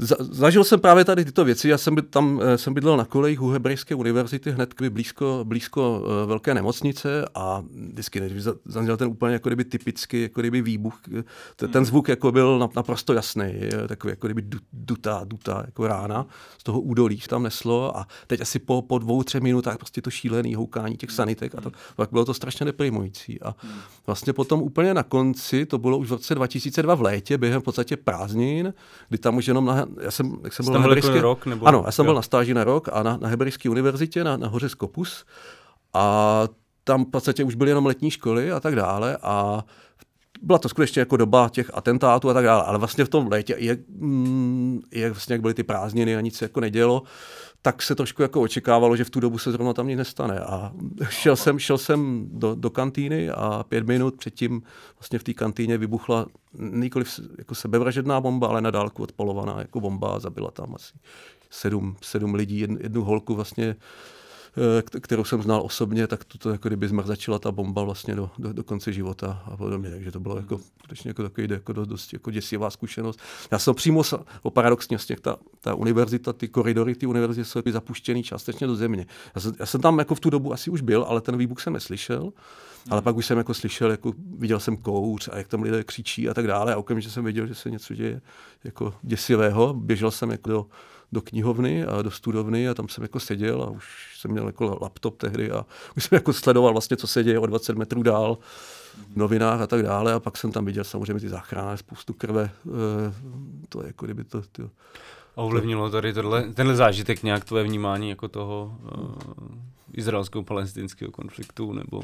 Nepříjemného? 0.01 0.33
Zažil 0.35 0.63
jsem 0.63 0.79
právě 0.79 1.05
tady 1.05 1.25
tyto 1.25 1.45
věci. 1.45 1.69
Já 1.69 1.77
jsem 1.77 1.95
by, 1.95 2.01
tam 2.01 2.41
eh, 2.43 2.57
jsem 2.57 2.73
bydlel 2.73 2.97
na 2.97 3.05
kolejích 3.05 3.41
u 3.41 3.49
Hebrejské 3.49 3.95
univerzity, 3.95 4.51
hned 4.51 4.73
blízko, 4.89 5.41
blízko 5.43 6.01
uh, 6.01 6.29
velké 6.29 6.53
nemocnice 6.53 7.25
a 7.35 7.63
vždycky 7.91 8.19
než 8.19 8.31
zazněl 8.65 8.97
ten 8.97 9.07
úplně 9.07 9.33
jako 9.33 9.49
kdyby 9.49 9.63
typický 9.63 10.21
jako 10.21 10.41
kdyby 10.41 10.61
výbuch. 10.61 11.01
Ten 11.55 11.71
hmm. 11.73 11.85
zvuk 11.85 12.09
jako 12.09 12.31
byl 12.31 12.69
naprosto 12.75 13.13
jasný, 13.13 13.53
takový 13.87 14.11
jako 14.11 14.27
kdyby 14.27 14.43
dutá, 14.73 15.21
dutá 15.23 15.63
jako 15.65 15.87
rána 15.87 16.25
z 16.57 16.63
toho 16.63 16.81
údolí 16.81 17.21
tam 17.29 17.43
neslo 17.43 17.97
a 17.97 18.07
teď 18.27 18.41
asi 18.41 18.59
po, 18.59 18.81
po 18.81 18.99
dvou, 18.99 19.23
třech 19.23 19.41
minutách 19.41 19.77
prostě 19.77 20.01
to 20.01 20.09
šílený 20.09 20.55
houkání 20.55 20.97
těch 20.97 21.11
sanitek 21.11 21.55
a 21.55 21.61
to, 21.61 21.71
tak 21.97 22.09
bylo 22.11 22.25
to 22.25 22.33
strašně 22.33 22.65
deprimující. 22.65 23.41
A 23.41 23.55
hmm. 23.57 23.79
vlastně 24.05 24.33
potom 24.33 24.61
úplně 24.61 24.93
na 24.93 25.03
konci, 25.03 25.65
to 25.65 25.77
bylo 25.77 25.97
už 25.97 26.07
v 26.07 26.11
roce 26.11 26.35
2002 26.35 26.95
v 26.95 27.01
létě, 27.01 27.37
během 27.37 27.61
v 27.61 27.63
podstatě 27.63 27.97
prázdnin, 27.97 28.73
kdy 29.09 29.17
tam 29.17 29.37
už 29.37 29.47
jenom 29.47 29.65
na 29.65 29.85
já 30.01 30.11
jsem, 30.11 30.37
jak 30.43 30.53
jsem 30.53 30.65
byl 30.65 30.73
na 30.73 30.79
Hebrejské, 30.79 31.21
rok, 31.21 31.45
nebo... 31.45 31.65
Ano, 31.65 31.83
já 31.85 31.91
jsem 31.91 32.03
jo. 32.03 32.07
byl 32.07 32.15
na 32.15 32.21
stáži 32.21 32.53
na 32.53 32.63
rok 32.63 32.89
a 32.93 33.03
na, 33.03 33.17
na 33.17 33.27
Hebrejské 33.27 33.69
univerzitě 33.69 34.23
na, 34.23 34.37
na 34.37 34.47
hoře 34.47 34.69
Skopus. 34.69 35.25
A 35.93 36.43
tam 36.83 37.05
v 37.05 37.09
podstatě 37.09 37.43
už 37.43 37.55
byly 37.55 37.71
jenom 37.71 37.85
letní 37.85 38.11
školy 38.11 38.51
a 38.51 38.59
tak 38.59 38.75
dále. 38.75 39.17
A 39.21 39.65
byla 40.41 40.59
to 40.59 40.69
skutečně 40.69 40.99
jako 40.99 41.17
doba 41.17 41.49
těch 41.49 41.71
atentátů 41.73 42.29
a 42.29 42.33
tak 42.33 42.45
dále, 42.45 42.63
ale 42.63 42.77
vlastně 42.77 43.05
v 43.05 43.09
tom 43.09 43.27
létě, 43.27 43.55
jak, 43.57 43.79
mm, 43.89 44.81
jak, 44.91 45.13
vlastně 45.13 45.33
jak 45.33 45.41
byly 45.41 45.53
ty 45.53 45.63
prázdniny 45.63 46.15
a 46.15 46.21
nic 46.21 46.37
se 46.37 46.45
jako 46.45 46.59
nedělo, 46.59 47.03
tak 47.61 47.81
se 47.81 47.95
trošku 47.95 48.21
jako 48.21 48.41
očekávalo, 48.41 48.95
že 48.95 49.03
v 49.03 49.09
tu 49.09 49.19
dobu 49.19 49.37
se 49.37 49.51
zrovna 49.51 49.73
tam 49.73 49.87
nic 49.87 49.97
nestane. 49.97 50.39
A 50.39 50.71
šel 51.09 51.35
jsem, 51.35 51.59
šel 51.59 51.77
jsem 51.77 52.29
do, 52.31 52.55
do 52.55 52.69
kantýny 52.69 53.29
a 53.29 53.63
pět 53.69 53.87
minut 53.87 54.17
předtím 54.17 54.63
vlastně 54.99 55.19
v 55.19 55.23
té 55.23 55.33
kantýně 55.33 55.77
vybuchla 55.77 56.25
nikoliv 56.59 57.19
jako 57.37 57.55
sebevražedná 57.55 58.21
bomba, 58.21 58.47
ale 58.47 58.61
na 58.61 58.71
dálku 58.71 59.03
odpalovaná 59.03 59.59
jako 59.59 59.79
bomba 59.79 60.15
a 60.15 60.19
zabila 60.19 60.51
tam 60.51 60.75
asi 60.75 60.93
sedm, 61.49 61.95
sedm 62.01 62.33
lidí, 62.33 62.59
jednu 62.59 63.03
holku 63.03 63.35
vlastně 63.35 63.75
kterou 65.01 65.23
jsem 65.23 65.41
znal 65.41 65.61
osobně, 65.61 66.07
tak 66.07 66.23
to, 66.23 66.37
to 66.37 66.49
jako 66.49 66.69
kdyby 66.69 66.87
zmrzačila 66.87 67.39
ta 67.39 67.51
bomba 67.51 67.83
vlastně 67.83 68.15
do, 68.15 68.29
do, 68.37 68.53
do 68.53 68.63
konce 68.63 68.93
života 68.93 69.43
a 69.45 69.57
podobně. 69.57 69.89
Takže 69.89 70.11
to 70.11 70.19
bylo 70.19 70.37
jako, 70.37 70.59
skutečně 70.79 71.09
jako 71.09 71.23
takový 71.23 71.47
jako 71.49 71.73
dost 71.73 72.13
jako 72.13 72.31
děsivá 72.31 72.69
zkušenost. 72.69 73.19
Já 73.51 73.59
jsem 73.59 73.75
přímo, 73.75 74.01
o 74.41 74.49
paradoxně, 74.49 74.97
vlastně 74.97 75.15
ta, 75.21 75.37
ta 75.61 75.75
univerzita, 75.75 76.33
ty 76.33 76.47
koridory 76.47 76.95
ty 76.95 77.05
univerzity 77.05 77.45
jsou 77.45 77.61
zapuštěný 77.71 78.23
částečně 78.23 78.67
do 78.67 78.75
země. 78.75 79.05
Já 79.35 79.41
jsem, 79.41 79.53
já 79.59 79.65
jsem 79.65 79.81
tam 79.81 79.99
jako 79.99 80.15
v 80.15 80.19
tu 80.19 80.29
dobu 80.29 80.53
asi 80.53 80.69
už 80.69 80.81
byl, 80.81 81.03
ale 81.03 81.21
ten 81.21 81.37
výbuch 81.37 81.61
jsem 81.61 81.73
neslyšel. 81.73 82.33
Ale 82.89 83.01
pak 83.01 83.15
už 83.15 83.25
jsem 83.25 83.37
jako 83.37 83.53
slyšel, 83.53 83.91
jako 83.91 84.13
viděl 84.37 84.59
jsem 84.59 84.77
kouř 84.77 85.29
a 85.31 85.37
jak 85.37 85.47
tam 85.47 85.61
lidé 85.61 85.83
křičí 85.83 86.29
a 86.29 86.33
tak 86.33 86.47
dále 86.47 86.73
a 86.73 86.77
okamžitě 86.77 87.13
jsem 87.13 87.25
viděl, 87.25 87.47
že 87.47 87.55
se 87.55 87.69
něco 87.69 87.93
děje 87.95 88.21
jako 88.63 88.93
děsivého. 89.01 89.73
Běžel 89.73 90.11
jsem 90.11 90.31
jako 90.31 90.49
do, 90.49 90.65
do 91.11 91.21
knihovny 91.21 91.85
a 91.85 92.01
do 92.01 92.11
studovny 92.11 92.69
a 92.69 92.73
tam 92.73 92.89
jsem 92.89 93.03
jako 93.03 93.19
seděl 93.19 93.63
a 93.63 93.69
už 93.69 94.17
jsem 94.19 94.31
měl 94.31 94.45
jako 94.45 94.77
laptop 94.81 95.17
tehdy 95.17 95.51
a 95.51 95.65
už 95.97 96.03
jsem 96.03 96.15
jako 96.15 96.33
sledoval 96.33 96.71
vlastně, 96.71 96.97
co 96.97 97.07
se 97.07 97.23
děje 97.23 97.39
o 97.39 97.45
20 97.45 97.77
metrů 97.77 98.03
dál 98.03 98.37
v 99.13 99.17
novinách 99.17 99.61
a 99.61 99.67
tak 99.67 99.83
dále 99.83 100.13
a 100.13 100.19
pak 100.19 100.37
jsem 100.37 100.51
tam 100.51 100.65
viděl 100.65 100.83
samozřejmě 100.83 101.19
ty 101.19 101.29
záchrany, 101.29 101.77
spoustu 101.77 102.13
krve, 102.13 102.51
eh, 102.67 102.69
to 103.69 103.81
je 103.81 103.87
jako 103.87 104.05
kdyby 104.05 104.23
to, 104.23 104.41
to 104.51 104.69
a 105.35 105.41
ovlivnilo 105.41 105.89
tady 105.89 106.13
tohle, 106.13 106.53
tenhle 106.53 106.75
zážitek 106.75 107.23
nějak 107.23 107.45
tvoje 107.45 107.63
vnímání 107.63 108.09
jako 108.09 108.27
toho 108.27 108.77
uh, 108.83 109.11
izraelsko-palestinského 109.93 111.11
konfliktu 111.11 111.73
nebo 111.73 112.01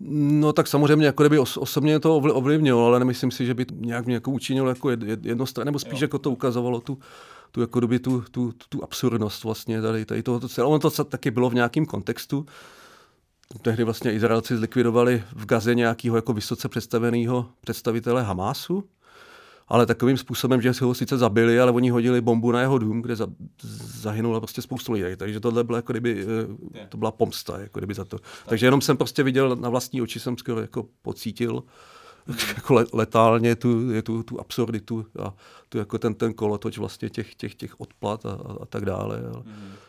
No 0.00 0.52
tak 0.52 0.66
samozřejmě 0.66 1.06
jako 1.06 1.22
kdyby 1.22 1.38
os, 1.38 1.56
osobně 1.56 2.00
to 2.00 2.16
ovlivnilo, 2.16 2.86
ale 2.86 2.98
nemyslím 2.98 3.30
si, 3.30 3.46
že 3.46 3.54
by 3.54 3.66
nějak 3.74 4.06
mě 4.06 4.14
jako 4.14 4.30
učinilo 4.30 4.68
jako 4.68 4.90
jednostranně, 5.22 5.64
nebo 5.64 5.78
spíš 5.78 6.00
jo. 6.00 6.04
jako 6.04 6.18
to 6.18 6.30
ukazovalo 6.30 6.80
tu, 6.80 6.98
tu, 7.54 7.60
jako 7.60 7.80
doby, 7.80 7.98
tu, 7.98 8.24
tu, 8.30 8.52
tu 8.68 8.84
absurdnost 8.84 9.44
vlastně 9.44 9.82
tady, 9.82 10.04
tady 10.04 10.22
toho 10.22 10.48
celé. 10.48 10.66
Ono 10.66 10.78
to 10.78 11.04
taky 11.04 11.30
bylo 11.30 11.50
v 11.50 11.54
nějakém 11.54 11.86
kontextu. 11.86 12.46
Tehdy 13.62 13.84
vlastně 13.84 14.12
Izraelci 14.12 14.56
zlikvidovali 14.56 15.22
v 15.32 15.46
Gaze 15.46 15.74
nějakého 15.74 16.16
jako 16.16 16.32
vysoce 16.32 16.68
představeného 16.68 17.48
představitele 17.60 18.22
Hamásu, 18.22 18.84
ale 19.68 19.86
takovým 19.86 20.16
způsobem, 20.16 20.62
že 20.62 20.74
si 20.74 20.84
ho 20.84 20.94
sice 20.94 21.18
zabili, 21.18 21.60
ale 21.60 21.72
oni 21.72 21.90
hodili 21.90 22.20
bombu 22.20 22.52
na 22.52 22.60
jeho 22.60 22.78
dům, 22.78 23.02
kde 23.02 23.16
za, 23.16 23.26
zahynulo 24.00 24.40
prostě 24.40 24.62
spoustu 24.62 24.92
lidí. 24.92 25.16
Takže 25.16 25.40
tohle 25.40 25.64
bylo 25.64 25.78
jako 25.78 25.92
kdyby, 25.92 26.26
eh, 26.74 26.86
to 26.88 26.96
byla 26.96 27.10
pomsta, 27.10 27.58
jako 27.58 27.80
kdyby 27.80 27.94
za 27.94 28.04
to. 28.04 28.18
Takže 28.46 28.66
jenom 28.66 28.80
jsem 28.80 28.96
prostě 28.96 29.22
viděl 29.22 29.56
na 29.56 29.68
vlastní 29.68 30.02
oči, 30.02 30.20
jsem 30.20 30.38
skoro 30.38 30.60
jako 30.60 30.86
pocítil, 31.02 31.62
jako 32.56 32.84
letálně 32.92 33.56
tu, 33.56 33.90
je 33.90 34.02
tu, 34.02 34.22
tu 34.22 34.40
absurditu 34.40 35.06
a 35.22 35.34
tu 35.68 35.78
jako 35.78 35.98
ten, 35.98 36.14
ten 36.14 36.34
kolotoč 36.34 36.78
vlastně 36.78 37.10
těch, 37.10 37.34
těch, 37.34 37.54
těch 37.54 37.80
odplat 37.80 38.26
a, 38.26 38.30
a, 38.30 38.56
a 38.62 38.66
tak 38.66 38.84
dále. 38.84 39.20
Mm-hmm. 39.20 39.82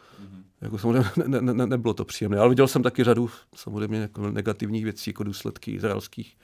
Jako 0.61 0.77
samozřejmě 0.77 1.09
ne, 1.27 1.41
ne, 1.41 1.53
ne, 1.53 1.67
nebylo 1.67 1.93
to 1.93 2.05
příjemné, 2.05 2.37
ale 2.37 2.49
viděl 2.49 2.67
jsem 2.67 2.83
taky 2.83 3.03
řadu 3.03 3.29
samozřejmě 3.55 3.99
jako 3.99 4.31
negativních 4.31 4.83
věcí, 4.83 5.09
jako 5.09 5.23
důsledky 5.23 5.71
izraelských 5.71 6.37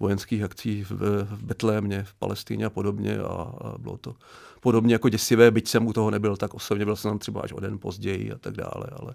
vojenských 0.00 0.42
akcí 0.42 0.84
v, 0.84 0.90
v 1.24 1.42
Betlémě, 1.42 2.04
v 2.04 2.14
Palestině 2.14 2.66
a 2.66 2.70
podobně 2.70 3.18
a, 3.18 3.24
a 3.24 3.78
bylo 3.78 3.96
to 3.96 4.14
podobně 4.60 4.94
jako 4.94 5.08
děsivé, 5.08 5.50
byť 5.50 5.68
jsem 5.68 5.86
u 5.86 5.92
toho 5.92 6.10
nebyl 6.10 6.36
tak 6.36 6.54
osobně, 6.54 6.84
byl 6.84 6.96
jsem 6.96 7.10
tam 7.10 7.18
třeba 7.18 7.40
až 7.40 7.52
o 7.52 7.60
den 7.60 7.78
později 7.78 8.32
a 8.32 8.38
tak 8.38 8.54
dále, 8.54 8.86
ale... 8.92 9.14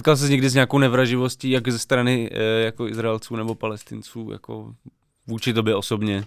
Setkal 0.00 0.16
jsi 0.16 0.30
někdy 0.30 0.50
s 0.50 0.54
nějakou 0.54 0.78
nevraživostí, 0.78 1.50
jak 1.50 1.68
ze 1.68 1.78
strany 1.78 2.30
e, 2.32 2.42
jako 2.42 2.88
Izraelců 2.88 3.36
nebo 3.36 3.54
Palestinců, 3.54 4.28
jako 4.32 4.74
vůči 5.26 5.52
tobě 5.52 5.74
osobně? 5.74 6.24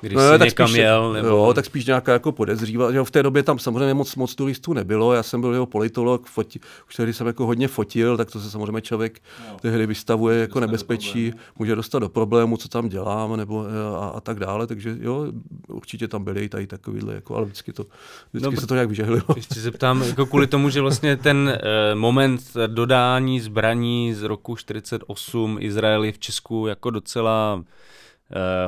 Když 0.00 0.14
no, 0.14 0.32
jsi 0.32 0.38
tak 0.38 0.48
někam 0.48 0.68
spíš, 0.68 0.78
jel? 0.78 1.12
Nebo... 1.12 1.28
Jo, 1.28 1.52
tak 1.54 1.64
spíš 1.64 1.86
nějaká 1.86 2.12
jako 2.12 2.32
podezřívá. 2.32 2.92
Že 2.92 3.04
v 3.04 3.10
té 3.10 3.22
době 3.22 3.42
tam 3.42 3.58
samozřejmě 3.58 3.94
moc, 3.94 4.16
moc 4.16 4.34
turistů 4.34 4.72
nebylo. 4.72 5.12
Já 5.12 5.22
jsem 5.22 5.40
byl 5.40 5.52
jeho 5.52 5.66
politolog, 5.66 6.26
foti, 6.26 6.60
už 6.88 6.94
tehdy 6.94 7.12
jsem 7.12 7.26
jako 7.26 7.46
hodně 7.46 7.68
fotil, 7.68 8.16
tak 8.16 8.30
to 8.30 8.40
se 8.40 8.50
samozřejmě 8.50 8.80
člověk 8.80 9.20
no. 9.50 9.56
tehdy 9.60 9.86
vystavuje 9.86 10.40
jako 10.40 10.60
nebezpečí, 10.60 11.32
může 11.58 11.74
dostat 11.74 11.98
do 11.98 12.08
problému, 12.08 12.56
co 12.56 12.68
tam 12.68 12.88
dělám, 12.88 13.36
nebo 13.36 13.64
eh, 13.66 13.96
a, 13.96 14.08
a 14.08 14.20
tak 14.20 14.38
dále. 14.38 14.66
Takže 14.66 14.96
jo, 15.00 15.26
určitě 15.68 16.08
tam 16.08 16.24
byly 16.24 16.44
i 16.44 16.48
tady 16.48 16.66
takovýhle, 16.66 17.14
jako, 17.14 17.36
ale 17.36 17.44
vždycky, 17.44 17.72
to, 17.72 17.86
vždycky 18.32 18.54
no, 18.54 18.60
se 18.60 18.66
to 18.66 18.74
nějak 18.74 18.88
vyžehlilo. 18.88 19.26
Ještě 19.36 19.54
se 19.54 19.70
ptám, 19.70 20.02
jako 20.02 20.26
kvůli 20.26 20.46
tomu, 20.46 20.70
že 20.70 20.80
vlastně 20.80 21.16
ten 21.16 21.58
uh, 21.92 21.98
moment 21.98 22.42
dodání 22.66 23.40
zbraní 23.40 24.14
z 24.14 24.22
roku 24.22 24.56
48 24.56 25.58
Izraeli 25.60 26.12
v 26.12 26.18
Česku 26.18 26.66
jako 26.66 26.90
docela 26.90 27.62
Eh, 27.66 28.05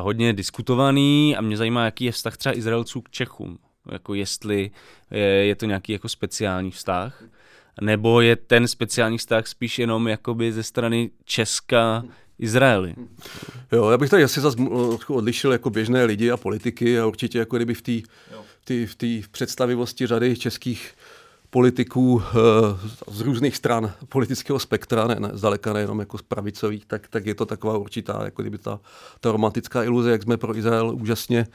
hodně 0.01 0.33
diskutovaný 0.33 1.37
a 1.37 1.41
mě 1.41 1.57
zajímá, 1.57 1.85
jaký 1.85 2.05
je 2.05 2.13
vztah 2.13 2.37
třeba 2.37 2.57
Izraelců 2.57 3.01
k 3.01 3.11
Čechům. 3.11 3.59
Jako 3.93 4.15
jestli 4.15 4.71
je, 5.11 5.21
je 5.21 5.55
to 5.55 5.67
nějaký 5.67 5.93
jako 5.93 6.09
speciální 6.09 6.71
vztah, 6.71 7.25
nebo 7.81 8.21
je 8.21 8.37
ten 8.37 8.69
speciální 8.69 9.19
vztah 9.19 9.47
spíš 9.47 9.79
jenom 9.79 10.09
jakoby 10.09 10.53
ze 10.53 10.63
strany 10.63 11.11
Česka 11.25 12.05
Izraeli. 12.39 12.95
Jo, 13.73 13.91
já 13.91 13.99
bych 13.99 14.11
tady 14.11 14.25
asi 14.25 14.41
zase 14.41 14.59
odlišil 15.09 15.53
jako 15.53 15.71
běžné 15.71 16.05
lidi 16.05 16.31
a 16.31 16.37
politiky 16.37 17.01
a 17.01 17.07
určitě 17.07 17.39
jako 17.39 17.57
kdyby 17.57 17.75
v 17.75 17.83
té 17.83 18.87
v 18.87 19.23
v 19.23 19.29
představivosti 19.29 20.07
řady 20.07 20.37
českých 20.37 20.95
politiků 21.51 22.23
eh, 22.23 23.11
z 23.11 23.21
různých 23.21 23.57
stran 23.57 23.93
politického 24.09 24.59
spektra, 24.59 25.07
ne, 25.07 25.17
ne, 25.19 25.31
zdaleka 25.33 25.73
nejenom 25.73 26.01
jako 26.01 26.19
z 26.19 26.23
pravicových, 26.23 26.85
tak, 26.85 27.09
tak 27.09 27.27
je 27.27 27.35
to 27.35 27.47
taková 27.47 27.79
určitá, 27.79 28.21
jako 28.25 28.43
kdyby 28.43 28.59
ta, 28.59 28.81
ta 29.21 29.33
romantická 29.33 29.85
iluze, 29.85 30.11
jak 30.11 30.23
jsme 30.23 30.37
pro 30.37 30.57
Izrael 30.57 30.97
úžasně 31.01 31.47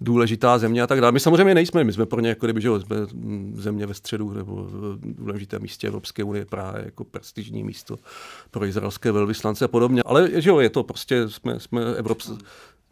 důležitá 0.00 0.58
země 0.58 0.82
a 0.82 0.86
tak 0.86 1.00
dále. 1.00 1.12
My 1.12 1.20
samozřejmě 1.20 1.54
nejsme, 1.54 1.84
my 1.84 1.92
jsme 1.92 2.06
pro 2.06 2.20
ně, 2.20 2.28
jako 2.28 2.46
kdyby, 2.46 2.60
že 2.60 2.68
jsme 2.80 2.96
země 3.54 3.86
ve 3.86 3.94
středu 3.94 4.32
nebo 4.32 4.56
v 4.56 4.98
důležitém 5.02 5.62
místě 5.62 5.86
Evropské 5.86 6.24
unie, 6.24 6.44
Praha 6.44 6.74
jako 6.84 7.04
prestižní 7.04 7.64
místo 7.64 7.98
pro 8.50 8.64
izraelské 8.64 9.12
velvyslance 9.12 9.64
a 9.64 9.68
podobně. 9.68 10.02
Ale 10.02 10.30
že 10.34 10.50
jo, 10.50 10.60
je 10.60 10.70
to 10.70 10.82
prostě, 10.82 11.28
jsme, 11.28 11.60
jsme 11.60 11.94
Evropské, 11.94 12.32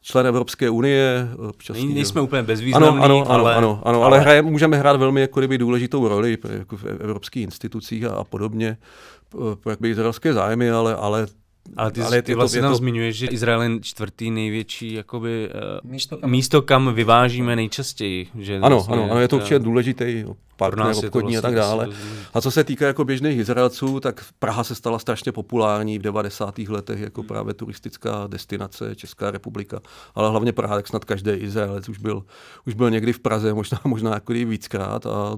člen 0.03 0.27
Evropské 0.27 0.71
unie. 0.71 1.29
Občas, 1.49 1.77
Nejsme 1.77 2.21
úplně 2.21 2.43
bezvýznamní, 2.43 2.89
ano, 2.89 3.05
ano, 3.05 3.31
ano, 3.31 3.31
ale, 3.31 3.55
ano, 3.55 3.81
ano, 3.85 4.03
ale, 4.03 4.17
ale 4.17 4.21
hraje, 4.21 4.43
můžeme 4.43 4.77
hrát 4.77 4.97
velmi 4.97 5.21
jako 5.21 5.41
kdyby 5.41 5.59
důležitou 5.59 6.09
roli 6.09 6.39
jako 6.59 6.77
v 6.77 6.85
evropských 6.85 7.43
institucích 7.43 8.05
a, 8.05 8.11
a 8.11 8.25
podobně 8.25 8.77
pro, 9.29 9.57
pro 9.57 9.87
izraelské 9.87 10.33
zájmy, 10.33 10.71
ale, 10.71 10.95
ale 10.95 11.27
Ale 11.77 11.91
ty, 11.91 12.03
ale 12.03 12.23
ty 12.23 12.33
to- 12.33 12.39
vlastně 12.39 12.59
je 12.59 12.63
tam 12.63 12.73
to- 12.73 12.77
zmiňuješ, 12.77 13.17
že 13.17 13.27
Izrael 13.27 13.63
je 13.63 13.81
čtvrtý 13.81 14.31
největší 14.31 14.93
jakoby, 14.93 15.51
uh, 15.85 15.91
Místo, 15.91 16.17
kam- 16.17 16.31
místo, 16.31 16.63
kam 16.63 16.95
vyvážíme 16.95 17.57
nejčastěji. 17.57 18.29
Že 18.39 18.57
Ano, 18.63 18.77
vlastně, 18.77 18.95
ano, 18.95 19.09
ano, 19.11 19.21
je 19.21 19.29
to 19.29 19.37
eh, 19.37 19.39
určitě 19.39 19.59
důležitý 19.59 20.25
partner 20.57 20.95
to 20.95 20.99
obchodní 21.01 21.39
a 21.39 21.41
tak 21.41 21.55
vlastně 21.55 21.71
dále. 21.77 21.89
A 22.35 22.41
co 22.41 22.51
se 22.51 22.65
týká 22.65 22.87
jako 22.87 23.05
běžných 23.05 23.39
Izraelců, 23.39 24.01
tak 24.01 24.25
Praha 24.39 24.65
se 24.65 24.75
stala 24.75 24.99
strašně 24.99 25.33
populární 25.33 25.99
v 25.99 26.03
90. 26.03 26.69
letech 26.69 26.97
Hmm. 26.97 27.05
jako 27.05 27.23
právě 27.23 27.55
turistická 27.55 28.27
destinace 28.27 28.97
Česká 28.97 29.31
republika. 29.31 29.81
Ale 30.15 30.31
hlavně 30.31 30.53
Praha, 30.53 30.77
tak 30.77 30.89
snad 30.89 31.05
každý 31.05 31.31
Izraelec 31.31 31.89
už 31.89 31.99
byl, 31.99 32.23
už 32.67 32.75
byl 32.75 32.91
někdy 32.91 33.13
v 33.13 33.21
Praze, 33.21 33.55
možná, 33.55 33.81
možná 33.85 34.15
jako 34.15 34.33
i 34.33 34.45
víckrát. 34.45 35.07
A 35.07 35.37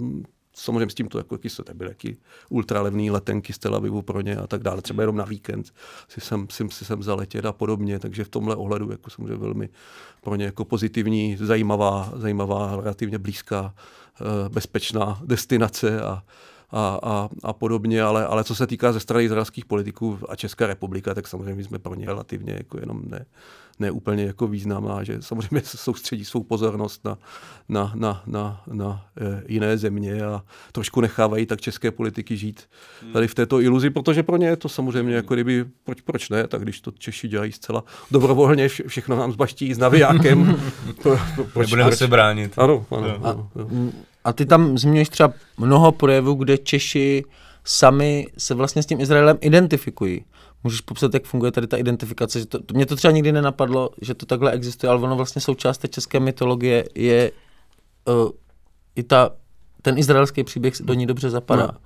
samozřejmě 0.54 0.90
s 0.90 0.94
tímto 0.94 1.18
jako, 1.18 1.34
jaký 1.34 1.48
to 1.48 1.74
byly 1.74 1.90
jaký 1.90 2.16
ultralevný 2.48 3.10
letenky 3.10 3.52
z 3.52 3.58
Tel 3.58 3.74
Avivu 3.74 4.02
pro 4.02 4.20
ně 4.20 4.36
a 4.36 4.46
tak 4.46 4.62
dále. 4.62 4.82
Třeba 4.82 5.02
jenom 5.02 5.16
na 5.16 5.24
víkend 5.24 5.74
si 6.08 6.20
sem, 6.20 6.46
si, 6.50 6.68
si 6.70 6.84
sem 6.84 7.02
zaletět 7.02 7.44
a 7.44 7.52
podobně. 7.52 7.98
Takže 7.98 8.24
v 8.24 8.28
tomhle 8.28 8.56
ohledu 8.56 8.90
jako 8.90 9.10
samozřejmě 9.10 9.36
velmi 9.36 9.68
pro 10.20 10.36
ně 10.36 10.44
jako 10.44 10.64
pozitivní, 10.64 11.36
zajímavá, 11.40 12.12
zajímavá, 12.16 12.76
relativně 12.76 13.18
blízká, 13.18 13.74
eh, 14.20 14.48
bezpečná 14.48 15.20
destinace 15.24 16.02
a, 16.02 16.22
a, 16.72 16.98
a, 17.02 17.28
a 17.42 17.52
podobně, 17.52 18.02
ale, 18.02 18.26
ale 18.26 18.44
co 18.44 18.54
se 18.54 18.66
týká 18.66 18.92
ze 18.92 19.00
strany 19.00 19.24
izraelských 19.24 19.64
politiků 19.64 20.18
a 20.28 20.36
Česká 20.36 20.66
republika, 20.66 21.14
tak 21.14 21.28
samozřejmě 21.28 21.64
jsme 21.64 21.78
pro 21.78 21.94
ně 21.94 22.06
relativně 22.06 22.52
jako 22.52 22.80
jenom 22.80 23.02
ne, 23.06 23.26
ne 23.78 23.90
úplně 23.90 24.24
jako 24.24 24.46
významná, 24.46 25.04
že 25.04 25.22
samozřejmě 25.22 25.60
se 25.60 25.76
soustředí 25.76 26.24
svou 26.24 26.42
pozornost 26.42 27.04
na, 27.04 27.18
na, 27.68 27.92
na, 27.94 28.22
na, 28.26 28.62
na 28.72 29.04
eh, 29.20 29.42
jiné 29.48 29.78
země 29.78 30.22
a 30.22 30.42
trošku 30.72 31.00
nechávají 31.00 31.46
tak 31.46 31.60
české 31.60 31.90
politiky 31.90 32.36
žít 32.36 32.68
tady 33.12 33.28
v 33.28 33.34
této 33.34 33.60
iluzi, 33.60 33.90
protože 33.90 34.22
pro 34.22 34.36
ně 34.36 34.46
je 34.46 34.56
to 34.56 34.68
samozřejmě 34.68 35.14
jako 35.14 35.34
kdyby, 35.34 35.64
proč, 35.84 36.00
proč 36.00 36.28
ne, 36.28 36.46
tak 36.48 36.62
když 36.62 36.80
to 36.80 36.90
Češi 36.90 37.28
dělají 37.28 37.52
zcela 37.52 37.84
dobrovolně, 38.10 38.68
vše, 38.68 38.82
všechno 38.86 39.16
nám 39.16 39.32
zbaští 39.32 39.74
s 39.74 39.78
navijákem, 39.78 40.60
pro, 41.02 41.18
pro, 41.34 41.44
proč, 41.44 41.66
Nebudeme 41.66 41.90
proč? 41.90 41.98
se 41.98 42.06
bránit. 42.08 42.58
Ano, 42.58 42.86
ano, 42.90 43.06
ano, 43.22 43.50
ano. 43.54 43.92
A 44.24 44.32
ty 44.32 44.46
tam 44.46 44.78
zmiňuješ 44.78 45.08
třeba 45.08 45.32
mnoho 45.58 45.92
projevů, 45.92 46.34
kde 46.34 46.58
Češi 46.58 47.24
sami 47.64 48.26
se 48.38 48.54
vlastně 48.54 48.82
s 48.82 48.86
tím 48.86 49.00
Izraelem 49.00 49.38
identifikují. 49.40 50.24
Můžeš 50.64 50.80
popsat, 50.80 51.14
jak 51.14 51.24
funguje 51.24 51.52
tady 51.52 51.66
ta 51.66 51.76
identifikace? 51.76 52.38
Že 52.38 52.46
to, 52.46 52.62
to, 52.62 52.74
mě 52.74 52.86
to 52.86 52.96
třeba 52.96 53.12
nikdy 53.12 53.32
nenapadlo, 53.32 53.90
že 54.00 54.14
to 54.14 54.26
takhle 54.26 54.52
existuje, 54.52 54.90
ale 54.90 55.00
ono 55.00 55.16
vlastně 55.16 55.40
součást 55.40 55.78
té 55.78 55.88
české 55.88 56.20
mytologie 56.20 56.84
je 56.94 57.32
uh, 58.04 58.30
i 58.96 59.02
ta, 59.02 59.30
ten 59.82 59.98
izraelský 59.98 60.44
příběh 60.44 60.74
do 60.80 60.94
ní 60.94 61.06
dobře 61.06 61.30
zapadá. 61.30 61.66
No. 61.72 61.78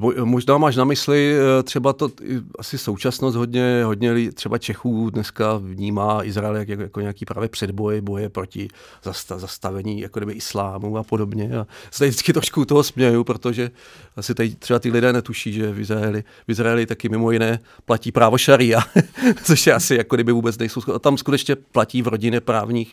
Mo- 0.00 0.24
Možná 0.24 0.58
máš 0.58 0.76
na 0.76 0.84
mysli 0.84 1.34
eh, 1.34 1.62
třeba 1.62 1.92
to 1.92 2.10
asi 2.58 2.78
současnost 2.78 3.36
hodně, 3.36 3.82
hodně 3.84 4.32
třeba 4.32 4.58
Čechů 4.58 5.10
dneska 5.10 5.56
vnímá 5.56 6.24
Izrael 6.24 6.56
jak, 6.56 6.68
jako 6.68 7.00
nějaký 7.00 7.24
právě 7.24 7.48
předboj, 7.48 8.00
boje 8.00 8.28
proti 8.28 8.68
zasta, 9.02 9.38
zastavení 9.38 10.00
jako 10.00 10.20
kdyby 10.20 10.32
islámu 10.32 10.98
a 10.98 11.02
podobně. 11.02 11.50
A 11.58 11.66
se 11.90 12.06
vždycky 12.06 12.32
trošku 12.32 12.64
toho 12.64 12.82
směju, 12.82 13.24
protože 13.24 13.70
asi 14.16 14.34
tady 14.34 14.54
třeba 14.54 14.78
ty 14.78 14.90
lidé 14.90 15.12
netuší, 15.12 15.52
že 15.52 15.72
v 15.72 15.80
Izraeli, 15.80 16.24
v 16.46 16.50
Izraeli 16.50 16.86
taky 16.86 17.08
mimo 17.08 17.30
jiné 17.30 17.60
platí 17.84 18.12
právo 18.12 18.38
šaria, 18.38 18.80
což 19.44 19.66
je 19.66 19.74
asi 19.74 19.94
jako 19.94 20.16
kdyby 20.16 20.32
vůbec 20.32 20.58
nejsou. 20.58 20.80
A 20.94 20.98
tam 20.98 21.16
skutečně 21.18 21.56
platí 21.56 22.02
v 22.02 22.08
rodině 22.08 22.40
právních, 22.40 22.92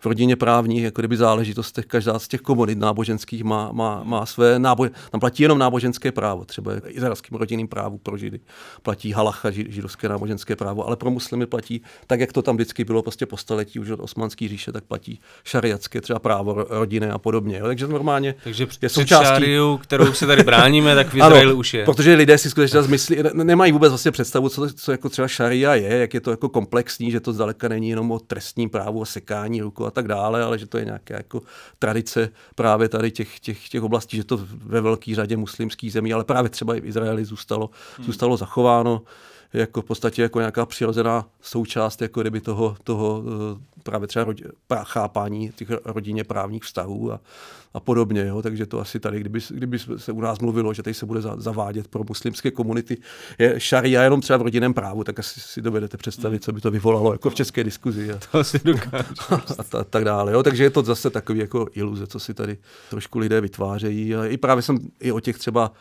v 0.00 0.06
rodině 0.06 0.36
právních 0.36 0.82
jako 0.82 1.00
kdyby 1.02 1.16
záležitostech, 1.16 1.86
každá 1.86 2.18
z 2.18 2.28
těch 2.28 2.40
komunit 2.40 2.78
náboženských 2.78 3.44
má, 3.44 3.72
má, 3.72 4.02
má 4.04 4.26
své, 4.26 4.58
nábo, 4.58 4.86
tam 5.10 5.20
platí 5.20 5.42
jenom 5.42 5.58
náboženské 5.58 6.12
právo, 6.12 6.44
třeba 6.44 6.72
izraelským 6.86 7.38
rodinným 7.38 7.68
právu 7.68 7.98
pro 7.98 8.16
židy 8.16 8.40
platí 8.82 9.12
halacha, 9.12 9.50
ži- 9.50 9.66
židovské 9.68 10.08
náboženské 10.08 10.56
právo, 10.56 10.86
ale 10.86 10.96
pro 10.96 11.10
muslimy 11.10 11.46
platí, 11.46 11.82
tak 12.06 12.20
jak 12.20 12.32
to 12.32 12.42
tam 12.42 12.54
vždycky 12.56 12.84
bylo 12.84 13.02
prostě 13.02 13.26
po 13.26 13.36
staletí 13.36 13.78
už 13.78 13.90
od 13.90 14.00
osmanské 14.00 14.48
říše, 14.48 14.72
tak 14.72 14.84
platí 14.84 15.20
šariatské 15.44 16.00
třeba 16.00 16.18
právo 16.18 16.54
ro- 16.54 16.66
rodinné 16.68 17.10
a 17.10 17.18
podobně. 17.18 17.58
Jo. 17.58 17.66
Takže 17.66 17.86
normálně 17.86 18.34
Takže 18.44 18.66
je 18.82 18.88
součástí 18.88 19.26
šáriu, 19.26 19.76
kterou 19.82 20.12
se 20.12 20.26
tady 20.26 20.42
bráníme, 20.42 20.94
tak 20.94 21.06
v 21.08 21.14
Izraeli 21.16 21.52
už 21.52 21.74
je. 21.74 21.84
Protože 21.84 22.14
lidé 22.14 22.38
si 22.38 22.50
skutečně 22.50 22.82
zmyslí, 22.82 23.16
ne- 23.22 23.44
nemají 23.44 23.72
vůbec 23.72 23.90
vlastně 23.90 24.10
představu, 24.10 24.48
co, 24.48 24.60
to- 24.60 24.72
co 24.74 24.92
jako 24.92 25.08
třeba 25.08 25.28
šaria 25.28 25.74
je, 25.74 25.96
jak 25.98 26.14
je 26.14 26.20
to 26.20 26.30
jako 26.30 26.48
komplexní, 26.48 27.10
že 27.10 27.20
to 27.20 27.32
zdaleka 27.32 27.68
není 27.68 27.88
jenom 27.88 28.10
o 28.10 28.18
trestním 28.18 28.70
právu, 28.70 29.00
o 29.00 29.04
sekání 29.04 29.60
ruku 29.60 29.86
a 29.86 29.89
tak 29.90 30.08
dále, 30.08 30.42
ale 30.42 30.58
že 30.58 30.66
to 30.66 30.78
je 30.78 30.84
nějaká 30.84 31.14
jako 31.14 31.40
tradice 31.78 32.28
právě 32.54 32.88
tady 32.88 33.10
těch, 33.10 33.40
těch, 33.40 33.68
těch 33.68 33.82
oblastí, 33.82 34.16
že 34.16 34.24
to 34.24 34.40
ve 34.52 34.80
velké 34.80 35.14
řadě 35.14 35.36
muslimských 35.36 35.92
zemí, 35.92 36.12
ale 36.12 36.24
právě 36.24 36.50
třeba 36.50 36.74
i 36.74 36.80
v 36.80 36.86
Izraeli 36.86 37.24
zůstalo, 37.24 37.70
hmm. 37.96 38.06
zůstalo 38.06 38.36
zachováno 38.36 39.02
jako 39.52 39.82
v 39.82 39.84
podstatě 39.84 40.22
jako 40.22 40.38
nějaká 40.38 40.66
přirozená 40.66 41.28
součást 41.40 42.02
jako 42.02 42.20
kdyby 42.20 42.40
toho, 42.40 42.76
toho 42.84 43.22
eh, 43.56 43.80
právě 43.82 44.08
třeba 44.08 44.24
rodi, 44.24 44.44
prá- 44.70 44.84
chápání 44.84 45.52
těch 45.56 45.68
rodině 45.84 46.24
právních 46.24 46.64
vztahů 46.64 47.12
a, 47.12 47.20
a 47.74 47.80
podobně. 47.80 48.26
Jo? 48.26 48.42
Takže 48.42 48.66
to 48.66 48.80
asi 48.80 49.00
tady, 49.00 49.20
kdyby, 49.20 49.40
kdyby 49.50 49.78
se 49.78 50.12
u 50.12 50.20
nás 50.20 50.38
mluvilo, 50.38 50.74
že 50.74 50.82
tady 50.82 50.94
se 50.94 51.06
bude 51.06 51.20
za, 51.20 51.34
zavádět 51.36 51.88
pro 51.88 52.04
muslimské 52.08 52.50
komunity 52.50 52.96
je 53.38 53.60
šaria 53.60 54.02
jenom 54.02 54.20
třeba 54.20 54.36
v 54.36 54.42
rodinném 54.42 54.74
právu, 54.74 55.04
tak 55.04 55.18
asi 55.18 55.40
si 55.40 55.62
dovedete 55.62 55.96
představit, 55.96 56.44
co 56.44 56.52
by 56.52 56.60
to 56.60 56.70
vyvolalo 56.70 57.12
jako 57.12 57.30
v 57.30 57.34
české 57.34 57.64
diskuzi. 57.64 58.12
A, 58.12 58.18
To 58.32 58.44
si 58.44 58.60
dokážu. 58.64 59.14
a 59.58 59.62
ta, 59.64 59.84
tak 59.84 60.04
dále. 60.04 60.32
Jo? 60.32 60.42
Takže 60.42 60.62
je 60.62 60.70
to 60.70 60.82
zase 60.82 61.10
takový 61.10 61.38
jako 61.38 61.66
iluze, 61.72 62.06
co 62.06 62.20
si 62.20 62.34
tady 62.34 62.58
trošku 62.90 63.18
lidé 63.18 63.40
vytvářejí. 63.40 64.14
A 64.14 64.26
i 64.26 64.36
právě 64.36 64.62
jsem 64.62 64.78
i 65.00 65.12
o 65.12 65.20
těch 65.20 65.38
třeba 65.38 65.72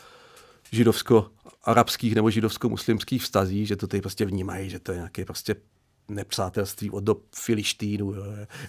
židovsko-arabských 1.59 2.15
nebo 2.15 2.29
židovsko-muslimských 2.29 3.21
vztazích, 3.21 3.67
že 3.67 3.75
to 3.75 3.87
tady 3.87 4.01
prostě 4.01 4.25
vnímají, 4.25 4.69
že 4.69 4.79
to 4.79 4.91
je 4.91 4.97
nějaké 4.97 5.25
prostě 5.25 5.55
nepřátelství 6.09 6.89
od 6.89 7.03
dob 7.03 7.23
Filištínu. 7.35 8.13
Jo. 8.13 8.23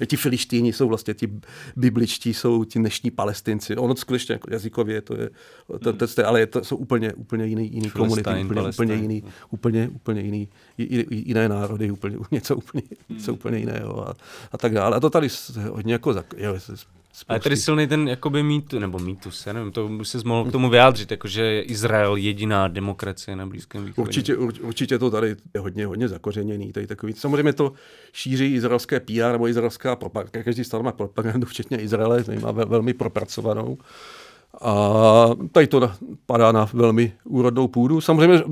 Ti 0.07 0.17
Filištíni 0.17 0.73
jsou 0.73 0.89
vlastně 0.89 1.15
ti 1.15 1.29
bibličtí, 1.77 2.35
jsou 2.35 2.65
ti 2.65 2.79
dnešní 2.79 3.11
palestinci. 3.11 3.77
Ono 3.77 3.97
skutečně 3.97 4.33
jako 4.33 4.49
jazykově 4.51 5.03
to 5.03 5.17
je, 5.17 5.31
to, 5.81 5.93
to, 5.93 6.07
to, 6.07 6.27
ale 6.27 6.41
je 6.41 6.47
to 6.47 6.65
jsou 6.65 6.77
úplně, 6.77 7.13
úplně 7.13 7.47
jiný, 7.47 7.75
jiný 7.75 7.91
komunity, 7.91 8.31
úplně, 8.45 8.69
úplně, 8.69 8.95
jiný, 8.95 9.25
úplně, 9.51 9.89
úplně 9.89 10.21
jiný, 10.21 10.49
jiné 11.11 11.49
národy, 11.49 11.91
úplně, 11.91 12.17
něco 12.31 12.57
úplně, 12.57 12.83
něco 13.09 13.33
úplně 13.33 13.59
jiného 13.59 14.09
a, 14.09 14.15
a 14.53 14.59
tak 14.59 14.75
dále. 14.75 14.97
A 14.97 15.01
to 15.01 15.11
tady 15.11 15.29
hodně 15.71 15.93
jako, 15.93 16.11
zak- 16.11 16.35
se- 17.13 17.25
A 17.29 17.35
je 17.35 17.39
spousty- 17.39 17.43
tady 17.43 17.57
silný 17.57 17.87
ten 17.87 18.09
jakoby 18.09 18.43
mýtu, 18.43 18.79
nebo 18.79 18.99
mýtus, 18.99 19.47
já 19.47 19.53
nevím, 19.53 19.73
to 19.73 19.89
by 19.89 20.05
se 20.05 20.19
mohl 20.25 20.49
k 20.49 20.53
tomu 20.53 20.71
vyjádřit, 20.71 21.11
jakože 21.11 21.43
je 21.43 21.63
Izrael 21.63 22.17
jediná 22.17 22.69
demokracie 22.69 23.37
na 23.37 23.47
Blízkém 23.47 23.85
východě. 23.85 24.03
Určitě, 24.09 24.37
ur- 24.37 24.59
určitě 24.63 24.99
to 24.99 25.11
tady 25.11 25.29
je 25.55 25.61
hodně, 25.61 25.87
hodně 25.87 26.09
zakořeněný. 26.09 26.73
Tady 26.73 26.87
takový. 26.87 27.13
Samozřejmě 27.13 27.53
to 27.53 27.73
šíří 28.13 28.55
izraelské 28.55 29.01
PR 29.01 29.33
nebo 29.33 29.49
izraelská 29.49 29.97
propaganda. 29.97 30.43
Každý 30.43 30.65
stát 30.65 30.83
má 30.83 30.93
propagandu, 30.93 31.47
včetně 31.47 31.79
Izraele, 31.79 32.25
má 32.41 32.51
ve, 32.51 32.65
velmi 32.65 32.95
propracovanou. 32.95 33.79
A 34.61 35.27
tady 35.53 35.67
to 35.67 35.93
padá 36.27 36.53
na 36.53 36.69
velmi 36.73 37.13
úrodnou 37.25 37.69
půdu. 37.69 38.01
Samozřejmě 38.01 38.43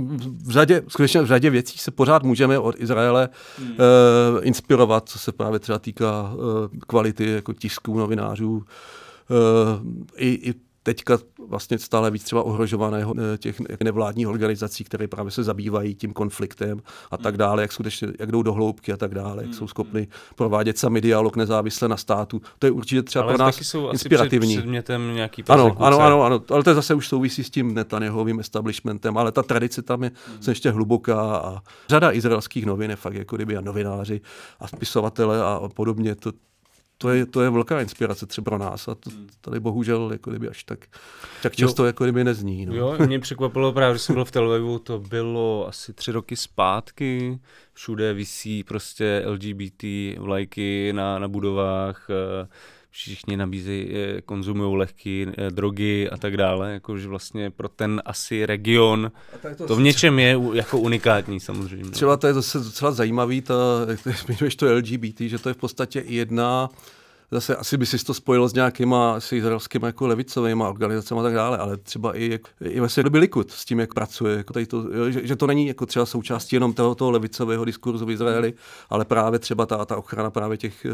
v 0.45 0.51
řadě, 0.51 0.83
skutečně 0.89 1.23
v 1.23 1.27
řadě 1.27 1.51
věcí 1.51 1.79
se 1.79 1.91
pořád 1.91 2.23
můžeme 2.23 2.59
od 2.59 2.75
Izraele 2.79 3.29
hmm. 3.59 3.73
eh, 3.73 4.45
inspirovat, 4.45 5.09
co 5.09 5.19
se 5.19 5.33
právě 5.33 5.59
třeba 5.59 5.79
týká 5.79 6.33
eh, 6.35 6.79
kvality 6.87 7.31
jako 7.31 7.53
tisků 7.53 7.99
novinářů. 7.99 8.63
Eh, 9.31 10.17
i, 10.17 10.29
I 10.51 10.55
teďka 10.89 11.19
vlastně 11.49 11.79
stále 11.79 12.11
víc 12.11 12.25
třeba 12.25 12.43
ohrožovaného 12.43 13.15
eh, 13.35 13.39
těch 13.39 13.61
nevládních 13.85 14.29
organizací, 14.29 14.85
které 14.85 15.09
právě 15.09 15.31
se 15.31 15.43
zabývají 15.43 15.95
tím 15.95 16.13
konfliktem 16.13 16.81
a 17.11 17.17
tak 17.17 17.35
Hmm. 17.35 17.39
dále, 17.39 17.63
jak 17.63 17.73
skutečně, 17.73 18.09
jak 18.19 18.31
jdou 18.33 18.43
do 18.43 18.53
hloubky 18.53 18.93
a 18.93 18.97
tak 18.97 19.15
dále, 19.15 19.43
jak 19.43 19.55
jsou 19.55 19.69
schopni 19.69 20.09
provádět 20.37 20.79
sami 20.79 21.01
dialog 21.01 21.37
nezávisle 21.37 21.89
na 21.89 21.97
státu. 21.97 22.41
To 22.59 22.67
je 22.67 22.71
určitě 22.71 23.03
třeba 23.03 23.23
Ale 23.25 23.35
pro 23.35 23.45
nás 23.45 23.55
taky 23.55 23.65
jsou 23.65 23.89
asi 23.89 23.95
inspirativní. 23.95 24.55
před, 24.55 24.61
předmětem 24.61 25.15
nějaký 25.15 25.45
Ano, 25.49 25.77
ano, 25.79 26.01
ano, 26.01 26.23
ano, 26.23 26.41
ale 26.51 26.63
to 26.63 26.75
zase 26.75 26.95
už 26.95 27.09
souvisí 27.09 27.45
s 27.45 27.51
tím 27.51 27.75
Netanyahovým 27.75 28.41
establishmentem, 28.41 29.19
ale 29.19 29.33
ta 29.33 29.43
tradice 29.43 29.83
tam 29.83 30.05
je 30.05 30.11
Hmm. 30.27 30.37
mm. 30.37 30.43
ještě 30.49 30.71
hluboká 30.71 31.37
a 31.37 31.63
řada 31.89 32.13
izraelských 32.13 32.67
novin 32.67 32.91
je 32.91 32.97
fakt 32.97 33.15
jako 33.15 33.37
kdyby 33.37 33.57
a 33.57 33.61
novináři 33.61 34.21
a 34.61 34.69
spisovatele 34.69 35.43
a 35.43 35.61
podobně, 35.75 36.15
to, 36.15 36.33
to 36.99 37.11
je, 37.11 37.27
to 37.27 37.43
je 37.43 37.51
velká 37.51 37.81
inspirace 37.81 38.27
třeba 38.27 38.45
pro 38.45 38.59
nás 38.59 38.89
a 38.89 38.95
to 38.95 39.11
tady 39.41 39.61
bohužel 39.61 40.09
jako 40.13 40.31
kdyby 40.31 40.49
až 40.49 40.65
tak, 40.65 40.87
tak 41.43 41.57
často 41.57 41.87
jako 41.87 42.05
kdyby 42.05 42.25
nezní. 42.25 42.67
No. 42.67 42.75
Jo, 42.75 42.97
mě 43.07 43.19
překvapilo 43.19 43.73
právě, 43.73 43.93
když 43.93 44.03
jsem 44.03 44.15
byl 44.15 44.25
v 44.25 44.31
Tel 44.31 44.53
Avivu, 44.53 44.79
to 44.79 44.99
bylo 44.99 45.69
asi 45.69 45.93
tři 45.93 46.13
roky 46.13 46.37
zpátky, 46.37 47.39
všude 47.73 48.13
visí 48.13 48.65
prostě 48.65 49.23
LGBT 49.27 49.85
vlajky 50.19 50.93
na, 50.93 51.19
na 51.19 51.29
budovách, 51.29 52.07
eh, 52.11 52.49
všichni 52.91 53.37
nabízejí, 53.37 53.91
eh, 53.95 54.21
konzumují 54.23 54.77
lehké 54.77 55.27
eh, 55.29 55.51
drogy 55.51 56.11
a 56.11 56.17
tak 56.17 56.37
dále, 56.37 56.73
jakože 56.73 57.09
vlastně 57.09 57.51
pro 57.51 57.69
ten 57.69 58.03
asi 58.05 58.47
region, 58.47 59.13
to 59.67 59.77
v 59.77 59.81
něčem 59.81 60.19
je 60.19 60.41
jako 60.53 60.79
unikátní 60.79 61.41
samozřejmě. 61.41 61.91
Třeba 61.91 62.17
to 62.17 62.27
je 62.27 62.35
zase 62.35 62.59
docela 62.59 62.91
zajímavý, 62.91 63.41
ta, 63.41 63.55
jak 63.87 64.01
to 64.37 64.67
to 64.67 64.75
LGBT, 64.75 65.21
že 65.21 65.39
to 65.39 65.49
je 65.49 65.55
v 65.55 65.59
podstatě 65.59 66.01
i 66.01 66.15
jedna 66.15 66.69
zase 67.31 67.57
asi 67.57 67.77
by 67.77 67.87
si 67.87 68.05
to 68.05 68.15
spojilo 68.15 68.49
s 68.49 68.55
nějakýma 68.55 69.15
asi 69.15 69.37
izraelskými 69.37 69.87
jako 69.87 70.07
levicovými 70.07 70.63
organizacemi 70.63 71.21
a 71.21 71.23
tak 71.23 71.35
dále, 71.35 71.59
ale 71.59 71.77
třeba 71.77 72.17
i, 72.17 72.31
jako, 72.31 72.51
i 72.61 72.81
vlastně 72.81 73.03
doby 73.03 73.19
Likud 73.19 73.51
s 73.51 73.65
tím, 73.65 73.81
jak 73.81 73.95
pracuje, 73.95 74.37
jako 74.37 74.53
tady 74.53 74.67
to, 74.67 75.11
že, 75.11 75.27
že, 75.27 75.37
to 75.37 75.47
není 75.47 75.67
jako 75.67 75.87
třeba 75.87 76.07
součástí 76.07 76.57
jenom 76.57 76.73
toho, 76.73 76.95
toho 76.95 77.11
levicového 77.11 77.65
diskurzu 77.65 78.07
v 78.07 78.11
Izraeli, 78.11 78.55
ale 78.91 79.05
právě 79.05 79.39
třeba 79.39 79.67
ta, 79.67 79.85
ta 79.85 79.97
ochrana 79.97 80.31
právě 80.31 80.57
těch 80.57 80.87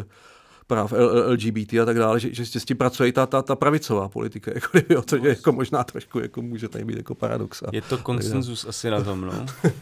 práv 0.67 0.93
LGBT 1.27 1.75
a 1.83 1.85
tak 1.85 1.99
dále, 1.99 2.21
že, 2.21 2.35
že 2.35 2.61
s 2.61 2.65
tím 2.65 2.77
pracuje 2.77 3.09
i 3.09 3.13
ta, 3.13 3.27
ta, 3.27 3.43
ta 3.43 3.57
pravicová 3.57 4.09
politika, 4.09 4.51
jako, 4.55 4.79
jo, 4.89 5.03
to 5.03 5.17
je 5.17 5.29
jako 5.29 5.53
možná 5.53 5.85
trošku 5.85 6.19
jako 6.19 6.43
může 6.43 6.69
tady 6.69 6.85
být 6.85 6.97
jako 6.97 7.15
paradox. 7.15 7.63
A, 7.63 7.67
je 7.73 7.83
to 7.83 7.99
konsenzus 7.99 8.65
asi 8.65 8.91
na 8.91 9.01
tom, 9.03 9.21
no. 9.21 9.33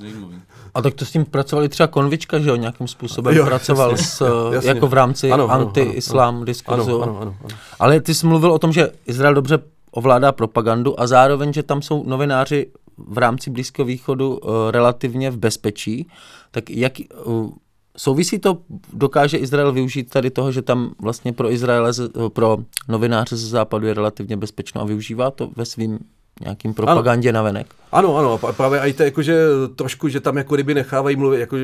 Zajímavý. 0.00 0.42
A 0.74 0.82
tak 0.82 0.94
to 0.94 1.04
s 1.04 1.10
tím 1.10 1.24
pracovali 1.24 1.68
třeba 1.68 1.86
Konvička, 1.86 2.38
že 2.38 2.48
jo, 2.48 2.56
nějakým 2.56 2.88
způsobem 2.88 3.36
jo, 3.36 3.46
pracoval 3.46 3.90
jasně, 3.90 4.06
s, 4.06 4.50
jasně. 4.52 4.68
jako 4.70 4.86
v 4.86 4.92
rámci 4.94 5.30
anti-islám 5.32 6.44
diskurzu. 6.44 7.02
Ano, 7.02 7.12
ano, 7.12 7.20
ano, 7.20 7.36
ano. 7.40 7.56
Ale 7.78 8.00
ty 8.00 8.14
jsi 8.14 8.26
mluvil 8.26 8.52
o 8.52 8.58
tom, 8.58 8.72
že 8.72 8.90
Izrael 9.06 9.34
dobře 9.34 9.58
ovládá 9.90 10.32
propagandu 10.32 11.00
a 11.00 11.06
zároveň, 11.06 11.52
že 11.52 11.62
tam 11.62 11.82
jsou 11.82 12.04
novináři 12.06 12.66
v 12.98 13.18
rámci 13.18 13.50
Blízkého 13.50 13.86
východu 13.86 14.38
uh, 14.38 14.50
relativně 14.70 15.30
v 15.30 15.36
bezpečí. 15.36 16.08
Tak 16.50 16.70
jak, 16.70 16.92
uh, 17.24 17.50
Souvisí 17.98 18.38
to, 18.38 18.58
dokáže 18.92 19.36
Izrael 19.36 19.72
využít 19.72 20.10
tady 20.10 20.30
toho, 20.30 20.52
že 20.52 20.62
tam 20.62 20.90
vlastně 21.02 21.32
pro 21.32 21.52
Izraele, 21.52 21.92
pro 22.28 22.58
novináře 22.88 23.36
ze 23.36 23.46
západu 23.46 23.86
je 23.86 23.94
relativně 23.94 24.36
bezpečno 24.36 24.80
a 24.80 24.84
využívá 24.84 25.30
to 25.30 25.50
ve 25.56 25.64
svým 25.64 25.98
nějakým 26.40 26.74
propagandě 26.74 27.28
ano. 27.28 27.34
navenek. 27.34 27.74
Ano, 27.92 28.16
ano, 28.16 28.38
právě 28.52 28.80
i 28.80 28.92
to 28.92 29.02
jakože 29.02 29.46
trošku, 29.76 30.08
že 30.08 30.20
tam 30.20 30.36
jako 30.36 30.54
kdyby 30.54 30.74
nechávají 30.74 31.16
mluvit 31.16 31.40
jako 31.40 31.56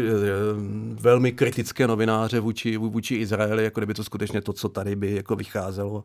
velmi 1.01 1.33
kritické 1.33 1.87
novináře 1.87 2.41
vůči, 2.41 2.77
vůči 2.77 3.15
Izraeli, 3.15 3.65
jako 3.65 3.81
kdyby 3.81 3.95
to 3.95 4.05
skutečně 4.05 4.41
to, 4.41 4.53
co 4.53 4.69
tady 4.69 4.97
by 4.97 5.15
jako 5.15 5.37
vycházelo 5.37 6.05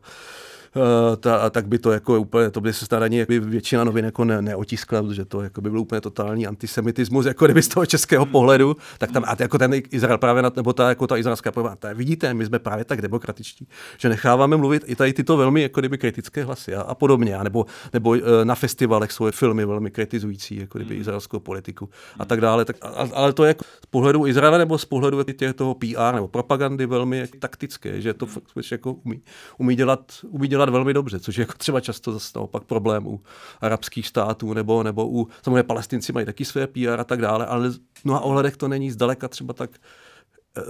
ta, 1.20 1.50
tak 1.50 1.68
by 1.68 1.78
to 1.78 1.92
jako 1.92 2.20
úplně, 2.20 2.50
to 2.50 2.60
by 2.60 2.72
se 2.72 2.86
snad 2.86 3.02
ani 3.02 3.26
většina 3.28 3.84
novin 3.84 4.04
jako 4.04 4.24
ne, 4.24 4.42
neotiskla, 4.42 5.02
protože 5.02 5.24
to 5.24 5.42
jako 5.42 5.60
by 5.60 5.70
byl 5.70 5.80
úplně 5.80 6.00
totální 6.00 6.46
antisemitismus, 6.46 7.26
jako 7.26 7.44
kdyby 7.44 7.62
z 7.62 7.68
toho 7.68 7.86
českého 7.86 8.26
pohledu, 8.26 8.76
tak 8.98 9.12
tam, 9.12 9.24
a 9.26 9.36
jako 9.38 9.58
ten 9.58 9.74
Izrael 9.90 10.18
právě, 10.18 10.42
nebo 10.56 10.72
ta, 10.72 10.88
jako 10.88 11.06
ta 11.06 11.16
izraelská 11.16 11.52
problema, 11.52 11.76
vidíte, 11.94 12.34
my 12.34 12.46
jsme 12.46 12.58
právě 12.58 12.84
tak 12.84 13.02
demokratičtí, 13.02 13.68
že 13.98 14.08
necháváme 14.08 14.56
mluvit 14.56 14.82
i 14.86 14.96
tady 14.96 15.12
tyto 15.12 15.36
velmi 15.36 15.62
jako 15.62 15.80
kdyby 15.80 15.98
kritické 15.98 16.44
hlasy 16.44 16.74
a, 16.74 16.82
a 16.82 16.94
podobně, 16.94 17.36
a 17.36 17.42
nebo, 17.42 17.66
nebo 17.92 18.14
eh, 18.14 18.44
na 18.44 18.54
festivalech 18.54 19.12
jsou 19.12 19.30
filmy 19.30 19.64
velmi 19.64 19.90
kritizující, 19.90 20.56
jako 20.56 20.78
kdyby 20.78 20.94
hmm. 20.94 21.00
izraelskou 21.00 21.40
politiku 21.40 21.88
a 22.18 22.24
tak 22.24 22.40
dále, 22.40 22.64
tak, 22.64 22.76
a, 22.82 23.08
ale 23.14 23.32
to 23.32 23.44
je 23.44 23.48
jako 23.48 23.64
z 23.64 23.86
pohledu 23.86 24.26
Izraele 24.26 24.58
nebo 24.58 24.78
z 24.78 24.84
pohledu 24.84 25.22
těch 25.22 25.54
toho 25.54 25.74
PR 25.74 26.14
nebo 26.14 26.28
propagandy 26.28 26.86
velmi 26.86 27.26
taktické, 27.26 28.00
že 28.00 28.14
to 28.14 28.26
fakt 28.26 28.44
jako 28.72 28.92
umí, 28.92 29.22
umí 29.58 29.76
dělat, 29.76 30.12
umí 30.28 30.48
dělat 30.48 30.59
dělat 30.60 30.72
velmi 30.72 30.94
dobře, 30.94 31.20
což 31.20 31.38
je 31.38 31.42
jako 31.42 31.52
třeba 31.56 31.80
často 31.80 32.12
zase 32.12 32.32
naopak 32.36 32.64
problém 32.64 33.06
u 33.06 33.20
arabských 33.60 34.06
států 34.06 34.54
nebo, 34.54 34.82
nebo 34.82 35.08
u, 35.08 35.28
samozřejmě 35.42 35.62
palestinci 35.62 36.12
mají 36.12 36.26
taky 36.26 36.44
své 36.44 36.66
PR 36.66 37.00
a 37.00 37.04
tak 37.04 37.20
dále, 37.20 37.46
ale 37.46 37.70
v 37.70 38.04
mnoha 38.04 38.20
ohledech 38.20 38.56
to 38.56 38.68
není 38.68 38.90
zdaleka 38.90 39.28
třeba 39.28 39.54
tak 39.54 39.70
e, 40.56 40.62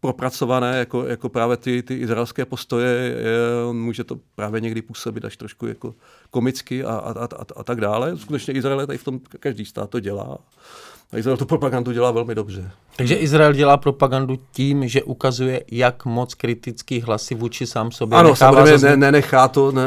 propracované, 0.00 0.78
jako, 0.78 1.06
jako 1.06 1.28
právě 1.28 1.56
ty, 1.56 1.82
ty 1.82 1.94
izraelské 1.94 2.44
postoje, 2.44 2.88
je, 2.88 3.72
může 3.72 4.04
to 4.04 4.20
právě 4.34 4.60
někdy 4.60 4.82
působit 4.82 5.24
až 5.24 5.36
trošku 5.36 5.66
jako 5.66 5.94
komicky 6.30 6.84
a, 6.84 6.92
a, 6.92 7.24
a, 7.24 7.28
a, 7.56 7.64
tak 7.64 7.80
dále. 7.80 8.16
Skutečně 8.16 8.54
Izrael 8.54 8.86
tady 8.86 8.98
v 8.98 9.04
tom, 9.04 9.20
každý 9.40 9.64
stát 9.64 9.90
to 9.90 10.00
dělá. 10.00 10.38
A 11.12 11.18
Izrael 11.18 11.36
tu 11.36 11.46
propagandu 11.46 11.92
dělá 11.92 12.10
velmi 12.10 12.34
dobře. 12.34 12.70
Takže 12.96 13.14
Izrael 13.14 13.52
dělá 13.52 13.76
propagandu 13.76 14.38
tím, 14.52 14.88
že 14.88 15.02
ukazuje, 15.02 15.64
jak 15.70 16.04
moc 16.04 16.34
kritický 16.34 17.00
hlasy 17.00 17.34
vůči 17.34 17.66
sám 17.66 17.90
sobě 17.90 18.18
Ano, 18.18 18.36
samozřejmě 18.36 18.88
ne, 18.88 18.96
nenechá 18.96 19.48
to, 19.48 19.72
ne, 19.72 19.82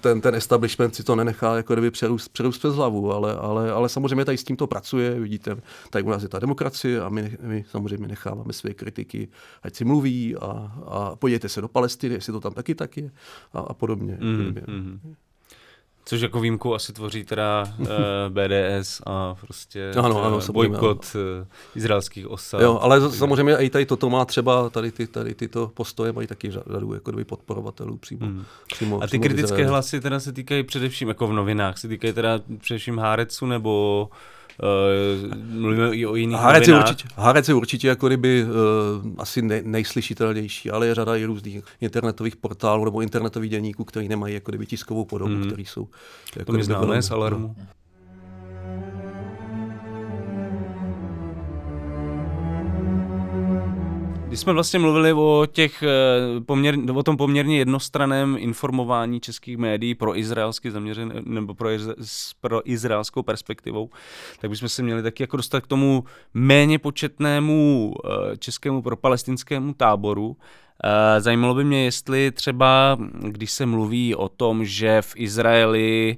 ten, 0.00 0.20
ten 0.20 0.34
establishment 0.34 0.94
si 0.94 1.02
to 1.02 1.16
nenechá 1.16 1.56
jako 1.56 1.72
kdyby 1.72 1.90
přerůst, 1.90 2.32
přerůst 2.32 2.58
přes 2.58 2.74
hlavu, 2.74 3.12
ale, 3.12 3.34
ale, 3.34 3.72
ale 3.72 3.88
samozřejmě 3.88 4.24
tady 4.24 4.38
s 4.38 4.44
tím 4.44 4.56
to 4.56 4.66
pracuje, 4.66 5.20
vidíte, 5.20 5.56
tady 5.90 6.02
u 6.04 6.10
nás 6.10 6.22
je 6.22 6.28
ta 6.28 6.38
demokracie 6.38 7.00
a 7.00 7.08
my, 7.08 7.36
my 7.42 7.64
samozřejmě 7.70 8.08
necháváme 8.08 8.52
své 8.52 8.74
kritiky, 8.74 9.28
ať 9.62 9.76
si 9.76 9.84
mluví 9.84 10.36
a, 10.36 10.72
a 10.86 11.16
podívejte 11.16 11.48
se 11.48 11.60
do 11.60 11.68
Palestiny, 11.68 12.14
jestli 12.14 12.32
to 12.32 12.40
tam 12.40 12.52
taky 12.52 12.74
tak 12.74 12.96
je 12.96 13.10
a, 13.52 13.60
a 13.60 13.74
podobně. 13.74 14.18
Mm, 14.20 14.54
mm. 14.66 15.14
Což 16.10 16.20
jako 16.20 16.40
výjimku 16.40 16.74
asi 16.74 16.92
tvoří 16.92 17.24
teda 17.24 17.64
uh, 17.78 17.86
eh, 17.86 18.30
BDS 18.30 19.02
a 19.06 19.34
prostě 19.34 19.90
ano, 19.98 20.24
ano, 20.24 20.36
uh, 20.36 20.50
bojkot 20.50 21.06
uh, 21.14 21.46
izraelských 21.74 22.28
osad. 22.28 22.60
Jo, 22.60 22.78
ale 22.82 23.10
samozřejmě 23.10 23.56
i 23.56 23.70
tady 23.70 23.86
toto 23.86 24.10
má 24.10 24.24
třeba, 24.24 24.70
tady, 24.70 24.92
ty, 24.92 25.06
tady 25.06 25.34
tyto 25.34 25.70
postoje 25.74 26.12
mají 26.12 26.26
taky 26.26 26.50
řadu 26.50 26.94
jako 26.94 27.12
podporovatelů 27.24 27.96
přímo. 27.96 28.26
Hmm. 28.26 28.44
přímo 28.72 28.96
a 28.96 29.00
ty 29.00 29.06
přímo 29.06 29.22
kritické 29.22 29.66
hlasy 29.66 30.00
teda 30.00 30.20
se 30.20 30.32
týkají 30.32 30.62
především, 30.62 31.08
jako 31.08 31.26
v 31.26 31.32
novinách, 31.32 31.78
se 31.78 31.88
týkají 31.88 32.12
teda 32.12 32.40
především 32.60 32.98
Hárecu 32.98 33.46
nebo 33.46 34.08
Uh, 34.10 34.16
mluvíme 35.50 35.96
i 35.96 36.06
o 36.06 36.14
jiných 36.14 36.38
Hárec 36.38 36.68
je 36.68 36.78
určitě, 36.78 37.08
Hárec 37.16 37.48
je 37.48 37.54
určitě 37.54 37.88
jako 37.88 38.06
kdyby 38.06 38.44
uh, 38.44 38.50
asi 39.18 39.42
ne, 39.42 39.62
nejslyšitelnější, 39.64 40.70
ale 40.70 40.86
je 40.86 40.94
řada 40.94 41.16
i 41.16 41.24
různých 41.24 41.64
internetových 41.80 42.36
portálů 42.36 42.84
nebo 42.84 43.00
internetových 43.00 43.50
děníků, 43.50 43.84
který 43.84 44.08
nemají 44.08 44.34
jako 44.34 44.50
kdyby 44.50 44.66
tiskovou 44.66 45.04
podobu, 45.04 45.34
mm. 45.34 45.46
který 45.46 45.64
jsou 45.64 45.88
jako 46.36 46.52
to 46.52 46.58
my 46.58 46.64
známe 46.64 47.02
z 47.02 47.10
Alarmu. 47.10 47.54
No. 47.58 47.66
Když 54.30 54.40
jsme 54.40 54.52
vlastně 54.52 54.78
mluvili 54.78 55.12
o, 55.12 55.46
těch, 55.52 55.82
eh, 55.82 56.40
poměr, 56.40 56.74
o 56.94 57.02
tom 57.02 57.16
poměrně 57.16 57.58
jednostraném 57.58 58.36
informování 58.38 59.20
českých 59.20 59.56
médií 59.56 59.94
pro 59.94 60.18
izraelsky 60.18 60.70
zaměřen, 60.70 61.12
nebo 61.24 61.54
pro, 61.54 61.68
pro 62.40 62.70
izraelskou 62.70 63.22
perspektivou, 63.22 63.90
tak 64.40 64.50
bychom 64.50 64.68
se 64.68 64.82
měli 64.82 65.02
taky 65.02 65.22
jako 65.22 65.36
dostat 65.36 65.60
k 65.60 65.66
tomu 65.66 66.04
méně 66.34 66.78
početnému 66.78 67.94
eh, 68.04 68.36
českému 68.36 68.82
pro 68.82 68.96
palestinskému 68.96 69.74
táboru. 69.74 70.36
Eh, 70.84 71.20
zajímalo 71.20 71.54
by 71.54 71.64
mě, 71.64 71.84
jestli 71.84 72.30
třeba, 72.30 72.98
když 73.20 73.50
se 73.50 73.66
mluví 73.66 74.14
o 74.14 74.28
tom, 74.28 74.64
že 74.64 75.02
v 75.02 75.12
Izraeli 75.16 76.16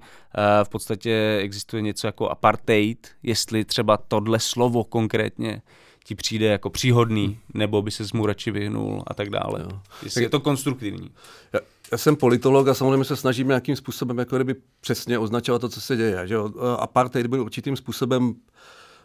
v 0.65 0.69
podstatě 0.69 1.39
existuje 1.41 1.83
něco 1.83 2.07
jako 2.07 2.29
apartheid, 2.29 3.09
jestli 3.23 3.65
třeba 3.65 3.97
tohle 3.97 4.39
slovo 4.39 4.85
konkrétně 4.85 5.63
ti 6.05 6.15
přijde 6.15 6.47
jako 6.47 6.71
příhodný, 6.71 7.39
nebo 7.55 7.83
by 7.83 7.91
se 7.91 8.05
mu 8.15 8.27
radši 8.27 8.51
vyhnul 8.51 9.03
a 9.07 9.15
tak 9.15 9.31
dále. 9.31 9.61
Jo. 9.63 9.81
Jestli 10.03 10.23
je 10.23 10.29
to 10.29 10.41
konstruktivní. 10.41 11.11
Já, 11.53 11.61
já 11.93 11.99
jsem 11.99 12.17
politolog 12.17 12.69
a 12.69 12.75
samozřejmě 12.75 13.05
se 13.05 13.17
snažím 13.17 13.49
nějakým 13.49 13.77
způsobem 13.77 14.19
jako 14.19 14.37
kdyby 14.37 14.55
přesně 14.81 15.19
označovat 15.19 15.61
to, 15.61 15.69
co 15.69 15.81
se 15.81 15.97
děje. 15.97 16.23
Že 16.25 16.37
Apartheid 16.79 17.27
byl 17.27 17.43
určitým 17.43 17.77
způsobem 17.77 18.35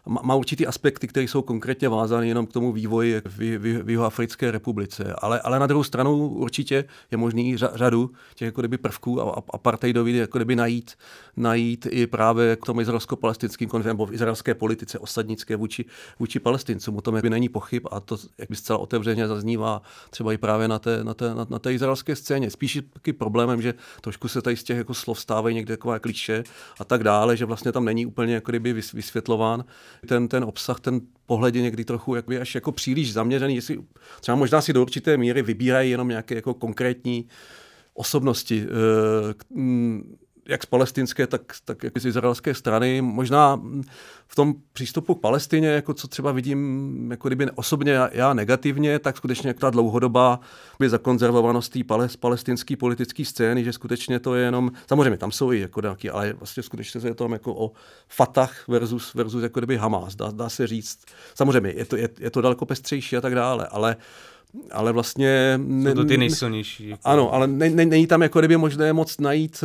má 0.06 0.34
určitý 0.34 0.66
aspekty, 0.66 1.08
které 1.08 1.24
jsou 1.24 1.42
konkrétně 1.42 1.88
vázány 1.88 2.28
jenom 2.28 2.46
k 2.46 2.52
tomu 2.52 2.72
vývoji 2.72 3.22
v, 3.24 3.38
v, 3.58 3.82
v 3.82 3.90
Jihoafrické 3.90 4.50
republice. 4.50 5.14
Ale, 5.18 5.40
ale 5.40 5.58
na 5.58 5.66
druhou 5.66 5.84
stranu 5.84 6.28
určitě 6.28 6.84
je 7.10 7.18
možný 7.18 7.56
řadu 7.56 8.10
těch 8.34 8.46
jako 8.46 8.60
kdyby 8.60 8.78
prvků 8.78 9.22
a 9.22 9.42
apartheidových 9.50 10.16
jako 10.16 10.38
kdyby 10.38 10.56
najít, 10.56 10.94
najít 11.36 11.86
i 11.90 12.06
právě 12.06 12.56
k 12.56 12.66
tomu 12.66 12.80
izraelsko-palestinským 12.80 13.68
konfliktu 13.68 13.88
nebo 13.88 14.06
v 14.06 14.12
izraelské 14.12 14.54
politice 14.54 14.98
osadnické 14.98 15.56
vůči, 15.56 15.84
vůči 16.18 16.40
palestincům. 16.40 16.96
O 16.96 17.00
tom 17.00 17.20
by 17.20 17.30
není 17.30 17.48
pochyb 17.48 17.86
a 17.90 18.00
to, 18.00 18.16
jak 18.38 18.48
by 18.48 18.56
zcela 18.56 18.78
otevřeně 18.78 19.28
zaznívá 19.28 19.82
třeba 20.10 20.32
i 20.32 20.38
právě 20.38 20.68
na 20.68 20.78
té, 20.78 21.04
na 21.04 21.14
té, 21.14 21.34
na, 21.34 21.46
na 21.50 21.58
té 21.58 21.74
izraelské 21.74 22.16
scéně. 22.16 22.50
Spíš 22.50 22.78
taky 22.92 23.12
problémem, 23.12 23.62
že 23.62 23.74
trošku 24.00 24.28
se 24.28 24.42
tady 24.42 24.56
z 24.56 24.64
těch 24.64 24.76
jako 24.76 24.94
slov 24.94 25.20
stávají 25.20 25.54
někde 25.54 25.76
taková 25.76 25.98
kliše 25.98 26.44
a 26.80 26.84
tak 26.84 27.04
dále, 27.04 27.36
že 27.36 27.44
vlastně 27.44 27.72
tam 27.72 27.84
není 27.84 28.06
úplně 28.06 28.34
jako 28.34 28.52
kdyby 28.52 28.72
vysvětlován 28.72 29.64
ten, 30.06 30.28
ten 30.28 30.44
obsah, 30.44 30.80
ten 30.80 31.00
pohled 31.26 31.54
je 31.54 31.62
někdy 31.62 31.84
trochu 31.84 32.14
jakby 32.14 32.40
až 32.40 32.54
jako 32.54 32.72
příliš 32.72 33.12
zaměřený, 33.12 33.54
jestli 33.54 33.78
třeba 34.20 34.36
možná 34.36 34.60
si 34.60 34.72
do 34.72 34.82
určité 34.82 35.16
míry 35.16 35.42
vybírají 35.42 35.90
jenom 35.90 36.08
nějaké 36.08 36.34
jako 36.34 36.54
konkrétní 36.54 37.28
osobnosti. 37.94 38.66
Eh, 38.66 39.34
jak 40.48 40.62
z 40.62 40.66
palestinské, 40.66 41.26
tak, 41.26 41.42
tak 41.64 41.82
jak 41.82 41.98
z 41.98 42.06
izraelské 42.06 42.54
strany. 42.54 43.02
Možná 43.02 43.60
v 44.26 44.34
tom 44.34 44.54
přístupu 44.72 45.14
k 45.14 45.20
Palestině, 45.20 45.68
jako 45.68 45.94
co 45.94 46.08
třeba 46.08 46.32
vidím 46.32 47.10
jako 47.10 47.28
kdyby 47.28 47.46
osobně 47.54 47.98
já, 48.12 48.34
negativně, 48.34 48.98
tak 48.98 49.16
skutečně 49.16 49.54
ta 49.54 49.70
dlouhodobá 49.70 50.40
by 50.78 50.88
zakonzervovanost 50.88 51.72
té 51.72 51.80
palestinské 52.20 52.76
politické 52.76 53.24
scény, 53.24 53.64
že 53.64 53.72
skutečně 53.72 54.18
to 54.18 54.34
je 54.34 54.44
jenom, 54.44 54.70
samozřejmě 54.86 55.18
tam 55.18 55.32
jsou 55.32 55.52
i 55.52 55.60
jako 55.60 55.80
nějaký, 55.80 56.10
ale 56.10 56.32
vlastně 56.32 56.62
skutečně 56.62 57.00
se 57.00 57.08
je 57.08 57.14
to 57.14 57.28
jako 57.32 57.54
o 57.54 57.72
Fatah 58.08 58.68
versus, 58.68 59.14
versus 59.14 59.42
jako 59.42 59.60
kdyby 59.60 59.76
Hamas, 59.76 60.14
dá, 60.14 60.30
dá 60.30 60.48
se 60.48 60.66
říct. 60.66 60.98
Samozřejmě 61.34 61.70
je 61.70 61.84
to, 61.84 61.96
je, 61.96 62.08
je 62.18 62.30
to 62.30 62.40
daleko 62.40 62.66
pestřejší 62.66 63.16
a 63.16 63.20
tak 63.20 63.34
dále, 63.34 63.66
ale 63.66 63.96
ale 64.72 64.92
vlastně... 64.92 65.60
Jsou 65.82 65.94
to 65.94 66.04
ty 66.04 66.18
nejsilnější. 66.18 66.88
Jako... 66.88 67.02
Ano, 67.04 67.34
ale 67.34 67.46
ne, 67.46 67.70
ne, 67.70 67.86
není 67.86 68.06
tam 68.06 68.22
jako 68.22 68.38
kdyby 68.38 68.56
možné 68.56 68.92
moc 68.92 69.18
najít 69.18 69.64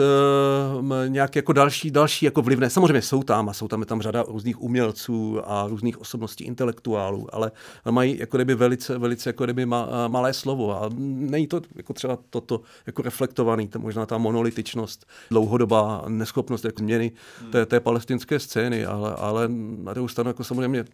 uh, 0.84 0.86
nějak 1.08 1.36
jako 1.36 1.54
další, 1.54 1.92
další 1.92 2.26
jako 2.26 2.42
vlivné. 2.42 2.70
Samozřejmě 2.70 3.02
jsou 3.02 3.24
tam 3.24 3.50
a 3.50 3.54
jsou 3.54 3.68
tam, 3.68 3.80
je 3.80 3.86
tam 3.86 4.02
řada 4.02 4.24
různých 4.28 4.62
umělců 4.62 5.40
a 5.46 5.68
různých 5.68 6.02
osobností 6.02 6.44
intelektuálů, 6.44 7.36
ale 7.36 7.52
mají 7.92 8.20
jako 8.20 8.38
kdyby 8.38 8.56
velice, 8.56 8.98
velice 8.98 9.30
jako 9.30 9.44
kdyby 9.44 9.66
ma, 9.66 10.08
malé 10.08 10.34
slovo 10.34 10.84
a 10.84 10.90
není 10.98 11.48
to 11.48 11.62
jako 11.76 11.94
třeba 11.94 12.18
toto 12.30 12.62
jako 12.86 13.02
reflektovaný, 13.02 13.68
to 13.68 13.80
možná 13.80 14.06
ta 14.06 14.18
monolitičnost, 14.18 15.06
dlouhodobá 15.30 16.06
neschopnost 16.08 16.66
jako 16.66 16.80
změny 16.80 17.12
té, 17.52 17.66
té 17.66 17.80
palestinské 17.80 18.40
scény, 18.40 18.86
ale, 18.86 19.14
ale 19.14 19.48
na 19.78 19.94
druhou 19.94 20.08
stranu 20.08 20.30
jako 20.30 20.44
samozřejmě 20.44 20.86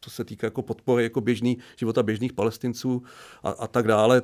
co 0.00 0.10
se 0.10 0.24
týká 0.24 0.46
jako 0.46 0.62
podpory 0.62 1.02
jako 1.02 1.20
běžný, 1.20 1.58
života 1.76 2.02
běžných 2.02 2.32
palestinců 2.32 3.02
a, 3.42 3.50
a 3.50 3.66
tak 3.66 3.86
dále, 3.86 4.22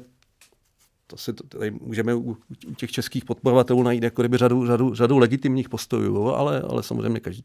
to 1.06 1.16
si 1.16 1.32
tady 1.32 1.70
můžeme 1.70 2.14
u, 2.14 2.36
u 2.66 2.74
těch 2.76 2.90
českých 2.90 3.24
podporovatelů 3.24 3.82
najít 3.82 4.02
jako 4.02 4.22
kdyby 4.22 4.36
řadu, 4.36 4.66
řadu, 4.66 4.94
řadu 4.94 5.18
legitimních 5.18 5.68
postojů, 5.68 6.28
ale, 6.28 6.60
ale 6.60 6.82
samozřejmě 6.82 7.20
každý. 7.20 7.44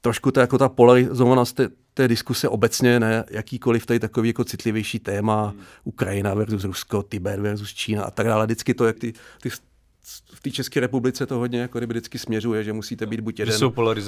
Trošku 0.00 0.30
to 0.30 0.40
jako 0.40 0.58
ta 0.58 0.68
polarizovanost 0.68 1.56
té, 1.56 1.68
té 1.94 2.08
diskuse 2.08 2.48
obecně, 2.48 3.00
ne 3.00 3.24
jakýkoliv 3.30 3.86
tady 3.86 4.00
takový 4.00 4.28
jako 4.28 4.44
citlivější 4.44 4.98
téma, 4.98 5.48
hmm. 5.48 5.60
Ukrajina 5.84 6.34
versus 6.34 6.64
Rusko, 6.64 7.02
Tibet 7.02 7.40
versus 7.40 7.74
Čína 7.74 8.04
a 8.04 8.10
tak 8.10 8.26
dále. 8.26 8.46
Vždycky 8.46 8.74
to, 8.74 8.86
jak 8.86 8.98
ty, 8.98 9.12
ty 9.42 9.50
v 10.38 10.40
té 10.40 10.50
České 10.50 10.80
republice 10.80 11.26
to 11.26 11.38
hodně 11.38 11.60
jako 11.60 11.78
kdyby 11.78 11.94
vždycky 11.94 12.18
směřuje, 12.18 12.64
že 12.64 12.72
musíte 12.72 13.06
být 13.06 13.20
buď 13.20 13.38
jeden 13.38 13.60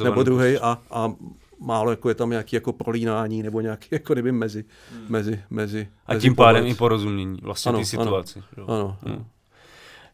nebo 0.05 0.23
druhý 0.23 0.59
a, 0.59 0.79
a 0.91 1.13
málo 1.61 1.91
jako 1.91 2.09
je 2.09 2.15
tam 2.15 2.31
nějaký 2.31 2.57
jako 2.57 2.73
prolínání 2.73 3.43
nebo 3.43 3.61
nějaký 3.61 3.89
jako 3.91 4.13
kdyby 4.13 4.33
mezi, 4.33 4.65
hmm. 4.93 5.07
mezi, 5.09 5.43
mezi 5.51 5.89
A 6.07 6.15
tím 6.17 6.35
pádem 6.35 6.67
i 6.67 6.75
porozumění 6.75 7.39
vlastně 7.43 7.73
té 7.73 7.85
situaci. 7.85 8.43
Ano, 8.57 8.67
ano, 8.69 8.97
hmm. 9.03 9.25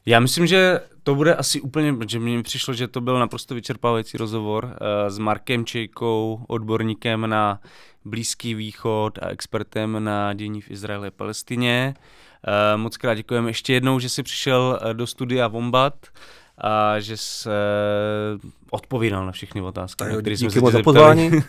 Já 0.07 0.21
myslím, 0.21 0.47
že 0.47 0.81
to 1.03 1.15
bude 1.15 1.35
asi 1.35 1.61
úplně, 1.61 1.95
protože 1.95 2.19
mně 2.19 2.43
přišlo, 2.43 2.75
že 2.75 2.89
to 2.89 3.01
byl 3.01 3.19
naprosto 3.19 3.55
vyčerpávající 3.55 4.19
rozhovor 4.19 4.65
uh, 4.65 4.71
s 5.09 5.19
Markem 5.19 5.65
Čejkou, 5.65 6.45
odborníkem 6.49 7.31
na 7.31 7.61
Blízký 8.05 8.55
východ 8.55 9.19
a 9.23 9.29
expertem 9.29 10.05
na 10.05 10.35
dění 10.35 10.61
v 10.61 10.71
Izraeli 10.71 11.09
a 11.09 11.11
Palestině. 11.11 11.95
Uh, 11.99 12.05
moc 12.77 12.97
krát 12.97 13.15
děkujeme 13.15 13.51
ještě 13.51 13.73
jednou, 13.73 13.99
že 13.99 14.09
jsi 14.09 14.23
přišel 14.23 14.81
eh, 14.83 14.95
do 14.95 15.07
studia 15.07 15.49
Vombat 15.49 15.95
a 16.59 17.01
že 17.01 17.17
jsi 17.17 17.49
uh, 17.49 18.51
odpovídal 18.71 19.27
na 19.27 19.33
všechny 19.33 19.61
otázky, 19.61 20.05
tak, 20.05 20.21
které 20.21 20.37
jsme 20.37 20.51
se 20.51 20.61
za 20.61 20.83
pozvání. 20.83 21.31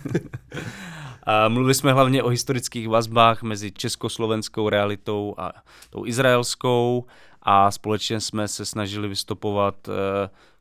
a 1.24 1.50
mluvili 1.50 1.74
jsme 1.74 1.94
hlavně 1.94 2.24
o 2.24 2.30
historických 2.30 2.90
vazbách 2.90 3.44
mezi 3.44 3.72
československou 3.72 4.70
realitou 4.70 5.36
a 5.38 5.52
tou 5.90 6.06
izraelskou 6.06 7.06
a 7.42 7.72
společně 7.72 8.20
jsme 8.20 8.48
se 8.48 8.66
snažili 8.66 9.08
vystopovat 9.08 9.90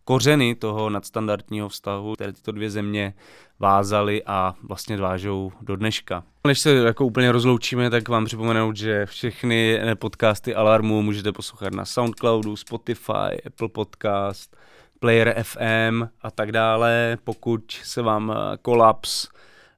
kořeny 0.07 0.55
toho 0.55 0.91
nadstandardního 0.91 1.69
vztahu, 1.69 2.15
které 2.15 2.33
tyto 2.33 2.53
dvě 2.53 2.71
země 2.71 3.15
vázaly 3.61 4.23
a 4.27 4.55
vlastně 4.63 4.97
vážou 4.97 5.53
do 5.61 5.77
dneška. 5.77 6.23
Než 6.47 6.59
se 6.59 6.75
jako 6.75 7.07
úplně 7.07 7.33
rozloučíme, 7.33 7.91
tak 7.91 8.09
vám 8.09 8.25
připomenout, 8.25 8.77
že 8.77 9.07
všechny 9.07 9.81
podcasty 9.95 10.55
Alarmu 10.55 11.03
můžete 11.03 11.33
poslouchat 11.33 11.73
na 11.75 11.85
Soundcloudu, 11.85 12.57
Spotify, 12.57 13.43
Apple 13.47 13.69
Podcast, 13.69 14.57
Player 15.01 15.35
FM 15.43 16.09
a 16.23 16.31
tak 16.31 16.53
dále. 16.53 17.19
Pokud 17.25 17.73
se 17.83 18.03
vám 18.03 18.35
kolaps 18.63 19.29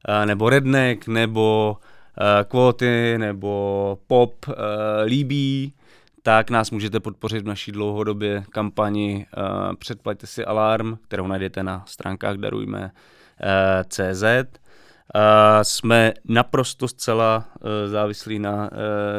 eh, 0.09 0.27
nebo 0.27 0.51
Redneck 0.51 1.07
nebo 1.07 1.77
kvóty 2.49 3.13
eh, 3.15 3.19
nebo 3.19 3.99
pop 4.07 4.47
eh, 4.49 4.53
líbí, 5.05 5.73
tak 6.29 6.51
nás 6.51 6.71
můžete 6.71 7.01
podpořit 7.01 7.41
v 7.41 7.47
naší 7.47 7.73
dlouhodobě 7.73 8.45
kampani 8.51 9.27
uh, 9.37 9.75
Předplaťte 9.77 10.27
si 10.27 10.45
alarm, 10.45 10.99
kterou 11.09 11.27
najdete 11.27 11.63
na 11.63 11.85
stránkách 11.87 12.37
darujme 12.37 12.81
uh, 12.83 12.89
CZ. 13.89 14.23
Uh, 14.23 15.21
jsme 15.63 16.13
naprosto 16.25 16.89
zcela 16.89 17.45
závislí 17.87 18.39
na 18.39 18.71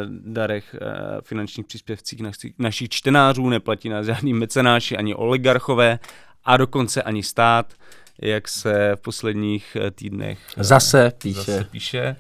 darech 0.10 0.76
finančních 1.24 1.66
příspěvcích 1.66 2.22
naši, 2.22 2.54
našich 2.60 2.90
čtenářů, 2.90 3.50
neplatí 3.50 3.90
nás 3.90 4.06
žádný 4.06 4.34
mecenáši 4.34 4.98
ani 4.98 5.16
oligarchové 5.16 6.00
a 6.46 6.58
dokonce 6.58 7.04
ani 7.04 7.24
stát, 7.24 7.74
jak 8.22 8.48
se 8.48 8.92
v 8.96 9.02
posledních 9.02 9.78
týdnech 9.96 10.40
zase 10.58 11.12
píše. 11.22 11.40
Zase 11.40 11.64
píše. 11.72 12.16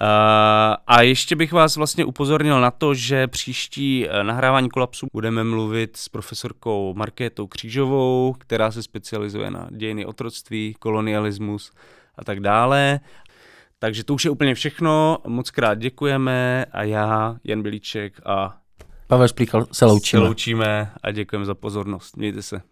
Uh, 0.00 0.76
a 0.86 1.02
ještě 1.02 1.36
bych 1.36 1.52
vás 1.52 1.76
vlastně 1.76 2.04
upozornil 2.04 2.60
na 2.60 2.70
to, 2.70 2.94
že 2.94 3.26
příští 3.26 4.08
uh, 4.08 4.22
nahrávání 4.22 4.68
kolapsu 4.68 5.06
budeme 5.12 5.44
mluvit 5.44 5.96
s 5.96 6.08
profesorkou 6.08 6.94
Markétou 6.94 7.46
Křížovou, 7.46 8.34
která 8.38 8.70
se 8.70 8.82
specializuje 8.82 9.50
na 9.50 9.68
dějiny 9.70 10.06
otroctví, 10.06 10.74
kolonialismus 10.78 11.72
a 12.18 12.24
tak 12.24 12.40
dále. 12.40 13.00
Takže 13.78 14.04
to 14.04 14.14
už 14.14 14.24
je 14.24 14.30
úplně 14.30 14.54
všechno. 14.54 15.18
Moc 15.26 15.50
krát 15.50 15.74
děkujeme 15.74 16.64
a 16.72 16.82
já, 16.82 17.36
Jan 17.44 17.62
Bilíček 17.62 18.20
a 18.26 18.56
Pavel 19.06 19.28
Šplíchal 19.28 19.66
se 19.72 19.84
loučíme. 19.84 20.20
Se 20.20 20.26
loučíme 20.26 20.92
a 21.02 21.10
děkujeme 21.10 21.44
za 21.44 21.54
pozornost. 21.54 22.16
Mějte 22.16 22.42
se. 22.42 22.62